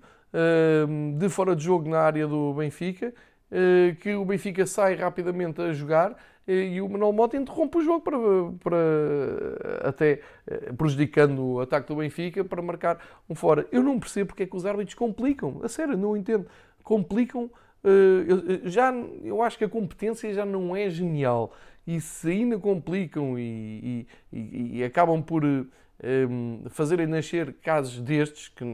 de 1.18 1.28
fora 1.28 1.56
de 1.56 1.64
jogo 1.64 1.88
na 1.88 2.00
área 2.00 2.26
do 2.26 2.54
Benfica, 2.54 3.12
uh, 3.50 3.94
que 3.96 4.14
o 4.14 4.24
Benfica 4.24 4.64
sai 4.66 4.94
rapidamente 4.94 5.60
a 5.60 5.72
jogar 5.72 6.16
e 6.46 6.80
o 6.80 6.88
Manuel 6.88 7.12
Mota 7.12 7.36
interrompe 7.36 7.78
o 7.78 7.82
jogo 7.82 8.00
para, 8.00 8.16
para 8.64 9.88
até 9.88 10.20
eh, 10.46 10.72
prejudicando 10.72 11.44
o 11.44 11.60
ataque 11.60 11.86
do 11.86 11.96
Benfica 11.96 12.44
para 12.44 12.60
marcar 12.60 12.98
um 13.28 13.34
fora. 13.36 13.68
Eu 13.70 13.82
não 13.82 14.00
percebo 14.00 14.28
porque 14.28 14.42
é 14.42 14.46
que 14.46 14.56
os 14.56 14.66
árbitros 14.66 14.94
complicam, 14.94 15.60
a 15.62 15.68
sério, 15.68 15.96
não 15.96 16.16
entendo. 16.16 16.46
Complicam. 16.82 17.48
Eh, 17.84 18.68
já, 18.68 18.92
eu 19.22 19.42
acho 19.42 19.58
que 19.58 19.64
a 19.64 19.68
competência 19.68 20.32
já 20.34 20.44
não 20.44 20.74
é 20.74 20.90
genial 20.90 21.52
e 21.86 22.00
se 22.00 22.30
ainda 22.30 22.58
complicam 22.58 23.38
e, 23.38 24.06
e, 24.32 24.78
e 24.78 24.84
acabam 24.84 25.22
por 25.22 25.44
um, 25.44 25.66
ehm, 26.02 26.68
fazerem 26.68 27.06
nascer 27.06 27.54
casos 27.62 28.00
destes 28.00 28.48
que, 28.48 28.64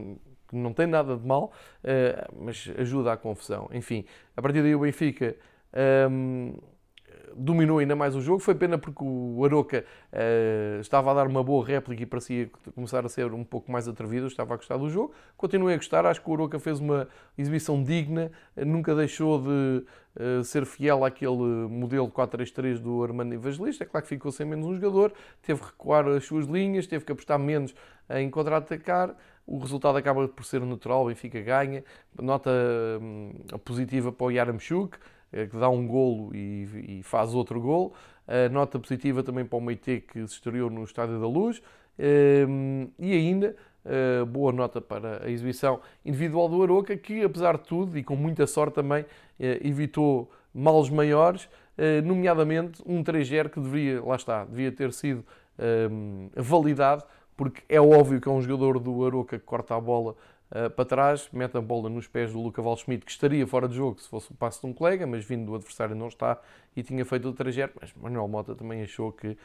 que 0.47 0.55
não 0.55 0.73
tem 0.73 0.87
nada 0.87 1.15
de 1.17 1.25
mal, 1.25 1.51
uh, 1.83 2.43
mas 2.43 2.71
ajuda 2.77 3.13
à 3.13 3.17
confusão. 3.17 3.69
Enfim, 3.73 4.05
a 4.35 4.41
partir 4.41 4.61
daí 4.61 4.75
o 4.75 4.79
Benfica. 4.79 5.35
Um, 6.09 6.53
ehm, 6.53 6.77
dominou 7.37 7.79
ainda 7.79 7.95
mais 7.95 8.15
o 8.15 8.21
jogo. 8.21 8.39
Foi 8.39 8.55
pena 8.55 8.77
porque 8.77 9.03
o 9.03 9.43
Aroca 9.45 9.85
uh, 10.11 10.79
estava 10.81 11.11
a 11.11 11.13
dar 11.13 11.27
uma 11.27 11.43
boa 11.43 11.65
réplica 11.65 12.03
e 12.03 12.05
parecia 12.05 12.49
começar 12.73 13.05
a 13.05 13.09
ser 13.09 13.31
um 13.31 13.43
pouco 13.43 13.71
mais 13.71 13.87
atrevido. 13.87 14.27
estava 14.27 14.55
a 14.55 14.57
gostar 14.57 14.77
do 14.77 14.89
jogo. 14.89 15.13
Continuei 15.37 15.75
a 15.75 15.77
gostar. 15.77 16.05
Acho 16.05 16.21
que 16.21 16.29
o 16.29 16.33
Aroca 16.33 16.59
fez 16.59 16.79
uma 16.79 17.07
exibição 17.37 17.81
digna. 17.83 18.31
nunca 18.55 18.95
deixou 18.95 19.39
de 19.39 19.85
uh, 20.19 20.43
ser 20.43 20.65
fiel 20.65 21.05
àquele 21.05 21.67
modelo 21.69 22.09
4-3-3 22.09 22.79
do 22.79 23.03
Armando 23.03 23.33
Evangelista. 23.33 23.83
É 23.83 23.87
claro 23.87 24.03
que 24.03 24.09
ficou 24.09 24.31
sem 24.31 24.45
menos 24.45 24.65
um 24.65 24.75
jogador. 24.75 25.13
Teve 25.41 25.59
que 25.59 25.67
recuar 25.67 26.07
as 26.07 26.25
suas 26.25 26.45
linhas. 26.45 26.87
Teve 26.87 27.05
que 27.05 27.11
apostar 27.11 27.39
menos 27.39 27.75
em 28.09 28.29
contra-atacar. 28.29 29.15
O 29.47 29.57
resultado 29.57 29.97
acaba 29.97 30.27
por 30.27 30.45
ser 30.45 30.61
natural. 30.61 31.05
O 31.05 31.07
Benfica 31.07 31.41
ganha. 31.41 31.83
Nota 32.21 32.51
hum, 33.01 33.31
positiva 33.65 34.11
para 34.11 34.27
o 34.27 34.31
Yaramchuk 34.31 34.97
eh, 35.31 35.47
que 35.47 35.57
dá 35.57 35.69
um 35.69 35.87
golo 35.87 36.35
e, 36.35 37.01
faz 37.03 37.33
outro 37.33 37.59
golo. 37.59 37.93
Nota 38.51 38.77
positiva 38.77 39.23
também 39.23 39.45
para 39.45 39.57
o 39.57 39.61
Meite 39.61 40.03
que 40.05 40.19
se 40.27 40.33
estreou 40.33 40.69
no 40.69 40.83
Estádio 40.83 41.17
da 41.17 41.27
Luz. 41.27 41.61
Uh, 41.97 42.91
e 42.99 43.11
ainda 43.11 43.55
uh, 43.83 44.25
boa 44.25 44.51
nota 44.51 44.79
para 44.79 45.25
a 45.25 45.31
exibição 45.31 45.81
individual 46.05 46.47
do 46.47 46.61
Aroca, 46.61 46.95
que 46.95 47.23
apesar 47.23 47.57
de 47.57 47.63
tudo 47.63 47.97
e 47.97 48.03
com 48.03 48.15
muita 48.15 48.45
sorte 48.45 48.75
também 48.75 49.03
evitou 49.39 50.31
males 50.53 50.89
maiores, 50.89 51.47
nomeadamente 52.03 52.81
um 52.85 53.03
3-0 53.03 53.49
que 53.49 53.59
deveria, 53.59 54.03
lá 54.03 54.15
está, 54.15 54.45
devia 54.45 54.71
ter 54.71 54.91
sido 54.91 55.23
validado, 56.35 57.03
porque 57.37 57.61
é 57.69 57.79
óbvio 57.79 58.19
que 58.19 58.27
é 58.27 58.31
um 58.31 58.41
jogador 58.41 58.79
do 58.79 59.05
Aroca 59.05 59.37
que 59.37 59.45
corta 59.45 59.75
a 59.75 59.79
bola 59.79 60.15
uh, 60.51 60.69
para 60.71 60.83
trás, 60.83 61.29
mete 61.31 61.55
a 61.55 61.61
bola 61.61 61.87
nos 61.87 62.07
pés 62.07 62.33
do 62.33 62.41
Luca 62.41 62.61
Valschmidt, 62.61 63.05
que 63.05 63.11
estaria 63.11 63.45
fora 63.45 63.67
de 63.67 63.75
jogo 63.75 64.01
se 64.01 64.09
fosse 64.09 64.31
o 64.31 64.33
passo 64.33 64.61
de 64.61 64.65
um 64.67 64.73
colega, 64.73 65.05
mas 65.05 65.23
vindo 65.23 65.45
do 65.45 65.55
adversário 65.55 65.95
não 65.95 66.07
está 66.07 66.41
e 66.75 66.81
tinha 66.81 67.05
feito 67.05 67.29
o 67.29 67.33
trajeto. 67.33 67.77
Mas 67.79 67.93
Manuel 67.93 68.27
Mota 68.27 68.55
também 68.55 68.81
achou 68.81 69.11
que 69.11 69.37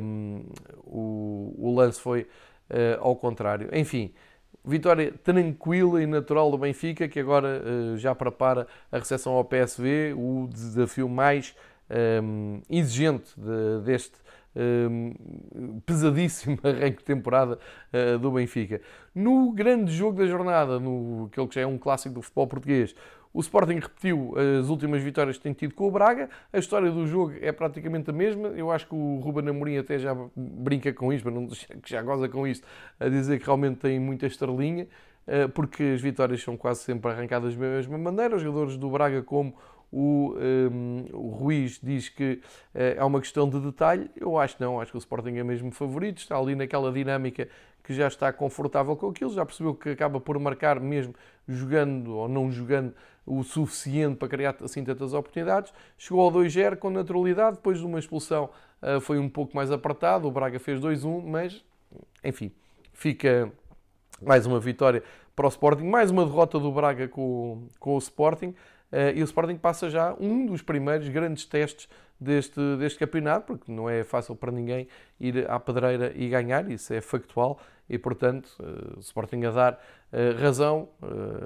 um, 0.00 0.44
o, 0.84 1.54
o, 1.58 1.74
lance 1.74 2.00
foi 2.00 2.22
uh, 2.70 3.00
ao 3.00 3.16
contrário. 3.16 3.68
Enfim, 3.72 4.14
vitória 4.64 5.12
tranquila 5.24 6.00
e 6.00 6.06
natural 6.06 6.50
do 6.50 6.58
Benfica, 6.58 7.08
que 7.08 7.18
agora 7.18 7.60
uh, 7.60 7.96
já 7.96 8.14
prepara 8.14 8.68
a 8.90 8.98
recepção 8.98 9.32
ao 9.32 9.44
PSV, 9.44 10.14
o 10.16 10.48
desafio 10.52 11.08
mais 11.08 11.56
um, 12.22 12.60
exigente 12.70 13.32
de, 13.36 13.84
deste 13.84 14.14
Hum, 14.58 15.12
pesadíssimo 15.84 16.58
arranque 16.62 16.96
de 16.98 17.04
temporada 17.04 17.58
uh, 17.92 18.18
do 18.18 18.30
Benfica. 18.30 18.80
No 19.14 19.52
grande 19.52 19.92
jogo 19.92 20.16
da 20.16 20.26
jornada, 20.26 20.80
no 20.80 21.28
aquele 21.30 21.46
que 21.46 21.56
já 21.56 21.60
é 21.60 21.66
um 21.66 21.76
clássico 21.76 22.14
do 22.14 22.22
futebol 22.22 22.46
português, 22.46 22.94
O 23.34 23.40
Sporting 23.40 23.74
repetiu 23.74 24.34
as 24.58 24.70
últimas 24.70 25.02
vitórias 25.02 25.36
que 25.36 25.42
tem 25.42 25.52
tido 25.52 25.74
com 25.74 25.86
o 25.86 25.90
Braga. 25.90 26.30
A 26.50 26.58
história 26.58 26.90
do 26.90 27.06
jogo 27.06 27.34
é 27.42 27.52
praticamente 27.52 28.08
a 28.08 28.12
mesma. 28.12 28.48
Eu 28.48 28.70
acho 28.70 28.86
que 28.86 28.94
o 28.94 29.20
Ruben 29.20 29.46
Amorim 29.50 29.76
até 29.76 29.98
já 29.98 30.16
brinca 30.34 30.90
com 30.94 31.12
isto, 31.12 31.30
mas 31.30 31.34
não, 31.34 31.46
que 31.82 31.90
já 31.90 32.00
goza 32.00 32.26
com 32.26 32.46
isto, 32.46 32.66
a 32.98 33.10
dizer 33.10 33.38
que 33.38 33.44
realmente 33.44 33.76
tem 33.80 34.00
muita 34.00 34.26
estrelinha, 34.26 34.88
eh, 35.26 35.48
porque 35.48 35.82
as 35.94 36.00
vitórias 36.00 36.42
são 36.42 36.56
quase 36.56 36.80
sempre 36.80 37.10
arrancadas 37.10 37.54
da 37.54 37.66
mesma 37.66 37.98
maneira. 37.98 38.36
Os 38.36 38.42
jogadores 38.42 38.78
do 38.78 38.88
Braga, 38.88 39.22
como 39.22 39.54
o, 39.92 40.34
um, 40.34 40.38
ehm, 40.38 41.06
o 41.12 41.28
Ruiz 41.30 41.80
diz 41.82 42.08
que 42.08 42.40
uh, 42.74 42.78
é 42.96 43.04
uma 43.04 43.20
questão 43.20 43.48
de 43.48 43.60
detalhe. 43.60 44.10
Eu 44.16 44.38
acho 44.38 44.56
não, 44.58 44.80
acho 44.80 44.90
que 44.90 44.96
o 44.96 44.98
Sporting 44.98 45.36
é 45.36 45.44
mesmo 45.44 45.70
favorito, 45.70 46.18
está 46.18 46.36
ali 46.36 46.54
naquela 46.54 46.92
dinâmica 46.92 47.48
que 47.82 47.94
já 47.94 48.08
está 48.08 48.32
confortável 48.32 48.96
com 48.96 49.08
aquilo, 49.08 49.32
já 49.32 49.46
percebeu 49.46 49.72
que 49.72 49.90
acaba 49.90 50.20
por 50.20 50.36
marcar 50.40 50.80
mesmo 50.80 51.14
jogando 51.46 52.16
ou 52.16 52.28
não 52.28 52.50
jogando 52.50 52.92
o 53.24 53.44
suficiente 53.44 54.16
para 54.16 54.28
criar 54.28 54.56
assim 54.60 54.82
tantas 54.82 55.12
oportunidades. 55.12 55.72
Chegou 55.96 56.20
ao 56.22 56.32
2-0 56.32 56.76
com 56.76 56.90
naturalidade, 56.90 57.56
depois 57.56 57.78
de 57.78 57.86
uma 57.86 58.00
expulsão 58.00 58.50
uh, 58.82 59.00
foi 59.00 59.18
um 59.18 59.28
pouco 59.28 59.54
mais 59.54 59.70
apertado, 59.70 60.26
o 60.26 60.30
Braga 60.32 60.58
fez 60.58 60.80
2-1, 60.80 61.22
mas 61.24 61.64
enfim, 62.24 62.50
fica 62.92 63.52
mais 64.20 64.46
uma 64.46 64.58
vitória 64.58 65.02
para 65.36 65.46
o 65.46 65.48
Sporting, 65.48 65.84
mais 65.84 66.10
uma 66.10 66.24
derrota 66.24 66.58
do 66.58 66.72
Braga 66.72 67.06
com, 67.06 67.68
com 67.78 67.94
o 67.94 67.98
Sporting. 67.98 68.54
Uh, 68.92 69.16
e 69.16 69.22
o 69.22 69.24
Sporting 69.24 69.56
passa 69.56 69.90
já 69.90 70.14
um 70.18 70.46
dos 70.46 70.62
primeiros 70.62 71.08
grandes 71.08 71.44
testes 71.44 71.88
deste, 72.20 72.60
deste 72.78 72.98
campeonato, 72.98 73.46
porque 73.46 73.70
não 73.70 73.90
é 73.90 74.04
fácil 74.04 74.36
para 74.36 74.52
ninguém 74.52 74.86
ir 75.18 75.50
à 75.50 75.58
pedreira 75.58 76.12
e 76.14 76.28
ganhar, 76.28 76.70
isso 76.70 76.94
é 76.94 77.00
factual, 77.00 77.58
e 77.88 77.98
portanto 77.98 78.48
o 78.96 79.00
Sporting 79.00 79.44
a 79.44 79.50
dar 79.50 79.72
uh, 79.74 80.40
razão 80.40 80.88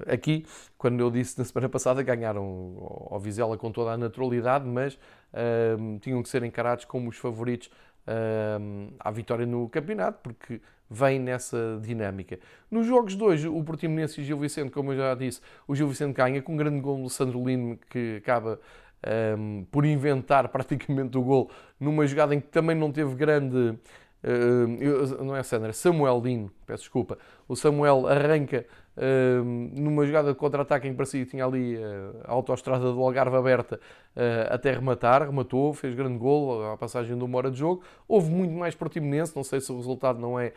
aqui, 0.06 0.46
quando 0.78 1.00
eu 1.00 1.10
disse 1.10 1.38
na 1.38 1.44
semana 1.44 1.68
passada, 1.68 2.02
ganharam 2.02 3.08
ao 3.10 3.18
Vizela 3.18 3.56
com 3.56 3.72
toda 3.72 3.92
a 3.92 3.96
naturalidade, 3.96 4.66
mas 4.66 4.98
tinham 6.00 6.22
que 6.22 6.28
ser 6.28 6.42
encarados 6.42 6.84
como 6.84 7.08
os 7.08 7.16
favoritos 7.16 7.70
à 8.98 9.10
vitória 9.10 9.46
no 9.46 9.68
campeonato, 9.68 10.18
porque 10.22 10.60
vem 10.90 11.20
nessa 11.20 11.78
dinâmica. 11.80 12.38
Nos 12.70 12.86
jogos 12.86 13.16
de 13.16 13.22
hoje, 13.22 13.48
o 13.48 13.62
Portimonense 13.62 14.20
e 14.20 14.24
o 14.24 14.26
Gil 14.26 14.38
Vicente, 14.38 14.70
como 14.72 14.92
eu 14.92 14.96
já 14.96 15.14
disse, 15.14 15.40
o 15.68 15.74
Gil 15.74 15.88
Vicente 15.88 16.14
ganha 16.14 16.42
com 16.42 16.54
um 16.54 16.56
grande 16.56 16.80
gol 16.80 17.00
do 17.00 17.08
Sandro 17.08 17.44
Lino, 17.44 17.78
que 17.88 18.16
acaba 18.16 18.58
um, 19.38 19.64
por 19.70 19.84
inventar 19.84 20.48
praticamente 20.50 21.16
o 21.16 21.22
gol 21.22 21.50
numa 21.78 22.06
jogada 22.06 22.34
em 22.34 22.40
que 22.40 22.48
também 22.48 22.76
não 22.76 22.90
teve 22.90 23.14
grande 23.14 23.78
Uh, 24.22 25.24
não 25.24 25.34
é 25.34 25.42
Sandra, 25.42 25.72
Samuel 25.72 26.20
Dino, 26.20 26.50
peço 26.66 26.82
desculpa. 26.82 27.16
O 27.48 27.56
Samuel 27.56 28.06
arranca 28.06 28.66
uh, 28.94 29.42
numa 29.42 30.04
jogada 30.04 30.28
de 30.28 30.38
contra-ataque 30.38 30.86
em 30.86 30.90
que 30.90 30.96
parecia 30.96 31.24
tinha 31.24 31.42
ali 31.42 31.76
uh, 31.76 32.20
a 32.24 32.32
autoestrada 32.32 32.92
do 32.92 33.00
Algarve 33.02 33.36
aberta 33.36 33.80
até 34.50 34.72
rematar, 34.72 35.22
rematou, 35.22 35.72
fez 35.72 35.94
grande 35.94 36.18
gol 36.18 36.72
à 36.72 36.76
passagem 36.76 37.16
de 37.16 37.24
uma 37.24 37.38
hora 37.38 37.50
de 37.50 37.58
jogo. 37.58 37.82
Houve 38.06 38.30
muito 38.30 38.52
mais 38.52 38.74
Portimonense, 38.74 39.34
não 39.34 39.44
sei 39.44 39.60
se 39.60 39.72
o 39.72 39.76
resultado 39.76 40.18
não 40.18 40.38
é 40.38 40.52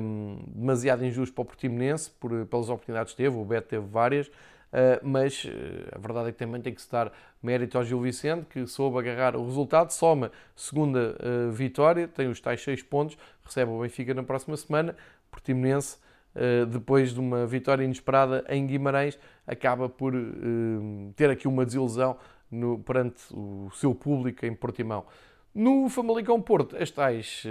um, 0.00 0.38
demasiado 0.48 1.04
injusto 1.04 1.34
para 1.34 1.42
o 1.42 1.44
Portimonense, 1.44 2.10
por, 2.18 2.30
pelas 2.46 2.68
oportunidades 2.68 3.12
que 3.12 3.22
teve, 3.22 3.36
o 3.36 3.44
Beto 3.44 3.68
teve 3.68 3.86
várias. 3.86 4.30
Uh, 4.70 5.02
mas 5.02 5.44
uh, 5.44 5.48
a 5.92 5.98
verdade 5.98 6.28
é 6.28 6.32
que 6.32 6.38
também 6.38 6.60
tem 6.60 6.72
que 6.72 6.80
se 6.80 6.90
dar 6.90 7.12
mérito 7.42 7.76
ao 7.76 7.84
Gil 7.84 8.00
Vicente, 8.00 8.46
que 8.46 8.66
soube 8.68 8.98
agarrar 8.98 9.34
o 9.34 9.44
resultado, 9.44 9.90
soma 9.90 10.30
segunda 10.54 11.16
uh, 11.18 11.50
vitória, 11.50 12.06
tem 12.06 12.28
os 12.28 12.40
tais 12.40 12.62
6 12.62 12.84
pontos, 12.84 13.18
recebe 13.44 13.70
o 13.72 13.80
Benfica 13.80 14.14
na 14.14 14.22
próxima 14.22 14.56
semana, 14.56 14.94
Portimonense, 15.30 15.98
depois 16.70 17.12
de 17.12 17.18
uma 17.18 17.44
vitória 17.44 17.82
inesperada 17.82 18.44
em 18.48 18.64
Guimarães, 18.64 19.18
acaba 19.44 19.88
por 19.88 20.12
ter 21.16 21.28
aqui 21.28 21.48
uma 21.48 21.64
desilusão 21.64 22.16
no, 22.48 22.78
perante 22.78 23.20
o 23.32 23.68
seu 23.74 23.92
público 23.94 24.46
em 24.46 24.54
Portimão. 24.54 25.06
No 25.52 25.88
Famalicão 25.88 26.40
Porto, 26.40 26.76
as 26.76 26.88
tais, 26.90 27.44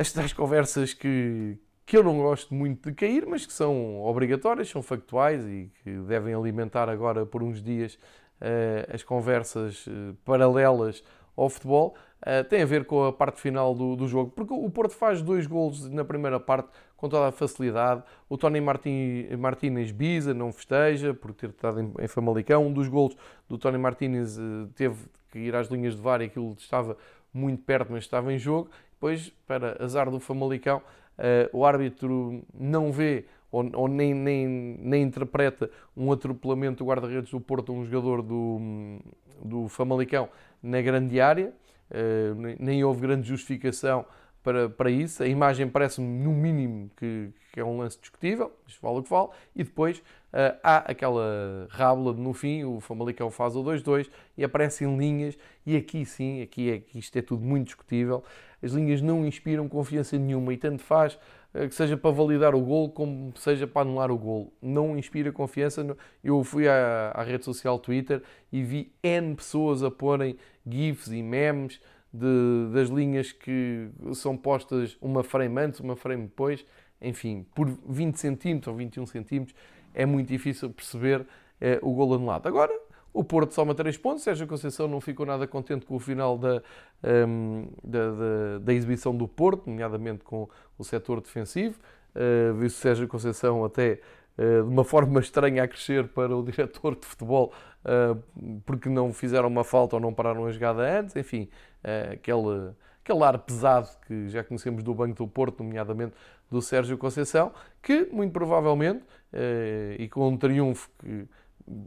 as 0.00 0.10
tais 0.10 0.32
conversas 0.32 0.94
que, 0.94 1.58
que 1.84 1.94
eu 1.94 2.02
não 2.02 2.16
gosto 2.16 2.54
muito 2.54 2.88
de 2.88 2.96
cair, 2.96 3.26
mas 3.26 3.44
que 3.44 3.52
são 3.52 4.00
obrigatórias, 4.02 4.70
são 4.70 4.82
factuais 4.82 5.44
e 5.44 5.70
que 5.84 5.90
devem 5.90 6.32
alimentar 6.32 6.88
agora 6.88 7.26
por 7.26 7.42
uns 7.42 7.62
dias 7.62 7.98
uh, 8.40 8.94
as 8.94 9.02
conversas 9.02 9.86
uh, 9.86 10.16
paralelas 10.24 11.04
ao 11.36 11.50
futebol, 11.50 11.94
uh, 12.22 12.42
tem 12.48 12.62
a 12.62 12.64
ver 12.64 12.86
com 12.86 13.04
a 13.04 13.12
parte 13.12 13.42
final 13.42 13.74
do, 13.74 13.94
do, 13.94 14.08
jogo, 14.08 14.30
porque 14.30 14.54
o 14.54 14.70
Porto 14.70 14.94
faz 14.94 15.20
dois 15.20 15.46
golos 15.46 15.86
na 15.90 16.02
primeira 16.02 16.40
parte 16.40 16.70
com 16.96 17.06
toda 17.06 17.28
a 17.28 17.32
facilidade. 17.32 18.02
O 18.26 18.38
Tony 18.38 18.58
Martínez 18.58 19.90
Biza 19.90 20.32
não 20.32 20.50
festeja 20.50 21.12
por 21.12 21.34
ter 21.34 21.50
estado 21.50 21.78
em, 21.78 21.92
em 22.00 22.08
Famalicão. 22.08 22.66
Um 22.66 22.72
dos 22.72 22.88
golos 22.88 23.14
do 23.46 23.58
Tony 23.58 23.76
Martínez 23.76 24.38
teve 24.74 24.96
que 25.30 25.40
ir 25.40 25.54
às 25.54 25.68
linhas 25.68 25.94
de 25.94 26.00
VAR 26.00 26.22
e 26.22 26.24
aquilo 26.24 26.54
estava 26.58 26.96
muito 27.32 27.62
perto, 27.62 27.92
mas 27.92 28.04
estava 28.04 28.32
em 28.32 28.38
jogo. 28.38 28.70
Depois, 29.00 29.32
para 29.46 29.82
azar 29.82 30.10
do 30.10 30.20
Famalicão, 30.20 30.82
uh, 31.18 31.56
o 31.56 31.64
árbitro 31.64 32.44
não 32.52 32.92
vê 32.92 33.24
ou, 33.50 33.64
ou, 33.74 33.88
nem, 33.88 34.12
nem, 34.12 34.46
nem 34.46 35.02
interpreta 35.02 35.70
um 35.96 36.12
atropelamento 36.12 36.84
do 36.84 36.86
guarda-redes 36.86 37.30
do 37.30 37.40
Porto 37.40 37.72
a 37.72 37.74
um 37.74 37.82
jogador 37.82 38.20
do, 38.20 38.98
do 39.42 39.68
Famalicão 39.68 40.28
na 40.62 40.82
grande 40.82 41.18
área, 41.18 41.50
uh, 41.90 42.56
nem, 42.58 42.84
houve 42.84 43.00
grande 43.00 43.26
justificação 43.26 44.04
para, 44.42 44.68
para 44.68 44.90
isso. 44.90 45.22
A 45.22 45.26
imagem 45.26 45.66
parece-me, 45.66 46.06
no 46.22 46.32
mínimo, 46.32 46.90
que, 46.94 47.30
que, 47.54 47.58
é 47.58 47.64
um 47.64 47.78
lance 47.78 47.98
discutível, 47.98 48.52
mas 48.66 48.76
vale 48.82 48.98
o 48.98 49.02
que 49.02 49.08
vale. 49.08 49.30
E 49.56 49.64
depois 49.64 49.96
uh, 49.96 50.58
há 50.62 50.76
aquela 50.90 51.66
rábula 51.70 52.12
no 52.12 52.34
fim, 52.34 52.64
o 52.64 52.80
Famalicão 52.80 53.30
faz 53.30 53.56
o 53.56 53.64
2-2 53.64 54.10
e 54.36 54.44
aparecem 54.44 54.94
linhas. 54.98 55.38
E 55.64 55.74
aqui 55.74 56.04
sim, 56.04 56.42
aqui 56.42 56.70
é 56.70 56.98
isto 56.98 57.18
é 57.18 57.22
tudo 57.22 57.42
muito 57.42 57.68
discutível 57.68 58.22
as 58.62 58.72
linhas 58.72 59.00
não 59.00 59.26
inspiram 59.26 59.68
confiança 59.68 60.18
nenhuma 60.18 60.52
e 60.52 60.56
tanto 60.56 60.82
faz 60.82 61.18
eh, 61.54 61.66
que 61.66 61.74
seja 61.74 61.96
para 61.96 62.10
validar 62.10 62.54
o 62.54 62.60
gol 62.60 62.90
como 62.90 63.32
seja 63.36 63.66
para 63.66 63.82
anular 63.82 64.10
o 64.10 64.18
gol. 64.18 64.52
Não 64.60 64.96
inspira 64.96 65.32
confiança. 65.32 65.96
Eu 66.22 66.42
fui 66.44 66.68
à, 66.68 67.12
à 67.14 67.22
rede 67.22 67.44
social 67.44 67.78
Twitter 67.78 68.22
e 68.52 68.62
vi 68.62 68.92
N 69.02 69.34
pessoas 69.34 69.82
a 69.82 69.90
porem 69.90 70.36
GIFs 70.66 71.08
e 71.08 71.22
memes 71.22 71.80
de, 72.12 72.72
das 72.72 72.88
linhas 72.88 73.32
que 73.32 73.88
são 74.14 74.36
postas 74.36 74.96
uma 75.00 75.22
frame 75.22 75.60
antes, 75.60 75.80
uma 75.80 75.96
frame 75.96 76.24
depois, 76.24 76.64
enfim, 77.00 77.46
por 77.54 77.68
20 77.88 78.16
centímetros 78.16 78.68
ou 78.68 78.74
21 78.76 79.06
centímetros, 79.06 79.56
é 79.94 80.04
muito 80.04 80.28
difícil 80.28 80.70
perceber 80.70 81.26
eh, 81.60 81.78
o 81.82 81.92
gol 81.92 82.14
anulado. 82.14 82.46
Agora, 82.46 82.72
o 83.12 83.24
Porto 83.24 83.52
soma 83.52 83.74
3 83.74 83.96
pontos. 83.98 84.22
Sérgio 84.22 84.46
Conceição 84.46 84.86
não 84.86 85.00
ficou 85.00 85.26
nada 85.26 85.46
contente 85.46 85.84
com 85.84 85.96
o 85.96 85.98
final 85.98 86.38
da, 86.38 86.62
um, 87.28 87.68
da, 87.82 88.10
da, 88.10 88.58
da, 88.60 88.72
exibição 88.72 89.14
do 89.14 89.26
Porto, 89.26 89.68
nomeadamente 89.68 90.22
com 90.24 90.48
o 90.78 90.84
setor 90.84 91.20
defensivo. 91.20 91.78
Uh, 92.14 92.54
Viu-se 92.54 92.76
Sérgio 92.76 93.08
Conceição 93.08 93.64
até 93.64 94.00
uh, 94.38 94.62
de 94.64 94.68
uma 94.68 94.84
forma 94.84 95.20
estranha 95.20 95.62
a 95.62 95.68
crescer 95.68 96.08
para 96.08 96.36
o 96.36 96.42
diretor 96.42 96.94
de 96.94 97.06
futebol 97.06 97.52
uh, 97.84 98.60
porque 98.64 98.88
não 98.88 99.12
fizeram 99.12 99.48
uma 99.48 99.64
falta 99.64 99.96
ou 99.96 100.00
não 100.00 100.14
pararam 100.14 100.46
a 100.46 100.52
jogada 100.52 100.82
antes. 101.00 101.16
Enfim, 101.16 101.48
uh, 101.84 102.12
aquele, 102.12 102.72
aquele 103.04 103.24
ar 103.24 103.38
pesado 103.38 103.88
que 104.06 104.28
já 104.28 104.44
conhecemos 104.44 104.82
do 104.82 104.94
Banco 104.94 105.14
do 105.14 105.28
Porto, 105.28 105.64
nomeadamente 105.64 106.14
do 106.50 106.60
Sérgio 106.60 106.98
Conceição, 106.98 107.52
que 107.80 108.08
muito 108.10 108.32
provavelmente, 108.32 109.04
e 109.96 110.08
com 110.08 110.26
um 110.26 110.36
triunfo 110.36 110.90
que 110.98 111.28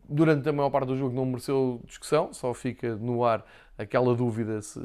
durante 0.08 0.48
a 0.48 0.54
maior 0.54 0.70
parte 0.70 0.88
do 0.88 0.98
jogo 0.98 1.16
não 1.16 1.26
mereceu 1.26 1.82
discussão, 1.86 2.34
só 2.34 2.54
fica 2.54 2.96
no 2.96 3.24
ar 3.24 3.46
aquela 3.78 4.16
dúvida 4.16 4.62
se 4.62 4.80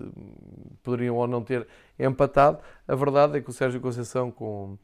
poderiam 0.82 1.16
ou 1.16 1.26
não 1.26 1.42
ter 1.42 1.66
empatado. 1.98 2.58
A 2.86 2.94
verdade 2.94 3.38
é 3.38 3.40
que 3.40 3.50
o 3.50 3.52
Sérgio 3.52 3.80
Conceição, 3.80 4.30
com 4.30 4.78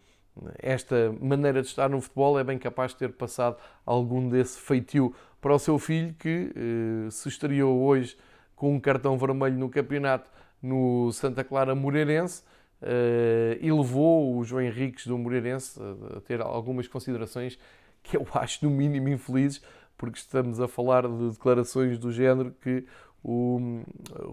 esta 0.59 1.15
maneira 1.21 1.62
de 1.62 1.69
estar 1.69 1.89
no 1.89 2.01
futebol, 2.01 2.39
é 2.39 2.45
bem 2.45 2.59
capaz 2.59 2.93
de 2.93 2.99
ter 2.99 3.12
passado 3.12 3.57
algum 3.85 4.29
desse 4.29 4.61
feitio 4.61 5.15
para 5.41 5.55
o 5.55 5.59
seu 5.59 5.79
filho, 5.79 6.15
que 6.19 6.53
eh, 6.55 7.11
se 7.11 7.29
estreou 7.29 7.83
hoje 7.83 8.17
com 8.57 8.75
um 8.75 8.81
cartão 8.81 9.17
vermelho 9.19 9.59
no 9.59 9.69
campeonato 9.69 10.31
no 10.62 11.12
Santa 11.12 11.45
Clara 11.45 11.75
Moreirense 11.75 12.43
eh, 12.81 13.59
e 13.61 13.71
levou 13.71 14.37
o 14.37 14.45
João 14.45 14.62
Henriques 14.62 15.07
do 15.07 15.19
Moreirense 15.19 15.79
a 16.17 16.21
ter 16.21 16.41
algumas 16.41 16.89
considerações 16.89 17.59
que 18.03 18.17
eu 18.17 18.27
acho 18.35 18.65
no 18.65 18.71
mínimo 18.71 19.09
infelizes 19.09 19.62
porque 20.05 20.18
estamos 20.18 20.61
a 20.61 20.68
falar 20.68 21.09
de 21.09 21.30
declarações 21.30 21.98
do 21.98 22.12
género 22.12 22.55
que 22.62 22.84
o 23.22 23.82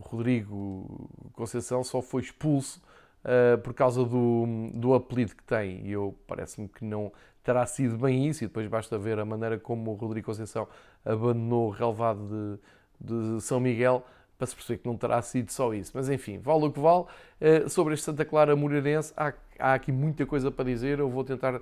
Rodrigo 0.04 1.10
Conceição 1.34 1.84
só 1.84 2.02
foi 2.02 2.22
expulso 2.22 2.82
uh, 3.24 3.58
por 3.60 3.74
causa 3.74 4.04
do, 4.04 4.70
do 4.74 4.94
apelido 4.94 5.36
que 5.36 5.44
tem. 5.44 5.86
E 5.86 5.92
eu 5.92 6.14
parece-me 6.28 6.68
que 6.68 6.84
não 6.84 7.12
terá 7.42 7.66
sido 7.66 7.98
bem 7.98 8.28
isso, 8.28 8.44
e 8.44 8.48
depois 8.48 8.68
basta 8.68 8.98
ver 8.98 9.18
a 9.18 9.26
maneira 9.26 9.58
como 9.58 9.92
o 9.92 9.96
Rodrigo 9.96 10.26
Conceição 10.28 10.68
abandonou 11.06 11.68
o 11.68 11.72
relevado 11.72 12.60
de, 13.00 13.36
de 13.36 13.42
São 13.42 13.60
Miguel 13.60 14.06
para 14.42 14.48
se 14.48 14.56
perceber 14.56 14.80
que 14.80 14.88
não 14.88 14.98
terá 14.98 15.22
sido 15.22 15.52
só 15.52 15.72
isso. 15.72 15.92
Mas 15.94 16.10
enfim, 16.10 16.40
vale 16.40 16.66
o 16.66 16.72
que 16.72 16.80
vale. 16.80 17.04
Uh, 17.40 17.70
sobre 17.70 17.94
este 17.94 18.04
Santa 18.04 18.26
Clara 18.26 18.56
Moreirense, 18.56 19.14
há, 19.16 19.32
há, 19.60 19.76
aqui 19.76 19.92
muita 19.92 20.26
coisa 20.26 20.50
para 20.50 20.66
dizer. 20.66 20.98
Eu 20.98 21.12
vou 21.12 21.24
tentar 21.24 21.58
uh, 21.58 21.62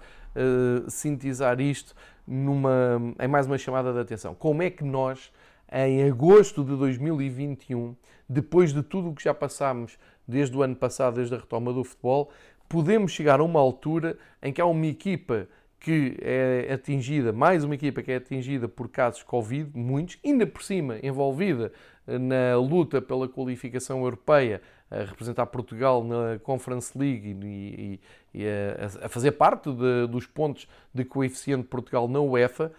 sintetizar 0.87 1.59
isto 1.59 1.93
numa, 2.25 3.13
em 3.19 3.27
mais 3.27 3.47
uma 3.47 3.57
chamada 3.57 3.91
de 3.91 3.99
atenção. 3.99 4.33
Como 4.33 4.63
é 4.63 4.69
que 4.69 4.85
nós, 4.85 5.29
em 5.69 6.09
agosto 6.09 6.63
de 6.63 6.73
2021, 6.77 7.93
depois 8.29 8.71
de 8.71 8.81
tudo 8.81 9.09
o 9.09 9.13
que 9.13 9.25
já 9.25 9.33
passámos 9.33 9.99
desde 10.25 10.55
o 10.55 10.63
ano 10.63 10.77
passado, 10.77 11.15
desde 11.15 11.35
a 11.35 11.37
retoma 11.37 11.73
do 11.73 11.83
futebol, 11.83 12.31
podemos 12.69 13.11
chegar 13.11 13.41
a 13.41 13.43
uma 13.43 13.59
altura 13.59 14.17
em 14.41 14.53
que 14.53 14.61
há 14.61 14.65
uma 14.65 14.85
equipa 14.85 15.49
que 15.79 16.17
é 16.21 16.73
atingida, 16.73 17.31
mais 17.31 17.63
uma 17.63 17.73
equipa 17.73 18.01
que 18.01 18.11
é 18.11 18.17
atingida 18.17 18.67
por 18.67 18.89
casos 18.89 19.23
Covid, 19.23 19.71
muitos, 19.73 20.17
ainda 20.25 20.45
por 20.45 20.61
cima 20.61 20.97
envolvida 21.01 21.71
eh, 21.98 21.98
na 22.17 22.57
luta 22.57 23.01
pela 23.01 23.27
qualificação 23.27 24.03
europeia, 24.03 24.61
a 24.89 25.03
representar 25.03 25.45
Portugal 25.47 26.03
na 26.03 26.39
Conference 26.39 26.97
League 26.97 27.37
e, 27.43 27.99
e, 28.33 28.41
e 28.41 28.47
a, 28.47 29.05
a, 29.05 29.09
fazer 29.09 29.33
parte 29.33 29.71
de, 29.71 30.07
dos 30.07 30.25
pontos 30.25 30.67
de 30.93 31.05
coeficiente 31.05 31.63
de 31.63 31.67
Portugal 31.67 32.07
na 32.07 32.19
UEFA, 32.19 32.71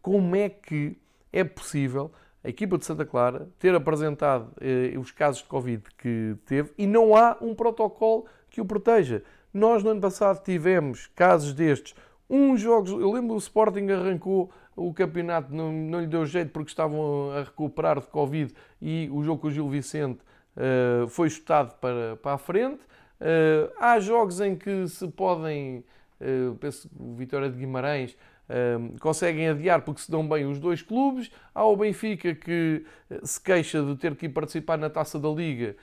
como 0.00 0.34
é 0.34 0.48
que 0.48 0.96
é 1.32 1.44
possível 1.44 2.10
a 2.42 2.48
equipa 2.48 2.78
de 2.78 2.86
Santa 2.86 3.04
Clara 3.04 3.48
ter 3.58 3.74
apresentado 3.74 4.50
eh, 4.60 4.96
os 4.96 5.10
casos 5.10 5.42
de 5.42 5.48
Covid 5.48 5.82
que 5.98 6.36
teve 6.46 6.70
e 6.78 6.86
não 6.86 7.14
há 7.14 7.36
um 7.40 7.54
protocolo 7.54 8.24
que 8.48 8.60
o 8.60 8.64
proteja? 8.64 9.22
Nós, 9.52 9.82
no 9.82 9.90
ano 9.90 10.00
passado, 10.00 10.42
tivemos 10.42 11.08
casos 11.08 11.52
destes 11.52 11.94
uns 12.30 12.60
jogos, 12.60 12.90
eu 12.90 13.10
lembro 13.10 13.34
o 13.34 13.38
Sporting 13.38 13.88
arrancou 13.88 14.50
o 14.78 14.94
campeonato, 14.94 15.52
não, 15.52 15.72
não 15.72 16.00
lhe 16.00 16.06
deu 16.06 16.24
jeito 16.24 16.50
porque 16.52 16.70
estavam 16.70 17.32
a 17.32 17.42
recuperar 17.42 18.00
de 18.00 18.06
Covid 18.06 18.54
e 18.80 19.08
o 19.12 19.22
jogo 19.24 19.42
com 19.42 19.48
o 19.48 19.50
Gil 19.50 19.68
Vicente 19.68 20.20
uh, 20.56 21.08
foi 21.08 21.28
chutado 21.28 21.74
para, 21.80 22.16
para 22.16 22.34
a 22.34 22.38
frente. 22.38 22.80
Uh, 23.20 23.72
há 23.78 23.98
jogos 23.98 24.40
em 24.40 24.54
que 24.54 24.86
se 24.86 25.08
podem, 25.08 25.84
uh, 26.20 26.54
penso 26.56 26.88
que 26.88 26.94
o 26.96 27.14
Vitória 27.14 27.50
de 27.50 27.58
Guimarães 27.58 28.16
uh, 28.48 28.98
conseguem 29.00 29.48
adiar 29.48 29.82
porque 29.82 30.00
se 30.00 30.10
dão 30.10 30.26
bem 30.26 30.46
os 30.46 30.60
dois 30.60 30.80
clubes. 30.80 31.30
Há 31.52 31.64
o 31.64 31.76
Benfica 31.76 32.32
que 32.34 32.84
se 33.24 33.40
queixa 33.40 33.82
de 33.82 33.96
ter 33.96 34.14
que 34.14 34.26
ir 34.26 34.28
participar 34.28 34.78
na 34.78 34.88
taça 34.88 35.18
da 35.18 35.28
Liga 35.28 35.76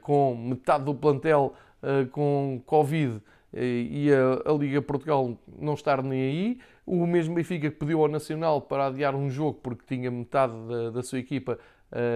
com 0.00 0.34
metade 0.34 0.84
do 0.84 0.94
plantel 0.94 1.52
com 2.10 2.62
Covid 2.64 3.20
e 3.52 4.10
a, 4.10 4.50
a, 4.50 4.54
Liga 4.54 4.80
Portugal 4.80 5.36
não 5.58 5.74
estar 5.74 6.02
nem 6.02 6.20
aí. 6.22 6.58
O 6.90 7.06
mesmo 7.06 7.34
Benfica 7.34 7.70
que 7.70 7.76
pediu 7.76 8.00
ao 8.00 8.08
Nacional 8.08 8.62
para 8.62 8.86
adiar 8.86 9.14
um 9.14 9.28
jogo 9.28 9.60
porque 9.62 9.84
tinha 9.86 10.10
metade 10.10 10.54
da, 10.66 10.90
da 10.90 11.02
sua 11.02 11.18
equipa 11.18 11.58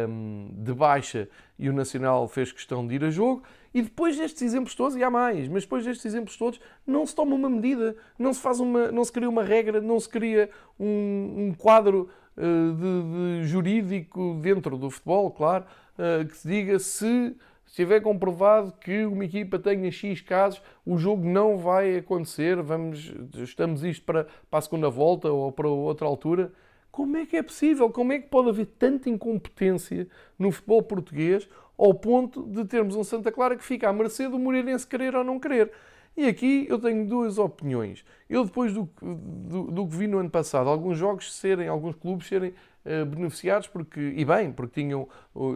um, 0.08 0.48
de 0.50 0.72
baixa 0.72 1.28
e 1.58 1.68
o 1.68 1.74
Nacional 1.74 2.26
fez 2.26 2.52
questão 2.52 2.86
de 2.86 2.94
ir 2.94 3.04
a 3.04 3.10
jogo. 3.10 3.42
E 3.74 3.82
depois 3.82 4.16
destes 4.16 4.40
exemplos 4.40 4.74
todos, 4.74 4.96
e 4.96 5.04
há 5.04 5.10
mais, 5.10 5.46
mas 5.46 5.64
depois 5.64 5.84
destes 5.84 6.06
exemplos 6.06 6.38
todos, 6.38 6.58
não 6.86 7.06
se 7.06 7.14
toma 7.14 7.34
uma 7.34 7.50
medida, 7.50 7.94
não 8.18 8.32
se 8.32 8.40
faz 8.40 8.60
uma, 8.60 8.90
não 8.90 9.04
se 9.04 9.12
cria 9.12 9.28
uma 9.28 9.44
regra, 9.44 9.78
não 9.78 10.00
se 10.00 10.08
cria 10.08 10.48
um, 10.80 11.48
um 11.48 11.54
quadro 11.54 12.08
uh, 12.36 12.74
de, 12.74 13.42
de 13.42 13.48
jurídico 13.48 14.38
dentro 14.40 14.78
do 14.78 14.90
futebol, 14.90 15.30
claro, 15.30 15.64
uh, 15.98 16.26
que 16.26 16.36
se 16.36 16.48
diga 16.48 16.78
se 16.78 17.36
se 17.72 17.76
tiver 17.76 18.02
comprovado 18.02 18.70
que 18.78 19.06
uma 19.06 19.24
equipa 19.24 19.58
tenha 19.58 19.90
X 19.90 20.20
casos, 20.20 20.62
o 20.84 20.98
jogo 20.98 21.26
não 21.26 21.56
vai 21.56 21.96
acontecer, 21.96 22.60
vamos, 22.60 23.14
estamos 23.34 23.82
isto 23.82 24.04
para, 24.04 24.26
para 24.50 24.58
a 24.58 24.60
segunda 24.60 24.90
volta 24.90 25.32
ou 25.32 25.50
para 25.50 25.66
outra 25.66 26.06
altura. 26.06 26.52
Como 26.90 27.16
é 27.16 27.24
que 27.24 27.34
é 27.34 27.42
possível? 27.42 27.88
Como 27.88 28.12
é 28.12 28.18
que 28.18 28.28
pode 28.28 28.50
haver 28.50 28.66
tanta 28.66 29.08
incompetência 29.08 30.06
no 30.38 30.52
futebol 30.52 30.82
português 30.82 31.48
ao 31.78 31.94
ponto 31.94 32.42
de 32.42 32.62
termos 32.66 32.94
um 32.94 33.02
Santa 33.02 33.32
Clara 33.32 33.56
que 33.56 33.64
fica 33.64 33.88
à 33.88 33.92
mercê 33.92 34.28
do 34.28 34.38
Moreirense 34.38 34.86
querer 34.86 35.16
ou 35.16 35.24
não 35.24 35.40
querer? 35.40 35.72
E 36.14 36.26
aqui 36.26 36.66
eu 36.68 36.78
tenho 36.78 37.06
duas 37.06 37.38
opiniões. 37.38 38.04
Eu, 38.28 38.44
depois 38.44 38.74
do, 38.74 38.86
do, 39.00 39.70
do 39.70 39.88
que 39.88 39.96
vi 39.96 40.06
no 40.06 40.18
ano 40.18 40.28
passado, 40.28 40.68
alguns 40.68 40.98
jogos 40.98 41.32
serem, 41.32 41.68
alguns 41.68 41.94
clubes 41.94 42.28
serem 42.28 42.52
beneficiados, 42.84 43.68
porque, 43.68 44.00
e 44.00 44.24
bem, 44.24 44.50
porque 44.50 44.82
tinham 44.82 45.08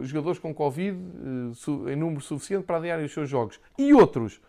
jogadores 0.03 0.39
com 0.39 0.53
Covid 0.53 0.97
uh, 0.97 1.89
em 1.89 1.95
número 1.95 2.21
suficiente 2.21 2.65
para 2.65 2.77
adiar 2.77 2.99
os 2.99 3.11
seus 3.11 3.29
jogos. 3.29 3.59
E 3.77 3.93
outros 3.93 4.39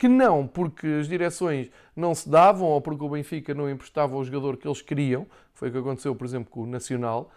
que 0.00 0.08
não, 0.08 0.46
porque 0.46 0.86
as 1.00 1.06
direções 1.06 1.70
não 1.94 2.14
se 2.14 2.26
davam 2.26 2.66
ou 2.66 2.80
porque 2.80 3.04
o 3.04 3.08
Benfica 3.10 3.52
não 3.52 3.68
emprestava 3.68 4.16
o 4.16 4.24
jogador 4.24 4.56
que 4.56 4.66
eles 4.66 4.80
queriam. 4.80 5.26
Foi 5.52 5.68
o 5.68 5.72
que 5.72 5.76
aconteceu, 5.76 6.14
por 6.14 6.24
exemplo, 6.24 6.50
com 6.50 6.62
o 6.62 6.66
Nacional 6.66 7.30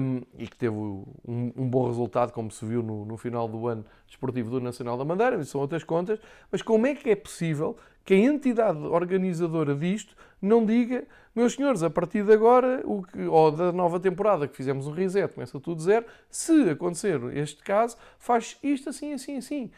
um, 0.00 0.22
e 0.38 0.46
que 0.46 0.56
teve 0.56 0.74
um, 0.74 1.04
um, 1.26 1.68
bom 1.68 1.86
resultado, 1.86 2.32
como 2.32 2.50
se 2.50 2.64
viu 2.64 2.82
no, 2.82 3.04
no, 3.04 3.16
final 3.18 3.46
do 3.46 3.68
ano 3.68 3.84
desportivo 4.06 4.50
do 4.50 4.60
Nacional 4.60 4.96
da 4.96 5.04
Madeira, 5.04 5.36
isso 5.36 5.52
são 5.52 5.60
outras 5.60 5.84
contas, 5.84 6.18
mas 6.50 6.62
como 6.62 6.86
é 6.86 6.94
que 6.94 7.10
é 7.10 7.14
possível 7.14 7.76
que 8.04 8.14
a 8.14 8.16
entidade 8.16 8.78
organizadora 8.78 9.74
disto 9.74 10.16
não 10.42 10.66
diga, 10.66 11.06
meus 11.34 11.54
senhores, 11.54 11.82
a 11.82 11.88
partir 11.88 12.24
de 12.24 12.32
agora, 12.32 12.82
o 12.84 13.02
que, 13.02 13.22
ou 13.22 13.50
da 13.52 13.72
nova 13.72 13.98
temporada 14.00 14.46
que 14.48 14.56
fizemos 14.56 14.86
um 14.86 14.90
reset, 14.90 15.32
começa 15.32 15.58
tudo 15.60 15.80
zero, 15.80 16.04
se 16.28 16.68
acontecer 16.70 17.20
este 17.36 17.62
caso, 17.62 17.96
faz 18.18 18.58
isto 18.62 18.90
assim, 18.90 19.12
assim, 19.12 19.36
assim. 19.36 19.70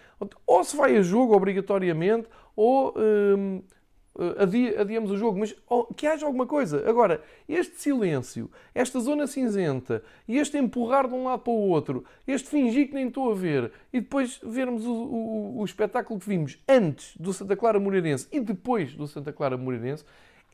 Ou 0.47 0.65
se 0.65 0.77
vai 0.77 0.97
a 0.97 1.03
jogo 1.03 1.37
obrigatoriamente, 1.37 2.29
ou 2.57 2.95
hum, 2.97 3.63
eh, 4.19 4.81
adiamos 4.81 5.11
o 5.11 5.17
jogo, 5.17 5.39
mas 5.39 5.55
oh, 5.69 5.85
que 5.93 6.07
haja 6.07 6.25
alguma 6.25 6.47
coisa. 6.47 6.89
Agora, 6.89 7.23
este 7.49 7.81
silêncio, 7.81 8.51
esta 8.75 9.01
zona 9.01 9.27
cinzenta, 9.27 10.03
e 10.27 10.39
este 10.39 10.57
empurrar 10.57 11.09
de 11.09 11.15
um 11.15 11.25
lado 11.25 11.41
para 11.41 11.53
o 11.53 11.69
outro, 11.69 12.05
este 12.27 12.49
fingir 12.49 12.89
que 12.89 12.95
nem 12.95 13.09
estou 13.09 13.31
a 13.31 13.35
ver, 13.35 13.73
e 13.93 14.01
depois 14.01 14.41
vermos 14.43 14.85
o, 14.87 14.93
o, 14.93 15.59
o 15.61 15.65
espetáculo 15.65 16.19
que 16.21 16.29
vimos 16.29 16.59
antes 16.69 17.17
do 17.17 17.33
Santa 17.33 17.57
Clara 17.57 17.81
Moreirense 17.81 18.29
e 18.31 18.41
depois 18.41 18.95
do 18.95 19.07
Santa 19.07 19.33
Clara 19.33 19.57
Moreirense, 19.57 20.05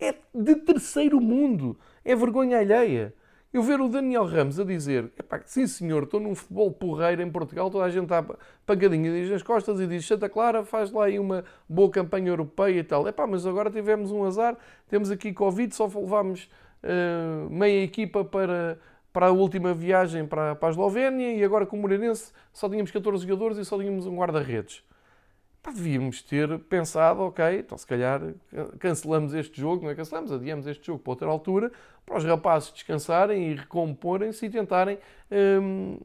é 0.00 0.14
de 0.34 0.56
terceiro 0.56 1.20
mundo. 1.20 1.78
É 2.04 2.16
vergonha 2.16 2.58
alheia. 2.58 3.14
Eu 3.52 3.64
ver 3.64 3.80
o 3.80 3.88
Daniel 3.88 4.24
Ramos 4.26 4.60
a 4.60 4.64
dizer, 4.64 5.10
sim 5.44 5.66
senhor, 5.66 6.04
estou 6.04 6.20
num 6.20 6.36
futebol 6.36 6.70
porreiro 6.70 7.20
em 7.20 7.28
Portugal, 7.28 7.68
toda 7.68 7.84
a 7.84 7.90
gente 7.90 8.04
está 8.04 8.24
pancadinha 8.64 9.10
diz 9.10 9.28
nas 9.28 9.42
costas 9.42 9.80
e 9.80 9.88
diz 9.88 10.06
Santa 10.06 10.28
Clara 10.28 10.64
faz 10.64 10.92
lá 10.92 11.06
aí 11.06 11.18
uma 11.18 11.44
boa 11.68 11.90
campanha 11.90 12.28
europeia 12.28 12.78
e 12.78 12.84
tal. 12.84 13.08
Epá, 13.08 13.26
mas 13.26 13.44
agora 13.44 13.68
tivemos 13.68 14.12
um 14.12 14.22
azar, 14.22 14.56
temos 14.88 15.10
aqui 15.10 15.32
Covid, 15.32 15.74
só 15.74 15.86
levámos 15.86 16.48
uh, 16.84 17.50
meia 17.50 17.82
equipa 17.82 18.24
para, 18.24 18.78
para 19.12 19.26
a 19.26 19.30
última 19.32 19.74
viagem 19.74 20.24
para, 20.26 20.54
para 20.54 20.68
a 20.68 20.70
Eslovénia 20.70 21.34
e 21.34 21.42
agora 21.42 21.66
com 21.66 21.76
o 21.76 21.80
Moreirense 21.80 22.32
só 22.52 22.68
tínhamos 22.68 22.92
14 22.92 23.26
jogadores 23.26 23.58
e 23.58 23.64
só 23.64 23.76
tínhamos 23.76 24.06
um 24.06 24.14
guarda-redes. 24.14 24.84
Pá, 25.62 25.72
devíamos 25.72 26.22
ter 26.22 26.58
pensado, 26.60 27.20
ok, 27.20 27.58
então 27.58 27.76
se 27.76 27.86
calhar 27.86 28.20
cancelamos 28.78 29.34
este 29.34 29.60
jogo, 29.60 29.84
não 29.84 29.90
é? 29.90 29.94
Cancelamos, 29.94 30.32
adiamos 30.32 30.66
este 30.66 30.86
jogo 30.86 31.00
para 31.00 31.10
outra 31.10 31.28
altura, 31.28 31.70
para 32.06 32.16
os 32.16 32.24
rapazes 32.24 32.72
descansarem 32.72 33.50
e 33.50 33.54
recomporem-se 33.54 34.46
e 34.46 34.50
tentarem 34.50 34.98
hum, 35.30 35.98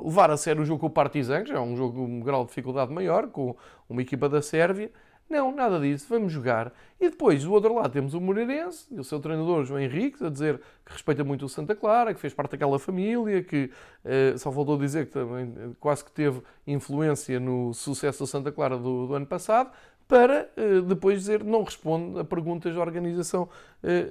levar 0.00 0.30
a 0.30 0.36
sério 0.36 0.62
o 0.62 0.64
jogo 0.64 0.80
com 0.80 0.86
o 0.86 0.90
Partizan, 0.90 1.42
que 1.42 1.50
já 1.50 1.56
é 1.56 1.60
um 1.60 1.76
jogo 1.76 1.94
com 1.94 2.04
um 2.04 2.20
grau 2.20 2.42
de 2.44 2.50
dificuldade 2.50 2.92
maior, 2.92 3.26
com 3.26 3.56
uma 3.88 4.00
equipa 4.00 4.28
da 4.28 4.40
Sérvia, 4.40 4.92
não, 5.30 5.54
nada 5.54 5.78
disso, 5.78 6.06
vamos 6.08 6.32
jogar. 6.32 6.72
E 7.00 7.08
depois, 7.08 7.44
do 7.44 7.52
outro 7.52 7.72
lado, 7.72 7.92
temos 7.92 8.14
o 8.14 8.20
Moreirense 8.20 8.86
e 8.90 8.98
o 8.98 9.04
seu 9.04 9.20
treinador, 9.20 9.64
João 9.64 9.78
Henrique, 9.80 10.24
a 10.24 10.28
dizer 10.28 10.60
que 10.84 10.92
respeita 10.92 11.22
muito 11.22 11.44
o 11.44 11.48
Santa 11.48 11.74
Clara, 11.74 12.12
que 12.12 12.18
fez 12.18 12.34
parte 12.34 12.50
daquela 12.50 12.80
família, 12.80 13.40
que 13.40 13.70
uh, 14.04 14.36
só 14.36 14.50
faltou 14.50 14.76
dizer 14.76 15.06
que 15.06 15.12
também 15.12 15.54
eh, 15.56 15.68
quase 15.78 16.04
que 16.04 16.10
teve 16.10 16.42
influência 16.66 17.38
no 17.38 17.72
sucesso 17.72 18.18
do 18.18 18.26
Santa 18.26 18.50
Clara 18.50 18.76
do, 18.76 19.06
do 19.06 19.14
ano 19.14 19.26
passado, 19.26 19.70
para 20.08 20.50
uh, 20.56 20.82
depois 20.82 21.20
dizer 21.20 21.44
não 21.44 21.62
responde 21.62 22.18
a 22.18 22.24
perguntas 22.24 22.72
de 22.72 22.78
organização 22.80 23.48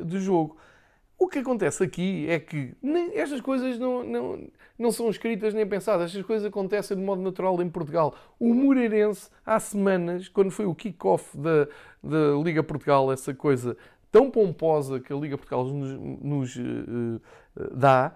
do 0.01 0.19
jogo. 0.19 0.57
O 1.19 1.27
que 1.27 1.39
acontece 1.39 1.83
aqui 1.83 2.25
é 2.29 2.39
que 2.39 2.73
nem, 2.81 3.11
estas 3.17 3.41
coisas 3.41 3.77
não, 3.77 4.05
não, 4.05 4.47
não 4.79 4.89
são 4.89 5.09
escritas 5.09 5.53
nem 5.53 5.67
pensadas, 5.67 6.11
estas 6.11 6.25
coisas 6.25 6.47
acontecem 6.47 6.95
de 6.95 7.03
modo 7.03 7.21
natural 7.21 7.61
em 7.61 7.69
Portugal. 7.69 8.15
O 8.39 8.53
Moreirense, 8.53 9.29
há 9.45 9.59
semanas, 9.59 10.29
quando 10.29 10.49
foi 10.49 10.65
o 10.65 10.73
kick-off 10.73 11.37
da, 11.37 11.67
da 12.01 12.41
Liga 12.41 12.63
Portugal, 12.63 13.11
essa 13.11 13.33
coisa 13.33 13.75
tão 14.09 14.31
pomposa 14.31 15.01
que 15.01 15.11
a 15.11 15.15
Liga 15.17 15.37
Portugal 15.37 15.65
nos, 15.65 15.91
nos 16.21 16.55
uh, 16.55 17.21
dá, 17.75 18.13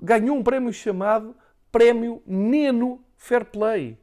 ganhou 0.00 0.36
um 0.36 0.42
prémio 0.42 0.72
chamado 0.72 1.36
Prémio 1.70 2.20
Neno 2.26 3.04
Fair 3.16 3.44
Play. 3.44 3.96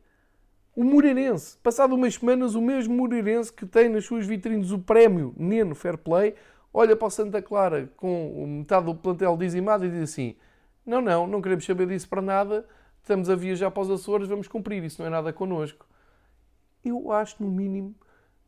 O 0.74 0.84
Moreirense, 0.86 1.58
passado 1.58 1.94
umas 1.94 2.16
semanas, 2.16 2.56
o 2.56 2.62
mesmo 2.62 2.96
Moreirense 2.96 3.52
que 3.52 3.66
tem 3.66 3.90
nas 3.90 4.06
suas 4.06 4.26
vitrines 4.26 4.72
o 4.72 4.80
prémio 4.80 5.36
Neno 5.38 5.76
Fair 5.76 5.98
Play, 5.98 6.36
olha 6.74 6.96
para 6.96 7.08
o 7.08 7.12
Santa 7.12 7.42
Clara 7.42 7.90
com 7.96 8.46
metade 8.48 8.86
do 8.86 8.96
plantel 8.96 9.38
dizimado 9.38 9.86
e 9.86 9.90
diz 9.90 10.04
assim: 10.04 10.36
não, 10.86 11.02
não, 11.02 11.28
não 11.28 11.42
queremos 11.42 11.66
saber 11.66 11.88
disso 11.88 12.08
para 12.08 12.22
nada, 12.22 12.66
estamos 13.02 13.30
a 13.30 13.36
viajar 13.36 13.72
para 13.72 13.84
os 13.84 13.90
Açores, 13.90 14.28
vamos 14.28 14.48
cumprir, 14.48 14.84
isso 14.84 15.02
não 15.02 15.08
é 15.08 15.10
nada 15.10 15.32
connosco. 15.32 15.86
Eu 16.84 17.12
acho, 17.12 17.44
no 17.44 17.52
mínimo, 17.52 17.96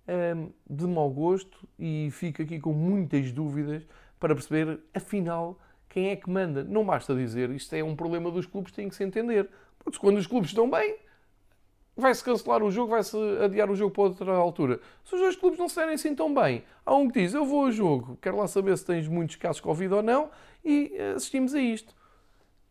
hum, 0.07 0.51
de 0.69 0.87
mau 0.87 1.09
gosto 1.09 1.67
e 1.77 2.09
fico 2.11 2.41
aqui 2.41 2.59
com 2.59 2.73
muitas 2.73 3.31
dúvidas 3.31 3.85
para 4.19 4.33
perceber, 4.33 4.79
afinal, 4.93 5.59
quem 5.89 6.09
é 6.09 6.15
que 6.15 6.29
manda. 6.29 6.63
Não 6.63 6.85
basta 6.85 7.13
dizer 7.13 7.49
isto 7.51 7.73
é 7.75 7.83
um 7.83 7.95
problema 7.95 8.31
dos 8.31 8.45
clubes, 8.45 8.71
tem 8.71 8.87
que 8.87 8.95
se 8.95 9.03
entender. 9.03 9.49
Porque 9.79 9.99
quando 9.99 10.17
os 10.17 10.27
clubes 10.27 10.51
estão 10.51 10.69
bem, 10.69 10.97
vai-se 11.95 12.23
cancelar 12.23 12.63
o 12.63 12.71
jogo, 12.71 12.91
vai-se 12.91 13.17
adiar 13.43 13.69
o 13.69 13.75
jogo 13.75 13.91
para 13.91 14.03
outra 14.03 14.33
altura. 14.33 14.79
Se 15.03 15.15
os 15.15 15.21
dois 15.21 15.35
clubes 15.35 15.59
não 15.59 15.69
se 15.69 15.79
assim 15.79 16.15
tão 16.15 16.33
bem, 16.33 16.63
há 16.85 16.95
um 16.95 17.07
que 17.09 17.21
diz, 17.21 17.33
eu 17.33 17.45
vou 17.45 17.65
ao 17.65 17.71
jogo, 17.71 18.17
quero 18.21 18.37
lá 18.37 18.47
saber 18.47 18.77
se 18.77 18.85
tens 18.85 19.07
muitos 19.07 19.35
casos 19.35 19.57
de 19.57 19.63
Covid 19.63 19.93
ou 19.93 20.03
não, 20.03 20.29
e 20.63 20.95
assistimos 21.15 21.53
a 21.53 21.59
isto. 21.59 21.93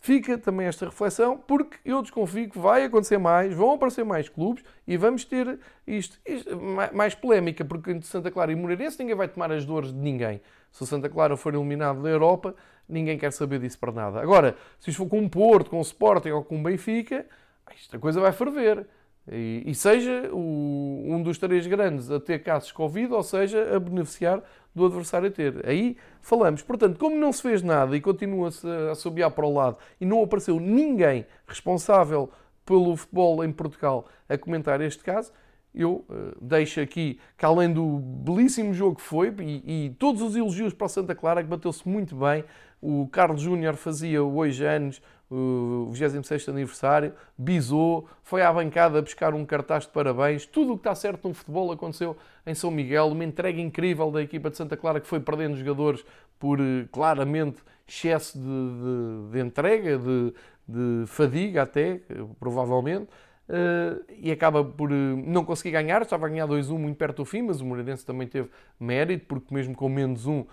Fica 0.02 0.38
também 0.38 0.66
esta 0.66 0.86
reflexão, 0.86 1.36
porque 1.36 1.76
eu 1.84 2.00
desconfio 2.00 2.48
que 2.48 2.58
vai 2.58 2.84
acontecer 2.84 3.18
mais, 3.18 3.52
vão 3.52 3.72
aparecer 3.72 4.02
mais 4.02 4.30
clubes 4.30 4.64
e 4.86 4.96
vamos 4.96 5.26
ter 5.26 5.58
isto, 5.86 6.18
isto 6.24 6.58
mais 6.94 7.14
polémica, 7.14 7.62
porque 7.66 7.90
entre 7.90 8.08
Santa 8.08 8.30
Clara 8.30 8.50
e 8.50 8.56
Moreirense 8.56 8.98
ninguém 8.98 9.14
vai 9.14 9.28
tomar 9.28 9.52
as 9.52 9.66
dores 9.66 9.92
de 9.92 9.98
ninguém. 9.98 10.40
Se 10.72 10.82
o 10.82 10.86
Santa 10.86 11.10
Clara 11.10 11.36
for 11.36 11.54
eliminado 11.54 12.00
da 12.00 12.08
Europa, 12.08 12.54
ninguém 12.88 13.18
quer 13.18 13.30
saber 13.30 13.60
disso 13.60 13.78
para 13.78 13.92
nada. 13.92 14.22
Agora, 14.22 14.56
se 14.78 14.88
isto 14.88 15.02
for 15.02 15.06
com 15.06 15.18
um 15.18 15.28
Porto, 15.28 15.68
com 15.68 15.78
o 15.78 15.82
Sporting 15.82 16.30
ou 16.30 16.44
com 16.44 16.58
o 16.58 16.62
Benfica, 16.62 17.26
esta 17.70 17.98
coisa 17.98 18.22
vai 18.22 18.32
ferver. 18.32 18.86
E, 19.30 19.62
e 19.66 19.74
seja 19.74 20.28
o, 20.32 21.04
um 21.06 21.22
dos 21.22 21.38
três 21.38 21.66
grandes 21.66 22.10
a 22.10 22.18
ter 22.18 22.42
casos 22.42 22.72
Covid, 22.72 23.12
ou 23.12 23.22
seja, 23.22 23.76
a 23.76 23.78
beneficiar 23.78 24.42
do 24.74 24.86
adversário 24.86 25.28
a 25.28 25.30
ter. 25.30 25.66
Aí 25.66 25.96
falamos. 26.20 26.62
Portanto, 26.62 26.98
como 26.98 27.16
não 27.16 27.32
se 27.32 27.42
fez 27.42 27.62
nada 27.62 27.96
e 27.96 28.00
continua-se 28.00 28.66
a 28.66 28.92
assobiar 28.92 29.30
para 29.30 29.46
o 29.46 29.54
lado 29.54 29.78
e 30.00 30.06
não 30.06 30.22
apareceu 30.22 30.58
ninguém 30.58 31.26
responsável 31.46 32.30
pelo 32.64 32.96
futebol 32.96 33.44
em 33.44 33.52
Portugal 33.52 34.06
a 34.28 34.36
comentar 34.36 34.80
este 34.80 35.02
caso, 35.02 35.32
eu 35.74 36.04
uh, 36.08 36.36
deixo 36.40 36.80
aqui 36.80 37.18
que, 37.36 37.44
além 37.44 37.72
do 37.72 37.98
belíssimo 37.98 38.74
jogo 38.74 38.96
que 38.96 39.02
foi 39.02 39.32
e, 39.40 39.86
e 39.86 39.90
todos 39.90 40.20
os 40.20 40.34
elogios 40.34 40.74
para 40.74 40.86
o 40.86 40.88
Santa 40.88 41.14
Clara, 41.14 41.42
que 41.42 41.48
bateu-se 41.48 41.88
muito 41.88 42.16
bem, 42.16 42.44
o 42.82 43.06
Carlos 43.08 43.42
Júnior 43.42 43.74
fazia 43.76 44.22
hoje 44.22 44.64
anos, 44.64 45.00
o 45.30 45.88
26 45.92 46.48
aniversário, 46.48 47.12
bisou, 47.38 48.08
foi 48.22 48.42
à 48.42 48.52
bancada 48.52 49.00
buscar 49.00 49.32
um 49.32 49.46
cartaz 49.46 49.84
de 49.84 49.90
parabéns. 49.90 50.44
Tudo 50.44 50.72
o 50.72 50.76
que 50.76 50.80
está 50.80 50.94
certo 50.94 51.28
no 51.28 51.34
futebol 51.34 51.70
aconteceu 51.70 52.16
em 52.44 52.54
São 52.54 52.70
Miguel. 52.70 53.06
Uma 53.06 53.24
entrega 53.24 53.60
incrível 53.60 54.10
da 54.10 54.20
equipa 54.20 54.50
de 54.50 54.56
Santa 54.56 54.76
Clara 54.76 55.00
que 55.00 55.06
foi 55.06 55.20
perdendo 55.20 55.56
jogadores 55.56 56.04
por 56.38 56.58
eh, 56.58 56.86
claramente 56.90 57.58
excesso 57.86 58.38
de, 58.38 58.44
de, 58.44 59.32
de 59.32 59.40
entrega, 59.40 59.98
de, 59.98 60.34
de, 60.66 61.06
fadiga 61.06 61.62
até, 61.62 62.00
provavelmente. 62.38 63.08
Uh, 63.48 64.04
e 64.16 64.30
acaba 64.30 64.64
por 64.64 64.92
uh, 64.92 64.94
não 64.94 65.44
conseguir 65.44 65.72
ganhar, 65.72 66.02
estava 66.02 66.26
a 66.26 66.28
ganhar 66.28 66.46
2-1 66.46 66.78
muito 66.78 66.96
perto 66.96 67.16
do 67.16 67.24
fim, 67.24 67.42
mas 67.42 67.60
o 67.60 67.66
Moreirense 67.66 68.06
também 68.06 68.28
teve 68.28 68.48
mérito, 68.78 69.26
porque 69.26 69.52
mesmo 69.52 69.74
com 69.74 69.88
menos 69.88 70.24
um, 70.24 70.44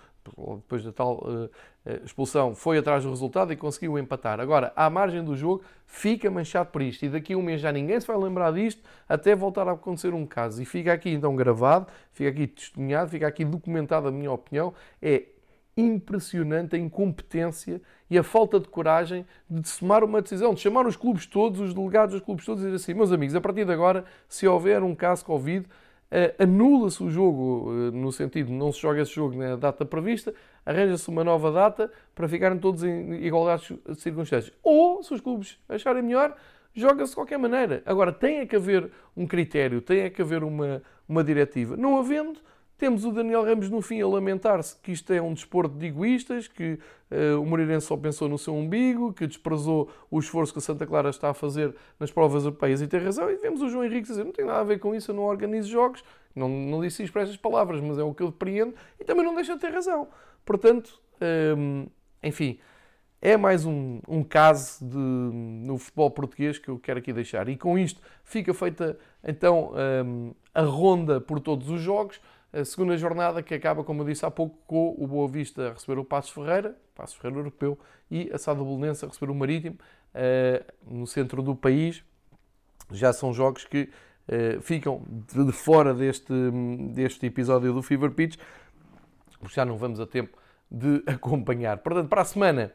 depois 0.56 0.84
da 0.84 0.92
tal 0.92 1.18
uh, 1.18 1.50
expulsão, 2.04 2.54
foi 2.54 2.78
atrás 2.78 3.04
do 3.04 3.10
resultado 3.10 3.52
e 3.52 3.56
conseguiu 3.56 3.98
empatar. 3.98 4.40
Agora, 4.40 4.72
à 4.76 4.88
margem 4.90 5.22
do 5.24 5.36
jogo, 5.36 5.62
fica 5.86 6.30
manchado 6.30 6.70
por 6.70 6.82
isto 6.82 7.04
e 7.04 7.08
daqui 7.08 7.32
a 7.32 7.36
um 7.36 7.42
mês 7.42 7.60
já 7.60 7.72
ninguém 7.72 8.00
se 8.00 8.06
vai 8.06 8.16
lembrar 8.16 8.52
disto 8.52 8.82
até 9.08 9.34
voltar 9.34 9.66
a 9.68 9.72
acontecer 9.72 10.12
um 10.14 10.26
caso. 10.26 10.62
E 10.62 10.64
fica 10.64 10.92
aqui 10.92 11.10
então 11.10 11.34
gravado, 11.34 11.86
fica 12.12 12.30
aqui 12.30 12.46
testemunhado, 12.46 13.10
fica 13.10 13.26
aqui 13.26 13.44
documentado 13.44 14.08
a 14.08 14.12
minha 14.12 14.32
opinião. 14.32 14.74
É 15.00 15.24
impressionante 15.78 16.74
a 16.74 16.78
incompetência 16.78 17.80
e 18.10 18.18
a 18.18 18.22
falta 18.24 18.58
de 18.58 18.66
coragem 18.66 19.24
de 19.48 19.62
tomar 19.78 20.02
uma 20.02 20.20
decisão, 20.20 20.52
de 20.52 20.60
chamar 20.60 20.86
os 20.86 20.96
clubes 20.96 21.24
todos, 21.24 21.60
os 21.60 21.72
delegados 21.72 22.14
dos 22.16 22.24
clubes 22.24 22.44
todos 22.44 22.62
e 22.62 22.66
dizer 22.66 22.76
assim, 22.76 22.94
meus 22.94 23.12
amigos, 23.12 23.36
a 23.36 23.40
partir 23.40 23.64
de 23.64 23.72
agora, 23.72 24.04
se 24.28 24.46
houver 24.46 24.82
um 24.82 24.94
caso 24.94 25.24
Covid, 25.24 25.66
anula-se 26.38 27.02
o 27.02 27.10
jogo, 27.10 27.70
uh, 27.70 27.92
no 27.92 28.10
sentido 28.10 28.46
de 28.46 28.52
não 28.52 28.72
se 28.72 28.80
joga 28.80 29.02
esse 29.02 29.12
jogo 29.12 29.36
na 29.36 29.56
data 29.56 29.84
prevista, 29.84 30.34
arranja-se 30.64 31.08
uma 31.08 31.22
nova 31.22 31.52
data 31.52 31.90
para 32.14 32.28
ficarem 32.28 32.58
todos 32.58 32.82
em 32.82 33.12
igualdade 33.24 33.78
de 33.86 34.00
circunstâncias. 34.00 34.52
Ou, 34.62 35.02
se 35.02 35.12
os 35.12 35.20
clubes 35.20 35.58
acharem 35.68 36.02
melhor, 36.02 36.34
joga-se 36.74 37.10
de 37.10 37.16
qualquer 37.16 37.38
maneira. 37.38 37.82
Agora, 37.84 38.12
tem 38.12 38.46
que 38.46 38.56
haver 38.56 38.90
um 39.16 39.26
critério, 39.26 39.80
tem 39.80 40.10
que 40.10 40.22
haver 40.22 40.42
uma, 40.42 40.82
uma 41.08 41.22
diretiva. 41.22 41.76
Não 41.76 41.98
havendo, 41.98 42.40
temos 42.78 43.04
o 43.04 43.10
Daniel 43.10 43.44
Ramos 43.44 43.68
no 43.68 43.82
fim 43.82 44.00
a 44.00 44.06
lamentar-se 44.06 44.76
que 44.76 44.92
isto 44.92 45.12
é 45.12 45.20
um 45.20 45.34
desporto 45.34 45.76
de 45.76 45.86
egoístas, 45.86 46.46
que 46.46 46.78
uh, 47.10 47.42
o 47.42 47.44
Moreirense 47.44 47.86
só 47.86 47.96
pensou 47.96 48.28
no 48.28 48.38
seu 48.38 48.54
umbigo, 48.54 49.12
que 49.12 49.26
desprezou 49.26 49.90
o 50.08 50.18
esforço 50.20 50.52
que 50.52 50.60
a 50.60 50.62
Santa 50.62 50.86
Clara 50.86 51.10
está 51.10 51.30
a 51.30 51.34
fazer 51.34 51.74
nas 51.98 52.12
provas 52.12 52.44
europeias 52.44 52.80
e 52.80 52.86
tem 52.86 53.00
razão. 53.00 53.28
E 53.28 53.36
vemos 53.36 53.60
o 53.60 53.68
João 53.68 53.84
Henrique 53.84 54.06
dizer: 54.06 54.24
não 54.24 54.30
tem 54.30 54.44
nada 54.44 54.60
a 54.60 54.64
ver 54.64 54.78
com 54.78 54.94
isso, 54.94 55.10
eu 55.10 55.14
não 55.16 55.24
organizo 55.24 55.68
jogos. 55.68 56.04
Não, 56.36 56.48
não 56.48 56.80
disse 56.80 57.02
isto 57.02 57.12
para 57.12 57.22
estas 57.22 57.36
palavras, 57.36 57.80
mas 57.80 57.98
é 57.98 58.02
o 58.04 58.14
que 58.14 58.22
eu 58.22 58.30
depreendo 58.30 58.72
e 59.00 59.04
também 59.04 59.24
não 59.24 59.34
deixa 59.34 59.54
de 59.54 59.60
ter 59.60 59.72
razão. 59.72 60.06
Portanto, 60.44 61.00
um, 61.56 61.86
enfim, 62.22 62.60
é 63.20 63.36
mais 63.36 63.66
um, 63.66 64.00
um 64.06 64.22
caso 64.22 64.84
de, 64.84 64.96
no 64.96 65.78
futebol 65.78 66.12
português 66.12 66.58
que 66.58 66.68
eu 66.68 66.78
quero 66.78 67.00
aqui 67.00 67.12
deixar. 67.12 67.48
E 67.48 67.56
com 67.56 67.76
isto 67.76 68.00
fica 68.22 68.54
feita 68.54 68.96
então 69.24 69.72
um, 70.06 70.32
a 70.54 70.62
ronda 70.62 71.20
por 71.20 71.40
todos 71.40 71.68
os 71.70 71.80
jogos 71.80 72.20
a 72.52 72.64
segunda 72.64 72.96
jornada 72.96 73.42
que 73.42 73.54
acaba, 73.54 73.84
como 73.84 74.02
eu 74.02 74.06
disse 74.06 74.24
há 74.24 74.30
pouco, 74.30 74.58
com 74.66 74.94
o 74.98 75.06
Boa 75.06 75.28
Vista 75.28 75.68
a 75.68 75.72
receber 75.74 75.98
o 75.98 76.04
Passos 76.04 76.30
Ferreira, 76.30 76.76
Passos 76.94 77.16
Ferreira 77.16 77.40
Europeu, 77.40 77.78
e 78.10 78.30
a 78.32 78.38
Sada 78.38 78.62
Bolonense 78.62 79.04
a 79.04 79.08
receber 79.08 79.30
o 79.30 79.34
Marítimo, 79.34 79.76
uh, 80.14 80.94
no 80.94 81.06
centro 81.06 81.42
do 81.42 81.54
país. 81.54 82.02
Já 82.90 83.12
são 83.12 83.34
jogos 83.34 83.64
que 83.64 83.90
uh, 84.28 84.60
ficam 84.62 85.02
de 85.08 85.52
fora 85.52 85.92
deste, 85.92 86.32
deste 86.92 87.26
episódio 87.26 87.72
do 87.72 87.82
Fever 87.82 88.10
Pitch, 88.12 88.38
porque 89.38 89.54
já 89.54 89.64
não 89.64 89.76
vamos 89.76 90.00
a 90.00 90.06
tempo 90.06 90.38
de 90.70 91.02
acompanhar. 91.06 91.78
Portanto, 91.78 92.08
para 92.08 92.22
a 92.22 92.24
semana 92.24 92.72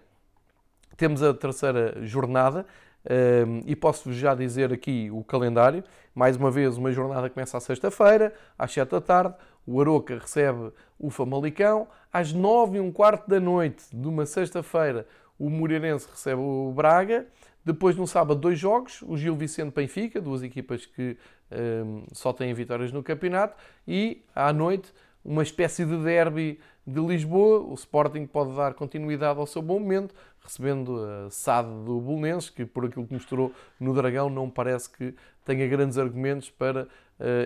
temos 0.95 1.23
a 1.23 1.33
terceira 1.33 2.05
jornada, 2.05 2.65
um, 3.05 3.61
e 3.65 3.75
posso-vos 3.75 4.15
já 4.15 4.33
dizer 4.33 4.71
aqui 4.71 5.09
o 5.11 5.23
calendário. 5.23 5.83
Mais 6.15 6.37
uma 6.37 6.49
vez, 6.49 6.77
uma 6.77 6.91
jornada 6.91 7.29
começa 7.29 7.57
à 7.57 7.59
sexta-feira, 7.59 8.33
às 8.57 8.71
7 8.71 8.89
da 8.89 9.01
tarde. 9.01 9.35
O 9.65 9.79
Aroca 9.79 10.17
recebe 10.19 10.71
o 10.99 11.09
Famalicão. 11.09 11.87
Às 12.11 12.31
9 12.33 12.77
e 12.77 12.79
um 12.79 12.91
quarto 12.91 13.27
da 13.27 13.39
noite 13.39 13.83
de 13.91 14.07
uma 14.07 14.25
sexta-feira, 14.25 15.07
o 15.39 15.49
Moreirense 15.49 16.07
recebe 16.09 16.41
o 16.41 16.71
Braga. 16.75 17.25
Depois, 17.65 17.95
no 17.95 18.05
sábado, 18.05 18.39
dois 18.39 18.59
jogos. 18.59 19.01
O 19.03 19.17
Gil 19.17 19.35
Vicente 19.35 19.73
Benfica, 19.73 20.19
duas 20.21 20.43
equipas 20.43 20.85
que 20.85 21.17
um, 21.51 22.03
só 22.11 22.33
têm 22.33 22.53
vitórias 22.53 22.91
no 22.91 23.01
campeonato. 23.01 23.55
E, 23.87 24.23
à 24.35 24.51
noite, 24.51 24.93
uma 25.23 25.43
espécie 25.43 25.85
de 25.85 25.97
derby 25.97 26.59
de 26.85 26.99
Lisboa. 26.99 27.59
O 27.59 27.73
Sporting 27.73 28.25
pode 28.25 28.55
dar 28.55 28.73
continuidade 28.73 29.39
ao 29.39 29.47
seu 29.47 29.61
bom 29.61 29.79
momento, 29.79 30.13
recebendo 30.41 30.99
a 31.03 31.29
SAD 31.29 31.67
do 31.85 31.99
Bolonenses, 31.99 32.49
que 32.49 32.65
por 32.65 32.85
aquilo 32.85 33.07
que 33.07 33.13
mostrou 33.13 33.51
no 33.79 33.93
Dragão 33.93 34.29
não 34.29 34.49
parece 34.49 34.89
que 34.89 35.15
tenha 35.45 35.67
grandes 35.67 35.97
argumentos 35.97 36.49
para 36.49 36.83
uh, 36.83 36.87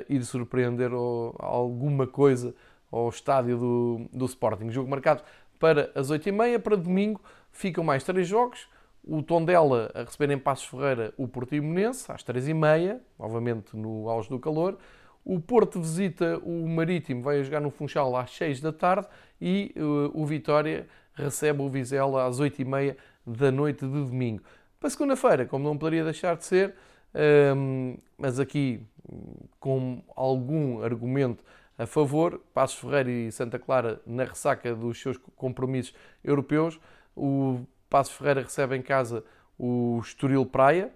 ir 0.09 0.23
surpreender 0.23 0.93
ou, 0.93 1.35
alguma 1.39 2.07
coisa 2.07 2.53
ao 2.91 3.09
estádio 3.09 3.57
do, 3.57 4.01
do 4.13 4.25
Sporting. 4.25 4.69
Jogo 4.71 4.89
marcado 4.89 5.23
para 5.59 5.91
as 5.95 6.11
8h30, 6.11 6.59
para 6.59 6.75
domingo 6.75 7.21
ficam 7.51 7.83
mais 7.83 8.03
três 8.03 8.27
jogos. 8.27 8.67
O 9.03 9.23
Tondela 9.23 9.89
a 9.95 10.03
receber 10.03 10.33
em 10.33 10.37
Passos 10.37 10.65
Ferreira 10.65 11.13
o 11.17 11.27
Portimonense, 11.27 12.11
às 12.11 12.23
3h30, 12.23 12.99
novamente 13.17 13.75
no 13.75 14.09
auge 14.09 14.29
do 14.29 14.37
calor. 14.37 14.77
O 15.29 15.41
Porto 15.41 15.81
visita 15.81 16.39
o 16.41 16.65
Marítimo, 16.69 17.21
vai 17.21 17.43
jogar 17.43 17.59
no 17.59 17.69
Funchal 17.69 18.15
às 18.15 18.31
6 18.31 18.61
da 18.61 18.71
tarde 18.71 19.09
e 19.41 19.75
uh, 19.75 20.09
o 20.13 20.25
Vitória 20.25 20.87
recebe 21.13 21.61
o 21.61 21.67
Vizela 21.67 22.25
às 22.25 22.39
8h30 22.39 22.95
da 23.25 23.51
noite 23.51 23.85
de 23.85 23.91
domingo. 23.91 24.41
Para 24.79 24.89
segunda-feira, 24.89 25.45
como 25.45 25.65
não 25.65 25.77
poderia 25.77 26.05
deixar 26.05 26.37
de 26.37 26.45
ser, 26.45 26.75
um, 27.53 27.97
mas 28.17 28.39
aqui 28.39 28.79
com 29.59 30.01
algum 30.15 30.81
argumento 30.81 31.43
a 31.77 31.85
favor, 31.85 32.39
Passos 32.53 32.79
Ferreira 32.79 33.11
e 33.11 33.29
Santa 33.29 33.59
Clara 33.59 34.01
na 34.05 34.23
ressaca 34.23 34.73
dos 34.73 34.97
seus 34.97 35.17
compromissos 35.35 35.93
europeus, 36.23 36.79
o 37.13 37.59
Passos 37.89 38.15
Ferreira 38.15 38.43
recebe 38.43 38.77
em 38.77 38.81
casa 38.81 39.25
o 39.59 39.99
Estoril 40.01 40.45
Praia, 40.45 40.89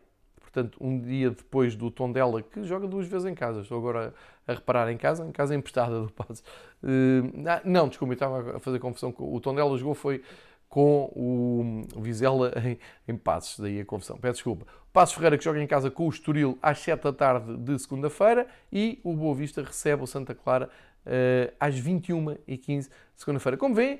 portanto, 0.52 0.78
um 0.82 0.99
dia 0.99 1.30
depois 1.30 1.76
do 1.76 1.89
Tondela, 1.89 2.41
que 2.41 2.64
joga 2.64 2.88
duas 2.88 3.08
vezes 3.08 3.26
em 3.26 3.34
casa. 3.34 3.62
Estou 3.62 3.78
agora 3.78 4.14
a 4.45 4.54
reparar 4.54 4.91
em 4.91 4.97
casa, 4.97 5.26
em 5.26 5.32
casa 5.32 5.56
emprestada 5.56 6.02
do 6.02 6.12
Passos. 6.12 6.43
Uh, 6.84 7.32
não, 7.64 7.88
desculpa, 7.88 8.14
estava 8.14 8.58
a 8.58 8.60
fazer 8.60 8.80
confusão. 8.80 9.14
O 9.18 9.39
Tondela 9.39 9.78
jogou 9.78 9.95
foi 9.95 10.22
com 10.68 11.12
o 11.16 12.02
Vizela 12.02 12.54
em, 12.66 12.78
em 13.08 13.18
Passos, 13.18 13.60
daí 13.60 13.80
a 13.80 13.86
confusão. 13.86 14.18
Peço 14.18 14.36
desculpa. 14.36 14.66
Passos 14.91 15.16
Ferreira 15.16 15.38
que 15.38 15.43
joga 15.43 15.62
em 15.62 15.68
casa 15.68 15.89
com 15.89 16.06
o 16.06 16.10
Estoril 16.10 16.58
às 16.62 16.80
7 16.80 17.04
da 17.04 17.14
tarde 17.14 17.58
de 17.58 17.80
segunda-feira 17.80 18.47
e 18.72 18.99
o 19.04 19.14
Boa 19.14 19.34
Vista 19.34 19.62
recebe 19.62 20.04
o 20.04 20.08
Santa 20.08 20.36
Clara 20.36 20.70
uh, 21.06 21.54
às 21.60 21.76
21h15 21.76 22.66
de 22.66 22.89
segunda-feira. 23.16 23.58
Como 23.58 23.74
vêem, 23.74 23.99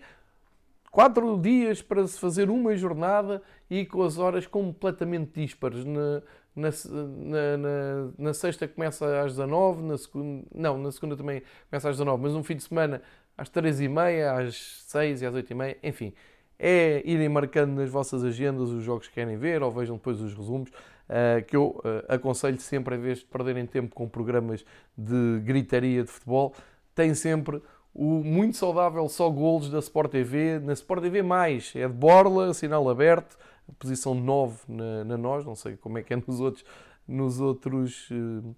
quatro 0.92 1.40
dias 1.40 1.82
para 1.82 2.06
se 2.06 2.20
fazer 2.20 2.50
uma 2.50 2.76
jornada 2.76 3.42
e 3.70 3.86
com 3.86 4.04
as 4.04 4.18
horas 4.18 4.46
completamente 4.46 5.42
díspares. 5.42 5.86
Na, 5.86 6.22
na, 6.56 6.70
na, 7.58 8.12
na, 8.18 8.34
sexta 8.34 8.68
começa 8.68 9.22
às 9.22 9.32
19, 9.36 9.84
na 9.84 9.98
segunda, 9.98 10.48
não, 10.54 10.78
na 10.78 10.92
segunda 10.92 11.16
também 11.16 11.42
começa 11.70 11.90
às 11.90 11.98
19, 11.98 12.24
mas 12.24 12.36
um 12.36 12.44
fim 12.44 12.56
de 12.56 12.64
semana 12.64 13.02
às 13.38 13.50
3h30, 13.50 14.48
às 14.48 14.84
6 14.88 15.22
e 15.22 15.26
às 15.26 15.34
8h30, 15.34 15.78
enfim. 15.84 16.14
É 16.60 17.02
irem 17.06 17.28
marcando 17.28 17.74
nas 17.74 17.90
vossas 17.90 18.24
agendas 18.24 18.70
os 18.70 18.84
jogos 18.84 19.08
que 19.08 19.16
querem 19.16 19.38
ver 19.38 19.64
ou 19.64 19.72
vejam 19.72 19.96
depois 19.96 20.22
os 20.22 20.34
resumos. 20.34 20.70
que 21.48 21.56
eu 21.56 21.82
aconselho 22.08 22.60
sempre, 22.60 22.96
em 22.96 23.00
vez 23.00 23.20
de 23.20 23.26
perderem 23.26 23.66
tempo 23.66 23.96
com 23.96 24.08
programas 24.08 24.64
de 24.96 25.40
gritaria 25.44 26.04
de 26.04 26.12
futebol, 26.12 26.54
tem 26.94 27.16
sempre 27.16 27.62
o 27.94 28.24
muito 28.24 28.56
saudável 28.56 29.08
só 29.10 29.30
golos 29.30 29.70
da 29.70 29.80
Sport 29.80 30.12
TV, 30.12 30.60
na 30.60 30.74
Sport 30.74 31.02
TV 31.02 31.20
é 31.20 31.88
de 31.88 31.94
borla, 31.94 32.54
sinal 32.54 32.90
aberto, 32.90 33.38
posição 33.80 34.14
9 34.14 34.60
na, 34.68 35.04
na 35.04 35.18
nós, 35.18 35.46
não 35.46 35.56
sei 35.56 35.78
como 35.78 35.98
é 35.98 36.04
que 36.04 36.14
é 36.14 36.18
nos 36.18 36.40
outros, 36.40 36.66
nos 37.08 37.40
outros 37.40 38.10
uh, 38.12 38.56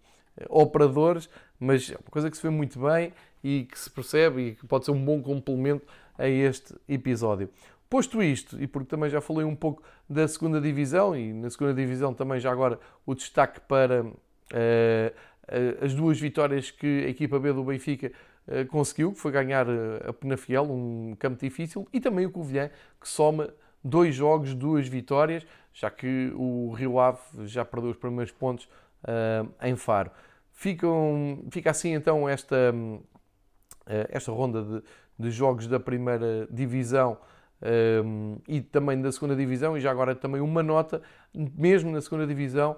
operadores, 0.49 1.29
mas 1.59 1.89
é 1.89 1.95
uma 1.95 2.11
coisa 2.11 2.29
que 2.29 2.37
se 2.37 2.43
vê 2.43 2.49
muito 2.49 2.79
bem 2.79 3.13
e 3.43 3.67
que 3.69 3.77
se 3.77 3.89
percebe 3.89 4.41
e 4.41 4.55
que 4.55 4.65
pode 4.65 4.85
ser 4.85 4.91
um 4.91 5.03
bom 5.03 5.21
complemento 5.21 5.85
a 6.17 6.27
este 6.27 6.75
episódio. 6.87 7.49
Posto 7.89 8.23
isto, 8.23 8.61
e 8.61 8.65
porque 8.65 8.89
também 8.89 9.09
já 9.09 9.21
falei 9.21 9.45
um 9.45 9.55
pouco 9.55 9.83
da 10.09 10.27
segunda 10.27 10.59
divisão, 10.59 11.15
e 11.15 11.31
na 11.31 11.49
segunda 11.49 11.73
divisão 11.73 12.13
também 12.13 12.39
já 12.39 12.51
agora 12.51 12.79
o 13.05 13.13
destaque 13.13 13.59
para 13.61 14.03
uh, 14.03 15.83
as 15.83 15.93
duas 15.93 16.19
vitórias 16.19 16.71
que 16.71 17.05
a 17.05 17.09
equipa 17.09 17.39
B 17.39 17.53
do 17.53 17.63
Benfica 17.63 18.11
uh, 18.47 18.65
conseguiu, 18.67 19.11
que 19.11 19.19
foi 19.19 19.31
ganhar 19.31 19.67
a 20.07 20.11
Penafiel, 20.11 20.63
um 20.63 21.15
campo 21.19 21.39
difícil, 21.39 21.87
e 21.93 21.99
também 21.99 22.25
o 22.25 22.31
Covilhã, 22.31 22.71
que 22.99 23.07
soma 23.07 23.53
dois 23.84 24.15
jogos, 24.15 24.53
duas 24.53 24.88
vitórias, 24.88 25.45
já 25.73 25.89
que 25.89 26.31
o 26.36 26.71
Rio 26.71 26.99
Ave 26.99 27.19
já 27.45 27.65
perdeu 27.65 27.89
os 27.89 27.97
primeiros 27.97 28.31
pontos 28.31 28.65
uh, 29.03 29.51
em 29.61 29.75
Faro. 29.75 30.11
Ficam, 30.51 31.45
fica 31.51 31.71
assim 31.71 31.93
então 31.93 32.29
esta, 32.29 32.73
uh, 32.73 33.03
esta 33.86 34.31
ronda 34.31 34.61
de, 34.63 34.84
de, 35.17 35.31
jogos 35.31 35.67
da 35.67 35.79
primeira 35.79 36.47
divisão 36.49 37.17
um, 38.05 38.38
e 38.47 38.61
também 38.61 39.01
da 39.01 39.11
segunda 39.11 39.36
divisão, 39.36 39.75
e 39.77 39.81
já 39.81 39.89
agora 39.89 40.13
também 40.13 40.41
uma 40.41 40.61
nota, 40.61 41.01
mesmo 41.34 41.91
na 41.91 42.01
segunda 42.01 42.27
divisão, 42.27 42.77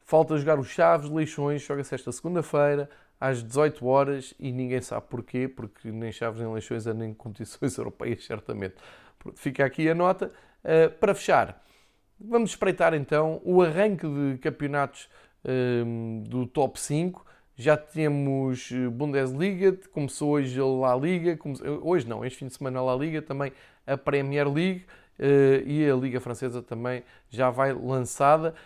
falta 0.00 0.36
jogar 0.36 0.58
os 0.58 0.68
Chaves 0.68 1.08
Leixões, 1.08 1.62
joga-se 1.62 1.94
esta 1.94 2.12
segunda-feira, 2.12 2.90
às 3.18 3.42
18 3.42 3.86
horas, 3.86 4.34
e 4.38 4.52
ninguém 4.52 4.80
sabe 4.82 5.06
porquê, 5.08 5.48
porque 5.48 5.90
nem 5.90 6.12
Chaves 6.12 6.40
nem 6.40 6.52
Leixões 6.52 6.86
andam 6.86 7.06
em 7.06 7.14
competições 7.14 7.76
europeias, 7.78 8.24
certamente. 8.24 8.74
Fica 9.34 9.64
aqui 9.64 9.88
a 9.88 9.94
nota. 9.94 10.30
Uh, 10.64 10.90
para 10.98 11.14
fechar, 11.14 11.62
vamos 12.18 12.50
espreitar 12.50 12.94
então 12.94 13.40
o 13.44 13.62
arranque 13.62 14.06
de 14.06 14.38
campeonatos 14.38 15.08
uh, 15.44 16.20
do 16.28 16.46
top 16.46 16.80
5. 16.80 17.24
Já 17.56 17.76
temos 17.76 18.72
eh, 18.72 18.88
Bundesliga, 18.88 19.78
começou 19.92 20.30
hoje 20.30 20.60
a 20.60 20.64
La 20.64 20.96
Liga, 20.96 21.38
hoje 21.82 22.04
não, 22.08 22.24
este 22.24 22.40
fim 22.40 22.48
de 22.48 22.54
semana 22.54 22.80
a 22.80 22.82
La 22.82 22.96
Liga, 22.96 23.22
também 23.22 23.52
a 23.86 23.96
Premier 23.96 24.52
League 24.52 24.84
e 25.64 25.88
a 25.88 25.94
Liga 25.94 26.18
Francesa 26.18 26.60
também 26.60 27.04
já 27.30 27.50
vai 27.50 27.72
lançada. 27.72 28.56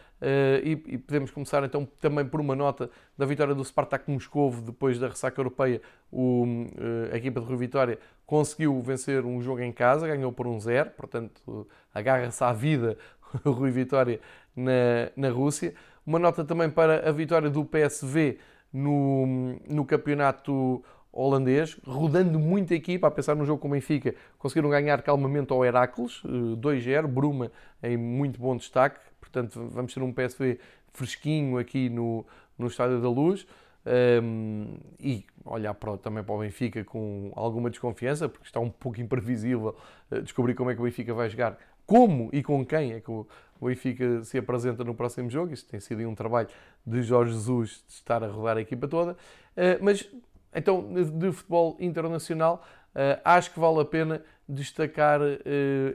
E, 0.64 0.96
podemos 0.96 1.30
começar 1.30 1.62
então 1.64 1.86
também 2.00 2.24
por 2.24 2.40
uma 2.40 2.56
nota 2.56 2.88
da 3.14 3.26
vitória 3.26 3.54
do 3.54 3.62
Spartak 3.62 4.11
Moscovo 4.11 4.62
depois 4.62 4.98
da 4.98 5.09
ressaca 5.09 5.38
europeia. 5.38 5.82
O, 6.11 6.46
a 7.12 7.16
equipa 7.18 7.42
de 7.42 7.46
Rio 7.46 7.59
Vitória 7.59 7.98
conseguiu 8.29 8.79
vencer 8.83 9.24
um 9.24 9.41
jogo 9.41 9.62
em 9.62 9.72
casa, 9.72 10.07
ganhou 10.07 10.31
por 10.31 10.47
um 10.47 10.61
zero, 10.61 10.91
portanto 10.91 11.66
agarra-se 11.95 12.45
à 12.45 12.53
vida 12.53 12.99
o 13.43 13.51
Rui 13.53 13.70
Vitória 13.70 14.20
na, 14.55 15.11
na 15.16 15.31
Rússia. 15.31 15.74
Uma 16.07 16.18
nota 16.18 16.45
também 16.45 16.68
para 16.68 17.09
a 17.09 17.11
vitória 17.11 17.49
do 17.49 17.64
PSV 17.64 18.39
no, 18.70 19.57
no 19.66 19.83
campeonato 19.87 20.85
holandês, 21.11 21.81
rodando 21.87 22.39
muita 22.39 22.74
equipa, 22.74 23.07
a 23.07 23.11
pensar 23.11 23.35
no 23.35 23.47
jogo 23.47 23.62
com 23.62 23.68
o 23.68 23.70
Benfica, 23.70 24.14
conseguiram 24.39 24.68
ganhar 24.68 25.01
calmamente 25.01 25.51
ao 25.51 25.64
Herácles, 25.64 26.22
2-0, 26.22 27.07
Bruma 27.07 27.51
em 27.83 27.97
muito 27.97 28.39
bom 28.39 28.55
destaque, 28.59 29.01
portanto 29.18 29.70
vamos 29.70 29.95
ter 29.95 30.03
um 30.03 30.12
PSV 30.12 30.59
fresquinho 30.93 31.57
aqui 31.57 31.89
no, 31.89 32.26
no 32.59 32.66
Estádio 32.66 33.01
da 33.01 33.09
Luz. 33.09 33.47
Um, 33.89 34.76
e 35.01 35.24
olhar 35.47 35.72
para, 35.72 35.97
também 35.97 36.22
para 36.22 36.34
o 36.34 36.39
Benfica 36.41 36.84
com 36.84 37.32
alguma 37.34 37.70
desconfiança, 37.70 38.28
porque 38.28 38.47
está 38.47 38.61
um 38.61 38.68
pouco 38.68 39.01
imprevisível 39.01 39.74
uh, 40.11 40.20
descobrir 40.20 40.55
como 40.55 40.70
é 40.70 40.74
que 40.74 40.80
o 40.80 40.84
Benfica 40.84 41.14
vai 41.14 41.30
jogar, 41.30 41.57
como 41.86 42.28
e 42.30 42.43
com 42.43 42.66
quem 42.66 42.93
é 42.93 43.01
que 43.01 43.11
o, 43.11 43.26
Benfica 43.62 44.22
se 44.24 44.36
apresenta 44.36 44.84
no 44.84 44.95
próximo 44.95 45.30
jogo. 45.30 45.55
Isto 45.55 45.70
tem 45.70 45.80
sido 45.80 46.07
um 46.07 46.14
trabalho 46.14 46.49
de 46.86 47.03
Jorge 47.03 47.32
Jesus 47.32 47.82
de 47.86 47.95
estar 47.95 48.22
a 48.22 48.28
rodar 48.28 48.59
a 48.59 48.61
equipa 48.61 48.86
toda. 48.86 49.12
Uh, 49.12 49.80
mas 49.80 50.07
então, 50.55 50.93
de 50.93 51.32
futebol 51.32 51.76
internacional, 51.80 52.62
uh, 52.95 53.20
acho 53.24 53.53
que 53.53 53.59
vale 53.59 53.80
a 53.80 53.84
pena 53.86 54.22
destacar 54.47 55.20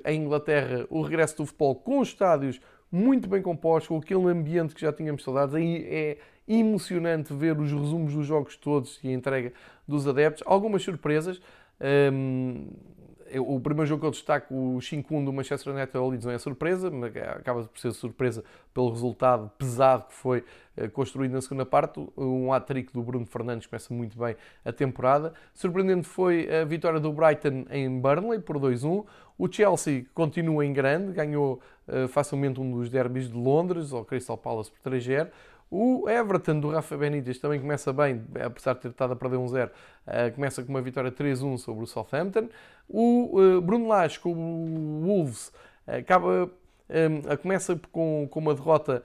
em 0.05 0.21
Inglaterra 0.21 0.85
o 0.87 1.01
regresso 1.01 1.37
do 1.37 1.45
futebol 1.47 1.73
com 1.73 2.03
estádios 2.03 2.61
muito 2.91 3.27
bem 3.27 3.41
composto, 3.41 3.89
com 3.89 3.97
aquele 3.97 4.29
ambiente 4.29 4.75
que 4.75 4.81
já 4.81 4.93
tínhamos 4.93 5.23
saudades. 5.23 5.55
Aí 5.55 5.83
é 5.89 6.17
emocionante 6.47 7.33
ver 7.33 7.57
os 7.59 7.71
resumos 7.71 8.13
dos 8.13 8.25
jogos 8.25 8.55
todos 8.57 8.99
e 9.03 9.09
a 9.09 9.11
entrega 9.11 9.53
dos 9.87 10.07
adeptos. 10.07 10.43
Algumas 10.45 10.83
surpresas. 10.83 11.41
Um, 11.79 12.67
o 13.39 13.59
primeiro 13.59 13.87
jogo 13.87 14.01
que 14.01 14.07
eu 14.07 14.11
destaco, 14.11 14.53
o 14.53 14.77
5-1 14.77 15.25
do 15.25 15.33
Manchester 15.33 15.73
United 15.73 15.97
ao 15.97 16.07
Leeds, 16.07 16.25
não 16.25 16.33
é 16.33 16.37
surpresa, 16.37 16.91
mas 16.91 17.15
acaba 17.15 17.63
por 17.63 17.79
ser 17.79 17.91
surpresa 17.91 18.43
pelo 18.73 18.89
resultado 18.89 19.49
pesado 19.57 20.05
que 20.07 20.13
foi 20.13 20.43
eh, 20.77 20.87
construído 20.87 21.31
na 21.31 21.41
segunda 21.41 21.65
parte. 21.65 22.05
Um 22.15 22.53
hat-trick 22.53 22.93
do 22.93 23.01
Bruno 23.01 23.25
Fernandes 23.25 23.65
começa 23.65 23.93
muito 23.93 24.17
bem 24.17 24.35
a 24.63 24.71
temporada. 24.71 25.33
Surpreendente 25.53 26.07
foi 26.07 26.47
a 26.53 26.63
vitória 26.65 26.99
do 26.99 27.11
Brighton 27.11 27.65
em 27.71 27.99
Burnley 27.99 28.39
por 28.39 28.59
2-1. 28.59 29.05
O 29.37 29.51
Chelsea 29.51 30.05
continua 30.13 30.65
em 30.65 30.71
grande, 30.71 31.11
ganhou 31.11 31.59
uh, 31.87 32.07
facilmente 32.07 32.59
um 32.59 32.69
dos 32.69 32.89
derbys 32.89 33.29
de 33.29 33.35
Londres, 33.35 33.91
ao 33.91 34.05
Crystal 34.05 34.37
Palace 34.37 34.71
por 34.71 34.91
3-0. 34.91 35.29
O 35.75 36.07
Everton 36.07 36.59
do 36.59 36.69
Rafa 36.69 36.95
Benítez 36.95 37.39
também 37.39 37.59
começa 37.59 37.91
bem, 37.91 38.23
apesar 38.45 38.75
de 38.75 38.81
ter 38.81 38.89
estado 38.89 39.13
a 39.13 39.15
perder 39.15 39.37
um 39.37 39.47
0, 39.47 39.71
uh, 40.05 40.31
começa 40.35 40.61
com 40.61 40.69
uma 40.69 40.83
vitória 40.83 41.11
3-1 41.11 41.57
sobre 41.57 41.83
o 41.83 41.87
Southampton. 41.87 42.47
O 42.87 43.39
uh, 43.41 43.59
Bruno 43.59 43.87
Lage 43.87 44.19
com 44.19 44.33
o 44.33 45.01
Wolves 45.03 45.51
acaba, 45.87 46.47
um, 46.87 47.37
começa 47.41 47.75
com, 47.91 48.27
com 48.29 48.39
uma 48.39 48.53
derrota 48.53 49.03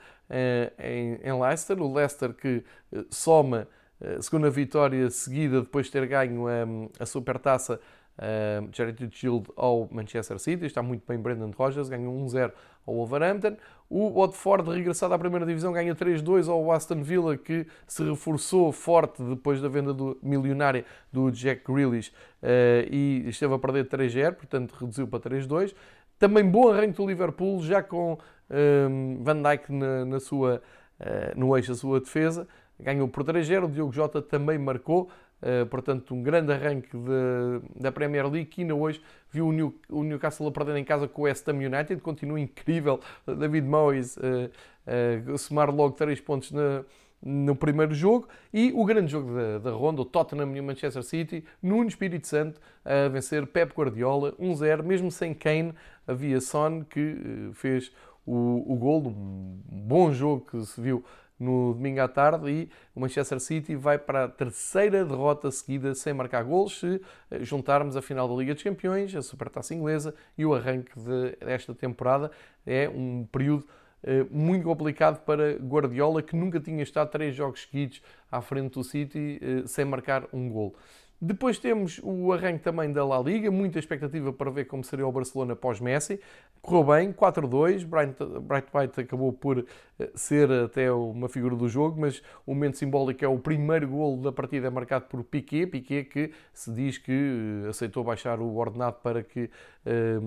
em, 0.79 1.19
em 1.23 1.41
Leicester. 1.41 1.81
O 1.81 1.91
Leicester 1.91 2.35
que 2.35 2.63
soma 3.09 3.67
a 3.99 4.21
segunda 4.21 4.51
vitória 4.51 5.09
seguida 5.09 5.63
depois 5.63 5.87
de 5.87 5.93
ter 5.93 6.07
ganho 6.07 6.49
um, 6.49 6.91
a 7.01 7.07
Supertaça 7.07 7.81
uh, 8.19 8.69
Charity 8.73 9.09
Shield 9.11 9.49
ao 9.57 9.89
Manchester 9.91 10.39
City. 10.39 10.67
Está 10.67 10.83
muito 10.83 11.05
bem 11.07 11.19
Brendan 11.19 11.51
Rodgers, 11.57 11.89
ganhou 11.89 12.15
1-0 12.27 12.53
ao 12.89 12.95
Wolverhampton. 12.95 13.57
O 13.91 14.21
Watford, 14.21 14.71
regressado 14.71 15.15
à 15.15 15.19
primeira 15.19 15.47
divisão, 15.47 15.73
ganha 15.73 15.95
3-2 15.95 16.49
ao 16.49 16.71
Aston 16.73 17.03
Villa, 17.03 17.37
que 17.37 17.67
se 17.87 18.03
reforçou 18.03 18.71
forte 18.73 19.23
depois 19.23 19.63
da 19.63 19.69
venda 19.69 19.95
do, 19.95 20.19
milionária 20.23 20.85
do 21.13 21.31
Jack 21.31 21.63
Grealish 21.71 22.11
uh, 22.43 22.93
e 22.93 23.25
esteve 23.29 23.55
a 23.55 23.59
perder 23.59 23.87
3-0, 23.87 24.35
portanto 24.35 24.73
reduziu 24.73 25.07
para 25.07 25.21
3-2. 25.21 25.75
Também 26.19 26.45
bom 26.45 26.69
arranque 26.69 26.97
do 26.97 27.07
Liverpool, 27.07 27.63
já 27.63 27.83
com 27.83 28.19
um, 28.51 29.23
Van 29.23 29.41
Dijk 29.43 29.73
na, 29.73 30.05
na 30.05 30.21
sua, 30.21 30.61
uh, 31.01 31.39
no 31.39 31.57
eixo 31.57 31.71
da 31.71 31.77
sua 31.77 32.01
defesa. 32.01 32.47
Ganhou 32.81 33.09
por 33.09 33.25
3-0, 33.25 33.65
o 33.65 33.69
Diogo 33.69 33.93
Jota 33.93 34.21
também 34.21 34.59
marcou. 34.59 35.09
Uh, 35.41 35.65
portanto, 35.67 36.15
um 36.15 36.23
grande 36.23 36.53
arranque 36.53 36.97
de, 36.97 37.81
da 37.81 37.93
Premier 37.93 38.27
League 38.29 38.47
que 38.47 38.63
ainda 38.63 38.75
hoje 38.75 39.01
viu 39.31 39.47
o, 39.47 39.53
New, 39.53 39.75
o, 39.89 40.03
Newcastle 40.03 40.49
a 40.49 40.51
perder 40.51 40.77
em 40.77 40.85
casa 40.85 41.07
com 41.07 41.23
o 41.23 41.25
West 41.27 41.49
Ham 41.49 41.59
United. 41.59 42.01
Continua 42.01 42.41
incrível 42.41 42.99
David 43.25 43.65
Moyes 43.65 44.17
uh, 44.17 45.31
uh, 45.31 45.39
somar 45.39 45.73
logo 45.73 45.95
3 45.95 46.21
pontos 46.21 46.51
na, 46.51 46.85
no 47.23 47.55
primeiro 47.55 47.95
jogo. 47.95 48.29
E 48.53 48.73
o 48.75 48.85
grande 48.85 49.13
jogo 49.13 49.33
da, 49.33 49.59
da 49.59 49.71
ronda, 49.71 50.03
o 50.03 50.05
Tottenham 50.05 50.57
e 50.57 50.61
o 50.61 50.65
Manchester 50.65 51.03
City, 51.03 51.45
no 51.63 51.85
Espírito 51.85 52.27
Santo, 52.27 52.61
a 52.85 53.09
vencer 53.09 53.47
Pep 53.47 53.73
Guardiola 53.73 54.33
1-0, 54.33 54.83
mesmo 54.83 55.11
sem 55.11 55.35
Kane. 55.35 55.73
Havia 56.07 56.41
Son 56.41 56.83
que 56.83 57.51
fez 57.55 57.93
o, 58.27 58.73
o 58.73 58.77
gol, 58.77 59.09
um 59.09 59.61
bom 59.71 60.13
jogo 60.13 60.47
que 60.51 60.65
se 60.67 60.81
viu 60.81 61.05
no 61.39 61.75
domingo 61.75 62.01
à 62.01 62.09
tarde 62.09 62.51
e 62.51 62.71
o 62.95 63.01
Manchester 63.01 63.39
City 63.39 63.77
vai 63.77 63.99
para 63.99 64.25
a 64.25 64.29
terceira 64.29 65.05
derrota 65.05 65.51
seguida 65.51 65.95
sem 65.95 66.13
marcar 66.13 66.43
gols 66.45 66.81
se 66.81 67.01
eh, 67.31 67.45
juntarmos 67.45 67.97
a 67.97 68.03
final 68.03 68.29
da 68.29 68.35
Liga 68.35 68.55
dos 68.55 68.63
Campeões, 68.63 69.15
a 69.15 69.23
Supertaça 69.23 69.75
Inglesa 69.75 70.15
e 70.37 70.45
o 70.45 70.55
arranque 70.55 70.93
desta 71.41 71.75
temporada. 71.75 72.31
É 72.67 72.89
um 72.89 73.27
período 73.31 73.65
eh, 74.03 74.25
muito 74.31 74.65
complicado 74.65 75.25
para 75.25 75.55
Guardiola, 75.57 76.23
que 76.23 76.37
nunca 76.37 76.61
tinha 76.61 76.83
estado 76.83 77.11
três 77.11 77.35
jogos 77.35 77.63
seguidos 77.63 78.03
à 78.31 78.41
frente 78.41 78.75
do 78.75 78.85
City 78.85 79.41
eh, 79.43 79.63
sem 79.67 79.85
marcar 79.85 80.27
um 80.33 80.49
gol. 80.49 80.75
Depois 81.21 81.59
temos 81.59 82.01
o 82.05 82.33
arranque 82.33 82.61
também 82.61 82.93
da 82.93 83.05
La 83.05 83.19
Liga, 83.19 83.51
muita 83.51 83.81
expectativa 83.81 84.33
para 84.33 84.53
ver 84.53 84.67
como 84.67 84.85
seria 84.85 85.05
o 85.05 85.11
Barcelona 85.11 85.57
pós-Messi. 85.57 86.21
Correu 86.69 86.85
bem, 86.85 87.13
4-2, 87.15 87.87
Bright, 87.87 88.69
White 88.75 89.01
acabou 89.01 89.33
por 89.33 89.65
eh, 89.99 90.11
ser 90.15 90.53
até 90.53 90.93
uma 90.93 91.27
figura 91.27 91.57
do 91.57 91.67
jogo, 91.67 91.99
mas 91.99 92.23
o 92.45 92.53
momento 92.53 92.77
simbólico 92.77 93.25
é 93.25 93.29
o 93.29 93.39
primeiro 93.39 93.89
golo 93.89 94.21
da 94.21 94.31
partida 94.31 94.71
marcado 94.71 95.07
por 95.07 95.25
Piquet, 95.25 95.67
Piquet 95.67 96.05
que 96.05 96.31
se 96.53 96.71
diz 96.71 96.99
que 96.99 97.65
eh, 97.65 97.69
aceitou 97.71 98.05
baixar 98.05 98.39
o 98.39 98.55
ordenado 98.57 98.97
para 99.03 99.23
que 99.23 99.45
uh, 99.45 99.51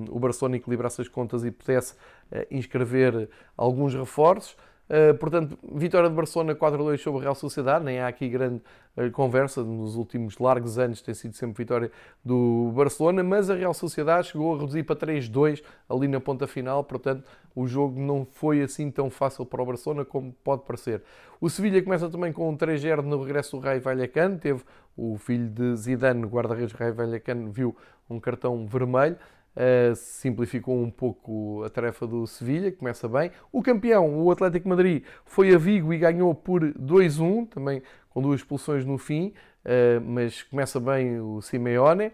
o 0.10 0.20
Barcelona 0.20 0.56
equilibrasse 0.56 1.02
as 1.02 1.08
contas 1.08 1.46
e 1.46 1.52
pudesse 1.52 1.94
uh, 1.94 2.44
inscrever 2.50 3.30
alguns 3.56 3.94
reforços. 3.94 4.58
Uh, 4.92 5.18
portanto, 5.18 5.58
vitória 5.74 6.10
de 6.10 6.16
Barcelona 6.16 6.54
4-2 6.54 6.98
sobre 6.98 7.20
o 7.20 7.22
Real 7.22 7.34
Sociedade, 7.34 7.86
nem 7.86 8.02
há 8.02 8.10
aqui 8.10 8.28
grande 8.28 8.62
uh, 8.98 9.10
conversa, 9.12 9.64
nos 9.64 9.96
últimos 9.96 10.38
largos 10.38 10.78
anos 10.78 11.02
tem 11.02 11.14
sido 11.14 11.34
sempre 11.34 11.64
vitória 11.64 11.89
do 12.26 12.74
Barcelona, 12.76 13.24
mas 13.24 13.50
a 13.50 13.56
Real 13.56 13.74
Sociedade 13.74 14.28
chegou 14.28 14.54
a 14.54 14.60
reduzir 14.60 14.84
para 14.84 14.98
3-2 14.98 15.64
ali 15.88 16.10
na 16.10 16.20
ponta 16.20 16.46
final, 16.46 16.84
portanto, 16.84 17.24
o 17.56 17.66
jogo 17.66 18.02
não 18.02 18.28
foi 18.30 18.62
assim 18.62 18.92
tão 18.92 19.10
fácil 19.10 19.46
para 19.46 19.64
o 19.64 19.66
Barcelona 19.66 20.04
como 20.04 20.34
pode 20.44 20.64
parecer. 20.64 21.02
O 21.39 21.50
Sevilha 21.50 21.82
começa 21.82 22.10
também 22.10 22.34
com 22.34 22.50
um 22.50 22.58
3-0 22.58 23.02
no 23.02 23.24
regresso 23.24 23.56
do 23.56 23.64
Rai 23.64 23.80
Vallecano, 23.80 24.39
teve 24.39 24.62
o 24.98 25.18
filho 25.18 25.48
de 25.48 25.74
Zidane, 25.78 26.26
guarda-redes 26.26 26.74
Rai 26.74 26.92
Vallecano, 26.92 27.50
viu 27.50 27.74
um 28.10 28.20
cartão 28.20 28.68
vermelho, 28.68 29.16
Uh, 29.54 29.93
simplificou 29.95 30.82
um 30.82 30.89
pouco 30.89 31.62
a 31.66 31.70
tarefa 31.70 32.08
do 32.08 32.26
Sevilha, 32.26 32.72
começa 32.72 33.08
bem. 33.10 33.32
O 33.52 33.62
campeão, 33.62 34.24
o 34.24 34.32
Atlético 34.32 34.70
Madrid, 34.70 35.04
foi 35.26 35.54
a 35.54 35.58
Vigo 35.58 35.93
e 35.93 35.97
ganhou 35.97 36.34
por 36.34 36.62
2-1, 36.62 37.49
também 37.49 37.84
com 38.10 38.22
duas 38.22 38.39
expulsões 38.39 38.86
no 38.86 38.97
fim, 38.97 39.34
uh, 39.66 40.02
mas 40.06 40.41
começa 40.43 40.80
bem 40.80 41.20
o 41.20 41.41
Simeone. 41.41 42.08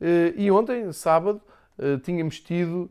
Uh, 0.00 0.34
e 0.36 0.50
ontem, 0.52 0.92
sábado, 0.92 1.40
tínhamos 2.04 2.38
tido 2.38 2.88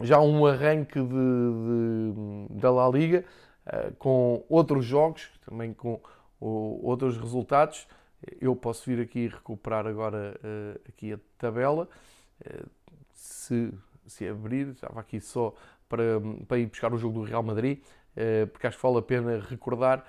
já 0.00 0.20
um 0.20 0.46
arranque 0.46 1.00
de, 1.00 1.08
de, 1.08 2.60
da 2.60 2.70
La 2.70 2.88
Liga 2.88 3.24
com 3.98 4.44
outros 4.48 4.84
jogos, 4.84 5.28
também 5.44 5.74
com 5.74 6.00
outros 6.40 7.18
resultados. 7.18 7.88
Eu 8.40 8.54
posso 8.56 8.84
vir 8.88 9.00
aqui 9.00 9.28
recuperar 9.28 9.86
agora 9.86 10.38
uh, 10.42 10.80
aqui 10.88 11.12
a 11.12 11.18
tabela. 11.36 11.88
Uh, 12.40 12.68
se, 13.12 13.72
se 14.06 14.26
abrir, 14.26 14.68
estava 14.68 15.00
aqui 15.00 15.20
só 15.20 15.54
para, 15.88 16.20
para 16.46 16.58
ir 16.58 16.66
buscar 16.66 16.92
o 16.92 16.98
jogo 16.98 17.20
do 17.20 17.24
Real 17.24 17.42
Madrid, 17.42 17.78
uh, 17.78 18.46
porque 18.48 18.66
acho 18.66 18.76
que 18.76 18.82
vale 18.82 18.98
a 18.98 19.02
pena 19.02 19.40
recordar. 19.48 20.04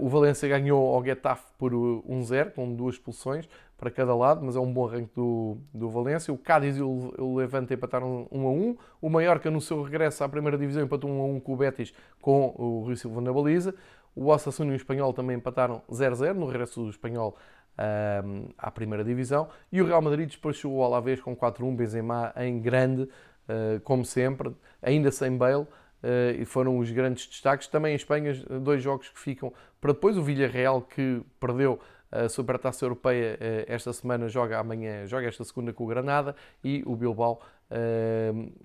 o 0.00 0.08
Valência 0.08 0.48
ganhou 0.48 0.94
ao 0.94 1.04
Getafe 1.04 1.44
por 1.58 1.72
1-0, 1.72 2.52
com 2.52 2.74
duas 2.74 2.96
expulsões 2.96 3.48
para 3.82 3.90
cada 3.90 4.14
lado, 4.14 4.44
mas 4.44 4.54
é 4.54 4.60
um 4.60 4.72
bom 4.72 4.86
arranque 4.86 5.10
do, 5.12 5.56
do 5.74 5.90
Valência. 5.90 6.32
O 6.32 6.38
Cádiz 6.38 6.76
e 6.76 6.82
o, 6.82 7.34
Levante 7.34 7.74
empataram 7.74 8.28
1 8.30 8.46
a 8.46 8.50
1. 8.50 8.76
O 9.00 9.10
Mallorca, 9.10 9.50
no 9.50 9.60
seu 9.60 9.82
regresso 9.82 10.22
à 10.22 10.28
primeira 10.28 10.56
divisão, 10.56 10.84
empatou 10.84 11.10
1 11.10 11.20
a 11.20 11.24
1 11.24 11.40
com 11.40 11.52
o 11.52 11.56
Betis, 11.56 11.92
com 12.20 12.54
o 12.56 12.84
Rui 12.84 12.94
Silva 12.94 13.20
na 13.20 13.32
baliza. 13.32 13.74
O 14.14 14.28
Osasuna 14.28 14.72
e 14.72 14.74
o 14.74 14.76
Espanhol 14.76 15.12
também 15.12 15.36
empataram 15.36 15.82
0-0 15.90 16.34
no 16.34 16.46
regresso 16.46 16.82
do 16.82 16.90
Espanhol 16.90 17.36
um, 17.78 18.48
à 18.58 18.70
primeira 18.70 19.04
divisão. 19.04 19.48
E 19.70 19.80
o 19.80 19.86
Real 19.86 20.02
Madrid 20.02 20.28
despachou 20.28 20.72
o 20.72 20.82
Alavés 20.82 21.20
com 21.20 21.34
4-1, 21.34 21.74
Benzema 21.76 22.32
em 22.36 22.60
grande, 22.60 23.02
uh, 23.02 23.80
como 23.84 24.04
sempre, 24.04 24.54
ainda 24.82 25.10
sem 25.10 25.36
Bale. 25.36 25.66
Uh, 26.02 26.34
e 26.40 26.44
foram 26.44 26.78
os 26.78 26.90
grandes 26.90 27.26
destaques. 27.26 27.68
Também 27.68 27.92
em 27.92 27.96
Espanha, 27.96 28.34
dois 28.60 28.82
jogos 28.82 29.08
que 29.08 29.18
ficam 29.18 29.52
para 29.80 29.92
depois. 29.92 30.16
O 30.16 30.22
Villarreal, 30.22 30.82
que 30.82 31.22
perdeu 31.38 31.80
a 32.10 32.28
Supertaça 32.28 32.84
Europeia 32.84 33.38
uh, 33.40 33.64
esta 33.66 33.92
semana, 33.92 34.28
joga 34.28 34.58
amanhã, 34.58 35.06
joga 35.06 35.26
esta 35.26 35.44
segunda 35.44 35.72
com 35.72 35.84
o 35.84 35.86
Granada. 35.86 36.34
E 36.62 36.82
o 36.86 36.96
Bilbao 36.96 37.40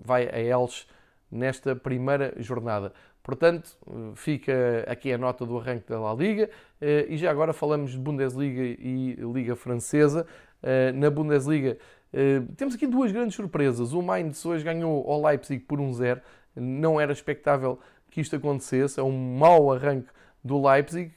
vai 0.04 0.28
a 0.28 0.38
Elche 0.38 0.86
nesta 1.30 1.74
primeira 1.74 2.34
jornada. 2.38 2.92
Portanto, 3.28 3.76
fica 4.14 4.86
aqui 4.86 5.12
a 5.12 5.18
nota 5.18 5.44
do 5.44 5.58
arranque 5.58 5.86
da 5.86 6.00
La 6.00 6.14
Liga 6.14 6.48
eh, 6.80 7.08
e 7.10 7.18
já 7.18 7.30
agora 7.30 7.52
falamos 7.52 7.90
de 7.90 7.98
Bundesliga 7.98 8.62
e 8.62 9.18
Liga 9.34 9.54
Francesa. 9.54 10.26
Eh, 10.62 10.92
na 10.92 11.10
Bundesliga 11.10 11.76
eh, 12.10 12.40
temos 12.56 12.74
aqui 12.74 12.86
duas 12.86 13.12
grandes 13.12 13.34
surpresas. 13.34 13.92
O 13.92 14.00
Mainz 14.00 14.46
hoje 14.46 14.64
ganhou 14.64 15.06
ao 15.06 15.22
Leipzig 15.22 15.62
por 15.62 15.78
1-0. 15.78 16.22
Não 16.56 16.98
era 16.98 17.12
expectável 17.12 17.78
que 18.10 18.22
isto 18.22 18.34
acontecesse. 18.34 18.98
É 18.98 19.02
um 19.02 19.36
mau 19.36 19.74
arranque 19.74 20.08
do 20.42 20.66
Leipzig, 20.66 21.12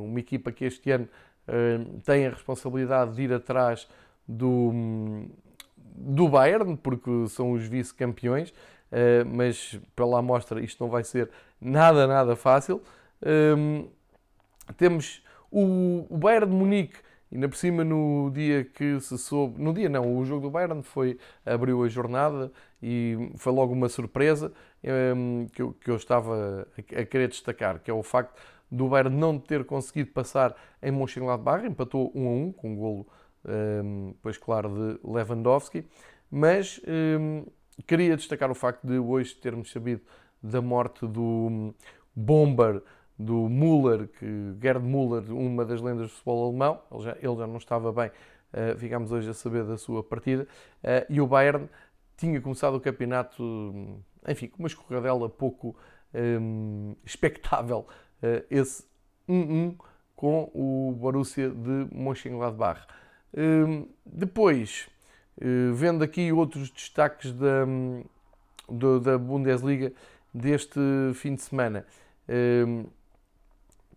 uma 0.00 0.20
equipa 0.20 0.52
que 0.52 0.64
este 0.64 0.92
ano 0.92 1.08
tem 2.04 2.28
a 2.28 2.30
responsabilidade 2.30 3.16
de 3.16 3.22
ir 3.22 3.32
atrás 3.32 3.88
do, 4.28 5.26
do 5.96 6.28
Bayern, 6.28 6.76
porque 6.76 7.26
são 7.26 7.50
os 7.50 7.66
vice-campeões. 7.66 8.54
Uh, 8.90 9.24
mas 9.26 9.78
pela 9.94 10.18
amostra 10.18 10.62
isto 10.62 10.82
não 10.82 10.90
vai 10.90 11.04
ser 11.04 11.30
nada, 11.60 12.06
nada 12.06 12.34
fácil. 12.34 12.82
Um, 13.22 13.88
temos 14.76 15.22
o, 15.50 16.06
Bayern 16.10 16.46
de 16.46 16.56
Munique, 16.56 16.98
ainda 17.32 17.48
por 17.48 17.56
cima 17.56 17.84
no 17.84 18.30
dia 18.32 18.64
que 18.64 19.00
se 19.00 19.18
soube, 19.18 19.60
no 19.60 19.72
dia 19.72 19.88
não, 19.88 20.16
o 20.16 20.24
jogo 20.24 20.42
do 20.42 20.50
Bayern 20.50 20.82
foi, 20.82 21.18
abriu 21.44 21.82
a 21.82 21.88
jornada 21.88 22.52
e 22.82 23.32
foi 23.36 23.52
logo 23.52 23.72
uma 23.72 23.88
surpresa 23.88 24.52
um, 25.16 25.46
que, 25.52 25.62
eu, 25.62 25.72
que 25.72 25.90
eu 25.90 25.96
estava 25.96 26.66
a, 26.76 27.04
querer 27.04 27.28
destacar, 27.28 27.80
que 27.80 27.90
é 27.90 27.94
o 27.94 28.02
facto 28.02 28.38
do 28.70 28.88
Bayern 28.88 29.14
não 29.14 29.38
ter 29.38 29.64
conseguido 29.64 30.10
passar 30.10 30.54
em 30.82 30.90
Mönchengladbach, 30.90 31.66
empatou 31.66 32.12
1 32.14 32.26
a 32.26 32.30
1 32.30 32.52
com 32.52 32.70
um 32.70 32.76
golo, 32.76 33.06
um, 33.84 34.14
pois 34.22 34.36
claro, 34.36 34.68
de 34.68 35.00
Lewandowski, 35.02 35.86
mas 36.30 36.80
um, 36.86 37.44
queria 37.82 38.16
destacar 38.16 38.50
o 38.50 38.54
facto 38.54 38.86
de 38.86 38.98
hoje 38.98 39.34
termos 39.34 39.70
sabido 39.70 40.02
da 40.42 40.60
morte 40.60 41.06
do 41.06 41.74
bomber 42.14 42.82
do 43.18 43.48
Müller, 43.48 44.08
que 44.08 44.54
Gerd 44.62 44.84
Müller, 44.84 45.34
uma 45.34 45.64
das 45.64 45.80
lendas 45.80 46.06
do 46.06 46.12
futebol 46.12 46.48
alemão, 46.48 46.80
ele 46.92 47.02
já, 47.02 47.16
ele 47.20 47.36
já 47.36 47.46
não 47.46 47.56
estava 47.56 47.92
bem, 47.92 48.08
uh, 48.08 48.78
ficámos 48.78 49.10
hoje 49.10 49.28
a 49.28 49.34
saber 49.34 49.64
da 49.64 49.76
sua 49.76 50.02
partida, 50.02 50.46
uh, 50.84 51.12
e 51.12 51.20
o 51.20 51.26
Bayern 51.26 51.68
tinha 52.16 52.40
começado 52.40 52.76
o 52.76 52.80
campeonato, 52.80 54.00
enfim, 54.28 54.46
com 54.46 54.60
uma 54.60 54.68
escorradela 54.68 55.28
pouco 55.28 55.76
um, 56.14 56.94
expectável, 57.04 57.86
uh, 58.22 58.44
esse 58.48 58.84
1-1 59.28 59.76
com 60.14 60.50
o 60.54 60.92
Borussia 60.96 61.48
de 61.50 61.88
Mönchengladbach. 61.92 62.86
Depois, 64.04 64.88
vendo 65.74 66.02
aqui 66.02 66.32
outros 66.32 66.70
destaques 66.70 67.32
da, 67.32 67.64
da 69.02 69.18
Bundesliga, 69.18 69.92
deste 70.32 70.80
fim 71.14 71.34
de 71.34 71.42
semana. 71.42 71.86
Um, 72.28 72.86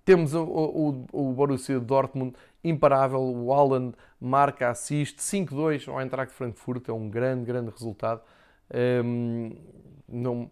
temos 0.04 0.34
o, 0.34 0.44
o, 0.44 1.06
o 1.12 1.34
Borussia 1.34 1.80
Dortmund 1.80 2.36
imparável, 2.64 3.22
o 3.22 3.54
Haaland 3.54 3.96
marca, 4.20 4.70
assiste, 4.70 5.20
5-2 5.20 5.88
ao 5.88 6.02
Eintracht 6.02 6.34
Frankfurt, 6.34 6.89
é 6.89 6.94
um 6.94 7.10
grande, 7.10 7.46
grande 7.46 7.72
resultado. 7.72 8.22
Um, 9.04 9.56
não, 10.08 10.50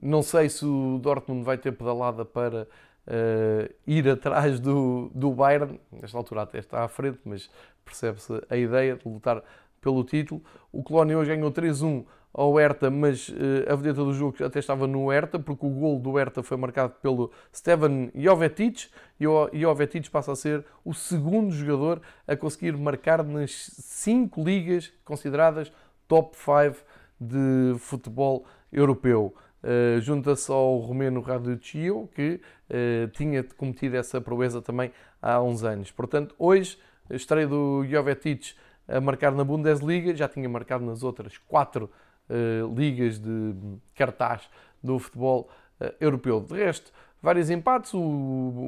não 0.00 0.22
sei 0.22 0.48
se 0.48 0.64
o 0.64 0.98
Dortmund 0.98 1.44
vai 1.44 1.58
ter 1.58 1.72
pedalada 1.72 2.24
para 2.24 2.68
uh, 3.06 3.74
ir 3.86 4.08
atrás 4.08 4.60
do, 4.60 5.10
do 5.14 5.32
Bayern, 5.32 5.80
nesta 5.90 6.16
altura 6.16 6.42
até 6.42 6.58
está 6.58 6.84
à 6.84 6.88
frente, 6.88 7.20
mas 7.24 7.50
percebe-se 7.84 8.32
a 8.48 8.56
ideia 8.56 8.96
de 8.96 9.08
lutar 9.08 9.42
pelo 9.82 10.02
título. 10.04 10.40
O 10.72 10.82
Colónia 10.82 11.18
hoje 11.18 11.34
ganhou 11.34 11.52
3-1 11.52 12.06
ao 12.32 12.54
Hertha, 12.54 12.90
mas 12.90 13.28
uh, 13.28 13.70
a 13.70 13.74
vedeta 13.74 14.02
do 14.02 14.14
jogo 14.14 14.42
até 14.42 14.58
estava 14.58 14.86
no 14.86 15.10
Hertha, 15.10 15.38
porque 15.38 15.66
o 15.66 15.68
gol 15.68 15.98
do 15.98 16.12
Hertha 16.16 16.42
foi 16.42 16.56
marcado 16.56 16.94
pelo 17.02 17.30
Stevan 17.54 18.10
Jovetic 18.14 18.88
e 19.20 19.26
o 19.26 19.50
Jovetic 19.52 20.08
passa 20.10 20.32
a 20.32 20.36
ser 20.36 20.64
o 20.82 20.94
segundo 20.94 21.52
jogador 21.52 22.00
a 22.26 22.34
conseguir 22.34 22.74
marcar 22.76 23.22
nas 23.22 23.50
cinco 23.50 24.42
ligas 24.42 24.90
consideradas 25.04 25.70
top 26.08 26.34
5 26.36 26.82
de 27.20 27.78
futebol 27.78 28.46
europeu. 28.72 29.34
Uh, 29.62 30.00
Junta-se 30.00 30.50
ao 30.50 30.78
romeno 30.78 31.20
Raduccio, 31.20 32.08
que 32.14 32.40
uh, 32.70 33.08
tinha 33.08 33.44
cometido 33.44 33.96
essa 33.96 34.20
proeza 34.20 34.62
também 34.62 34.90
há 35.20 35.40
uns 35.40 35.62
anos. 35.62 35.90
Portanto, 35.90 36.34
hoje, 36.38 36.78
estreia 37.10 37.46
do 37.46 37.84
Jovetic 37.84 38.54
a 38.88 39.00
marcar 39.00 39.32
na 39.32 39.44
Bundesliga, 39.44 40.14
já 40.14 40.28
tinha 40.28 40.48
marcado 40.48 40.84
nas 40.84 41.02
outras 41.02 41.38
quatro 41.38 41.90
eh, 42.28 42.62
ligas 42.74 43.18
de 43.18 43.54
cartaz 43.94 44.48
do 44.82 44.98
futebol 44.98 45.50
uh, 45.80 45.92
europeu. 46.00 46.40
De 46.40 46.54
resto, 46.54 46.90
vários 47.20 47.50
empates. 47.50 47.92
O 47.92 48.00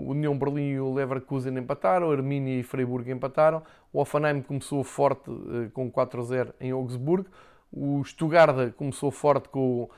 União 0.06 0.36
Berlim 0.36 0.72
e 0.72 0.80
o 0.80 0.92
Leverkusen 0.92 1.56
empataram, 1.56 2.08
o 2.08 2.12
Arminia 2.12 2.60
e 2.60 2.62
Freiburg 2.62 3.10
empataram. 3.10 3.62
O 3.92 4.00
Offenheim 4.00 4.42
começou 4.42 4.84
forte 4.84 5.30
uh, 5.30 5.70
com 5.72 5.90
4-0 5.90 6.52
em 6.60 6.72
Augsburgo. 6.72 7.28
O 7.72 8.04
Stuttgart 8.04 8.72
começou 8.74 9.10
forte 9.10 9.48
com 9.48 9.88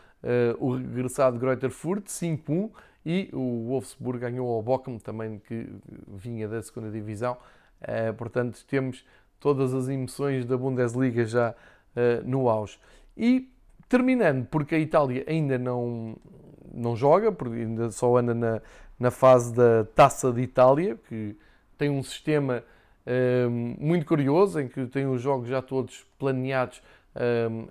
o 0.58 0.74
regressado 0.74 1.38
Greuther 1.38 1.70
Furt, 1.70 2.06
5-1. 2.06 2.70
E 3.04 3.28
o 3.32 3.66
Wolfsburg 3.68 4.18
ganhou 4.18 4.50
ao 4.50 4.62
Bochum, 4.62 4.98
também 4.98 5.38
que 5.38 5.68
vinha 6.08 6.48
da 6.48 6.60
segunda 6.62 6.90
divisão. 6.90 7.36
portanto, 8.16 8.64
temos 8.66 9.04
todas 9.46 9.72
as 9.72 9.88
emoções 9.88 10.44
da 10.44 10.56
Bundesliga 10.56 11.24
já 11.24 11.54
no 12.24 12.48
auge. 12.48 12.80
E 13.16 13.48
terminando, 13.88 14.44
porque 14.46 14.74
a 14.74 14.78
Itália 14.78 15.24
ainda 15.28 15.56
não, 15.56 16.16
não 16.74 16.96
joga, 16.96 17.30
porque 17.30 17.60
ainda 17.60 17.92
só 17.92 18.16
anda 18.16 18.34
na, 18.34 18.60
na 18.98 19.12
fase 19.12 19.54
da 19.54 19.84
Taça 19.94 20.32
de 20.32 20.40
Itália, 20.40 20.98
que 21.08 21.36
tem 21.78 21.88
um 21.88 22.02
sistema 22.02 22.64
uh, 23.06 23.50
muito 23.78 24.04
curioso, 24.04 24.58
em 24.60 24.66
que 24.66 24.84
tem 24.86 25.06
os 25.06 25.22
jogos 25.22 25.48
já 25.48 25.62
todos 25.62 26.04
planeados 26.18 26.82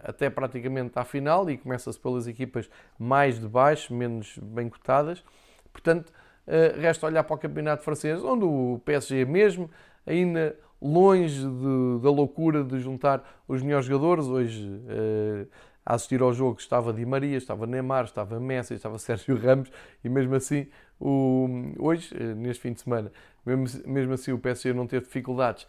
até 0.03 0.28
praticamente 0.28 0.97
à 0.97 1.03
final 1.03 1.47
e 1.51 1.55
começa-se 1.55 1.99
pelas 1.99 2.26
equipas 2.26 2.67
mais 2.97 3.39
de 3.39 3.47
baixo, 3.47 3.93
menos 3.93 4.39
bem 4.41 4.67
cotadas. 4.67 5.23
Portanto, 5.71 6.09
uh, 6.47 6.80
resta 6.80 7.05
olhar 7.05 7.23
para 7.23 7.36
o 7.36 7.38
campeonato 7.38 7.84
francês, 7.84 8.23
onde 8.23 8.43
o 8.43 8.82
PSG 8.84 9.23
mesmo, 9.26 9.69
ainda 10.03 10.57
longe 10.82 11.41
de, 11.41 11.99
da 12.01 12.09
loucura 12.09 12.63
de 12.63 12.80
juntar 12.80 13.23
os 13.47 13.61
melhores 13.61 13.86
jogadores, 13.86 14.26
hoje 14.26 14.67
uh, 14.67 15.47
a 15.86 15.95
assistir 15.95 16.21
ao 16.21 16.34
jogo 16.34 16.59
estava 16.59 16.91
Di 16.93 17.05
Maria, 17.05 17.38
estava 17.38 17.65
Neymar, 17.65 18.05
estava 18.05 18.39
Messi, 18.39 18.73
estava 18.73 18.97
Sérgio 18.99 19.38
Ramos 19.38 19.71
e 20.03 20.09
mesmo 20.09 20.36
assim 20.36 20.67
o, 20.99 21.47
hoje, 21.80 22.13
uh, 22.15 22.36
neste 22.36 22.61
fim 22.61 22.73
de 22.73 22.82
semana, 22.82 23.11
mesmo, 23.45 23.65
mesmo 23.86 24.13
assim 24.13 24.32
o 24.32 24.39
PSG 24.39 24.73
não 24.73 24.88
teve 24.88 25.05
dificuldades 25.05 25.67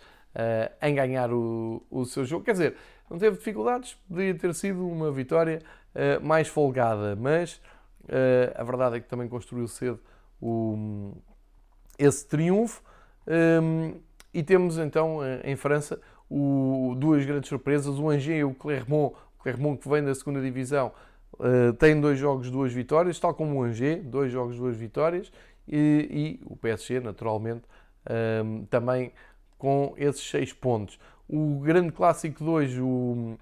em 0.82 0.94
ganhar 0.94 1.32
o, 1.32 1.82
o 1.90 2.04
seu 2.04 2.22
jogo. 2.22 2.44
Quer 2.44 2.52
dizer, 2.52 2.76
não 3.09 3.16
teve 3.16 3.38
dificuldades, 3.38 3.94
poderia 4.07 4.34
ter 4.34 4.54
sido 4.54 4.86
uma 4.86 5.11
vitória 5.11 5.62
mais 6.20 6.46
folgada, 6.46 7.16
mas 7.16 7.59
a 8.54 8.62
verdade 8.62 8.96
é 8.96 9.00
que 9.00 9.09
também 9.09 9.30
construiu 9.30 9.66
cedo 9.66 9.98
o, 10.38 11.14
esse 11.98 12.26
triunfo. 12.28 12.82
Um, 13.26 13.32
ehm, 13.32 13.94
e 14.37 14.43
temos 14.43 14.76
então 14.76 15.24
eh, 15.24 15.41
em 15.45 15.57
França 15.57 15.99
o, 16.28 16.95
duas 16.99 17.24
grandes 17.24 17.49
surpresas: 17.49 17.99
o 17.99 18.11
Angers 18.11 18.41
e 18.41 18.45
o 18.45 18.53
Clermont. 18.53 19.16
O 19.39 19.43
Clermont, 19.43 19.80
que 19.80 19.89
vem 19.89 20.05
da 20.05 20.14
segunda 20.14 20.43
divisão, 20.43 20.93
uh, 21.39 21.72
tem 21.78 21.99
dois 21.99 22.18
jogos, 22.18 22.51
duas 22.51 22.70
vitórias, 22.70 23.18
tal 23.18 23.32
como 23.32 23.59
o 23.59 23.62
Angers, 23.62 24.05
dois 24.05 24.30
jogos, 24.30 24.59
duas 24.59 24.76
vitórias. 24.76 25.32
E, 25.66 26.39
e 26.43 26.47
o 26.47 26.55
PSG, 26.55 27.01
naturalmente, 27.01 27.62
ehm, 28.09 28.64
também 28.66 29.11
com 29.57 29.95
esses 29.97 30.22
seis 30.28 30.53
pontos. 30.53 30.99
O 31.28 31.61
grande 31.61 31.91
clássico 31.91 32.45
de 32.45 32.51
hoje, 32.51 32.80
o 32.80 33.37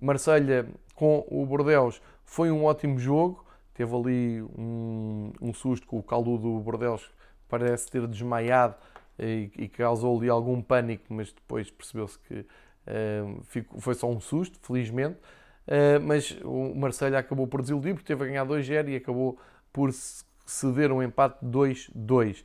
Marselha 0.00 0.66
com 0.94 1.24
o 1.30 1.46
Bordeaux, 1.46 2.02
foi 2.24 2.50
um 2.50 2.64
ótimo 2.64 2.98
jogo. 2.98 3.44
Teve 3.72 3.94
ali 3.94 4.42
um, 4.42 5.32
um 5.40 5.54
susto 5.54 5.86
com 5.86 5.98
o 5.98 6.02
caldo 6.02 6.36
do 6.36 6.58
Bordeaux, 6.58 7.08
parece 7.48 7.88
ter 7.88 8.06
desmaiado 8.06 8.74
e, 9.20 9.50
e 9.56 9.68
causou 9.68 10.18
ali 10.18 10.28
algum 10.28 10.62
pânico, 10.62 11.04
mas 11.10 11.32
depois 11.32 11.70
percebeu-se 11.70 12.18
que 12.20 12.34
uh, 12.40 13.42
ficou, 13.44 13.80
foi 13.80 13.94
só 13.94 14.10
um 14.10 14.20
susto, 14.20 14.58
felizmente. 14.62 15.18
Uh, 15.66 16.00
mas 16.02 16.36
o 16.42 16.74
Marselha 16.74 17.18
acabou 17.18 17.46
por 17.46 17.60
desiludir, 17.60 17.94
porque 17.94 18.06
teve 18.06 18.24
a 18.24 18.26
ganhar 18.26 18.46
2-0 18.46 18.88
e 18.88 18.96
acabou 18.96 19.38
por 19.72 19.92
ceder 19.92 20.90
um 20.90 21.02
empate 21.02 21.44
2-2. 21.44 22.44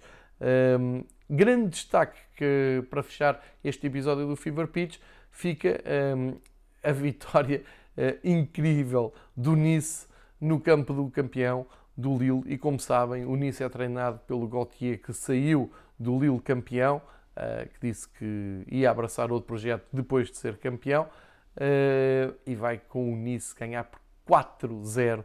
Um, 0.80 1.04
grande 1.30 1.70
destaque 1.70 2.20
que, 2.36 2.84
para 2.90 3.02
fechar 3.02 3.44
este 3.64 3.88
episódio 3.88 4.28
do 4.28 4.36
Fever 4.36 4.68
Pitch 4.68 5.00
fica 5.32 5.82
um, 6.16 6.36
a 6.84 6.92
vitória 6.92 7.64
uh, 7.98 8.20
incrível 8.24 9.14
do 9.36 9.56
Nice 9.56 10.08
no 10.40 10.60
campo 10.60 10.94
do 10.94 11.10
campeão 11.10 11.66
do 11.98 12.18
Lille. 12.18 12.44
E 12.46 12.58
como 12.58 12.80
sabem, 12.80 13.26
o 13.26 13.36
Nice 13.36 13.64
é 13.64 13.70
treinado 13.70 14.20
pelo 14.28 14.48
Gauthier, 14.48 15.02
que 15.02 15.14
saiu 15.14 15.72
do 16.00 16.20
Lille 16.20 16.40
campeão, 16.40 17.02
uh, 17.36 17.70
que 17.70 17.88
disse 17.88 18.08
que 18.10 18.64
ia 18.68 18.90
abraçar 18.90 19.32
outro 19.32 19.48
projeto 19.48 19.86
depois 19.92 20.30
de 20.30 20.38
ser 20.38 20.58
campeão. 20.58 21.08
Uh, 21.56 22.36
e 22.46 22.54
vai 22.54 22.78
com 22.78 23.14
o 23.14 23.16
Nice 23.16 23.56
ganhar 23.56 23.86
por 23.86 24.00
4-0. 24.28 25.24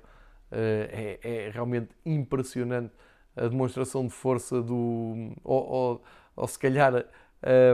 É, 0.52 1.20
é 1.22 1.50
realmente 1.52 1.90
impressionante 2.04 2.92
a 3.36 3.48
demonstração 3.48 4.06
de 4.06 4.12
força 4.12 4.60
do. 4.60 5.32
ou, 5.44 5.68
ou, 5.68 6.02
ou 6.34 6.46
se 6.48 6.58
calhar 6.58 7.04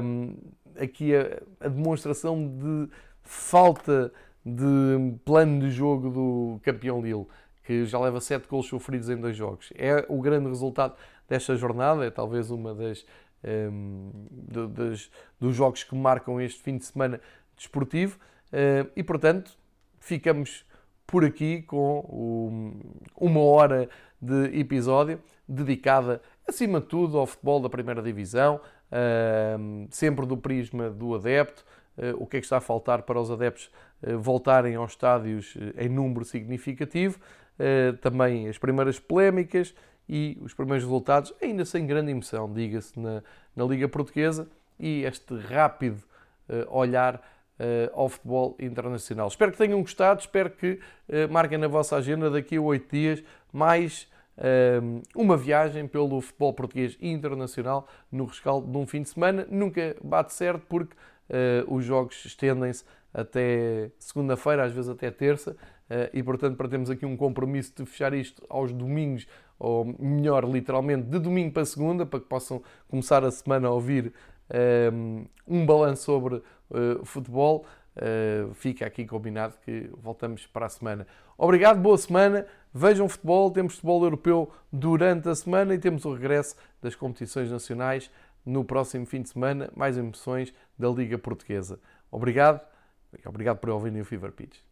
um, 0.03 0.37
aqui 0.79 1.15
a, 1.15 1.41
a, 1.61 1.69
demonstração 1.69 2.47
de 2.47 2.89
falta 3.23 4.13
de 4.45 5.19
plano 5.25 5.61
de 5.61 5.71
jogo 5.71 6.11
do 6.11 6.61
campeão 6.63 7.01
Lille, 7.01 7.27
que 7.65 7.85
já 7.85 7.99
leva 7.99 8.21
7 8.21 8.47
gols 8.47 8.67
sofridos 8.67 9.11
em 9.11 9.17
dois 9.17 9.37
jogos. 9.37 9.73
É 9.75 10.05
o 10.09 10.21
grande 10.21 10.49
resultado 10.49 10.95
desta 11.29 11.57
jornada, 11.57 12.05
é 12.05 12.11
talvez 12.11 12.51
uma 12.51 12.75
das. 12.75 13.05
Um, 13.45 14.11
de, 14.31 14.67
das 14.69 15.11
dos 15.39 15.55
jogos 15.55 15.85
que 15.85 15.95
marcam 15.95 16.41
este 16.41 16.61
fim 16.63 16.79
de 16.79 16.87
semana 16.87 17.21
desportivo 17.55 18.19
uh, 18.49 18.91
e 18.97 19.05
portanto 19.05 19.57
ficamos 20.01 20.65
por 21.07 21.25
aqui 21.25 21.63
com 21.63 22.01
um, 22.09 22.81
uma 23.17 23.41
hora 23.41 23.89
de 24.21 24.59
episódio 24.59 25.21
dedicada, 25.49 26.21
acima 26.47 26.81
de 26.81 26.87
tudo, 26.87 27.19
ao 27.19 27.27
futebol 27.27 27.61
da 27.61 27.69
primeira 27.69 28.03
divisão, 28.03 28.61
uh, 28.91 29.87
sempre 29.91 30.27
do 30.27 30.37
prisma 30.37 30.91
do 30.91 31.15
adepto, 31.15 31.65
uh, 31.97 32.23
o 32.23 32.27
que 32.27 32.39
é 32.39 32.41
que 32.41 32.47
está 32.47 32.57
a 32.57 32.61
faltar 32.61 33.03
para 33.03 33.21
os 33.21 33.31
adeptos 33.31 33.71
uh, 34.03 34.19
voltarem 34.19 34.75
aos 34.75 34.93
estádios 34.93 35.57
em 35.79 35.89
número 35.89 36.25
significativo, 36.25 37.19
também 38.03 38.51
as 38.51 38.59
primeiras 38.59 38.99
polémicas 39.01 39.75
e 40.09 40.39
os 40.41 40.55
primeiros 40.55 40.85
resultados, 40.85 41.35
ainda 41.43 41.65
sem 41.65 41.87
grande 41.87 42.11
emoção, 42.11 42.53
diga-se, 42.53 42.99
na, 42.99 43.23
na 43.55 43.65
Liga 43.65 43.89
Portuguesa, 43.89 44.49
e 44.79 45.05
este 45.05 45.37
rápido 45.37 46.03
olhar 46.69 47.23
Uh, 47.59 47.89
ao 47.95 48.07
futebol 48.11 48.55
internacional. 48.61 49.29
Espero 49.29 49.51
que 49.51 49.57
tenham 49.57 49.81
gostado, 49.81 50.21
espero 50.21 50.51
que 50.51 50.73
uh, 51.09 51.33
marquem 51.33 51.57
na 51.57 51.67
vossa 51.67 51.97
agenda 51.97 52.31
daqui 52.31 52.57
a 52.57 52.61
oito 52.61 52.95
dias 52.95 53.25
mais 53.51 54.07
uma 55.15 55.39
viagem 55.39 55.89
pelo 55.89 56.21
futebol 56.21 56.53
português 56.53 56.99
e 57.01 57.11
internacional 57.11 57.89
no 58.13 58.27
rescaldo 58.27 58.71
de 58.71 58.77
um 58.77 58.87
fim 58.87 59.01
de 59.01 59.09
semana. 59.09 59.47
Nunca 59.51 59.97
bate 60.05 60.35
certo 60.35 60.67
porque 60.69 60.95
uh, 60.95 61.75
os 61.75 61.83
jogos 61.83 62.23
estendem-se 62.27 62.85
até 63.15 63.91
segunda-feira, 63.99 64.65
às 64.65 64.73
vezes 64.75 64.91
até 64.91 65.11
terça, 65.11 65.53
uh, 65.53 66.11
e 66.13 66.23
portanto, 66.23 66.59
para 66.59 66.69
termos 66.69 66.91
aqui 66.91 67.07
um 67.07 67.17
compromisso 67.17 67.73
de 67.75 67.87
fechar 67.87 68.13
isto 68.13 68.45
aos 68.51 68.71
domingos, 68.71 69.27
ou 69.59 69.85
melhor, 69.99 70.45
literalmente, 70.45 71.09
de 71.09 71.19
domingo 71.19 71.53
para 71.53 71.65
segunda, 71.65 72.05
para 72.05 72.21
que 72.21 72.27
possam 72.27 72.63
começar 72.89 73.25
a 73.25 73.31
semana 73.31 73.69
a 73.69 73.71
ouvir 73.71 74.13
um 75.47 75.67
balanço 75.67 76.05
sobre 76.05 76.37
uh, 76.37 77.05
futebol. 77.05 77.65
Uh, 77.97 78.53
fica 78.55 78.85
aqui 78.85 79.07
combinado 79.07 79.55
que 79.65 79.91
voltamos 79.97 80.47
para 80.47 80.67
a 80.67 80.69
semana. 80.69 81.07
Obrigado, 81.39 81.81
boa 81.81 81.97
semana. 81.97 82.47
Vejam 82.73 83.09
futebol, 83.09 83.51
temos 83.51 83.75
futebol 83.75 84.05
europeu 84.05 84.53
durante 84.71 85.29
a 85.31 85.35
semana 85.35 85.75
e 85.75 85.79
temos 85.79 86.05
o 86.05 86.13
regresso 86.13 86.57
das 86.83 86.95
competições 86.95 87.51
nacionais 87.51 88.11
no 88.45 88.65
próximo 88.65 89.07
fim 89.07 89.23
de 89.23 89.31
semana, 89.31 89.71
mais 89.75 89.97
emoções 89.97 90.53
da 90.79 90.89
Liga 90.91 91.17
Portuguesa. 91.17 91.81
Obrigado, 92.11 92.61
obrigado 93.25 93.59
por 93.59 93.71
ouvirem 93.71 94.03
o 94.03 94.05
Fever 94.05 94.31
Pitch. 94.31 94.66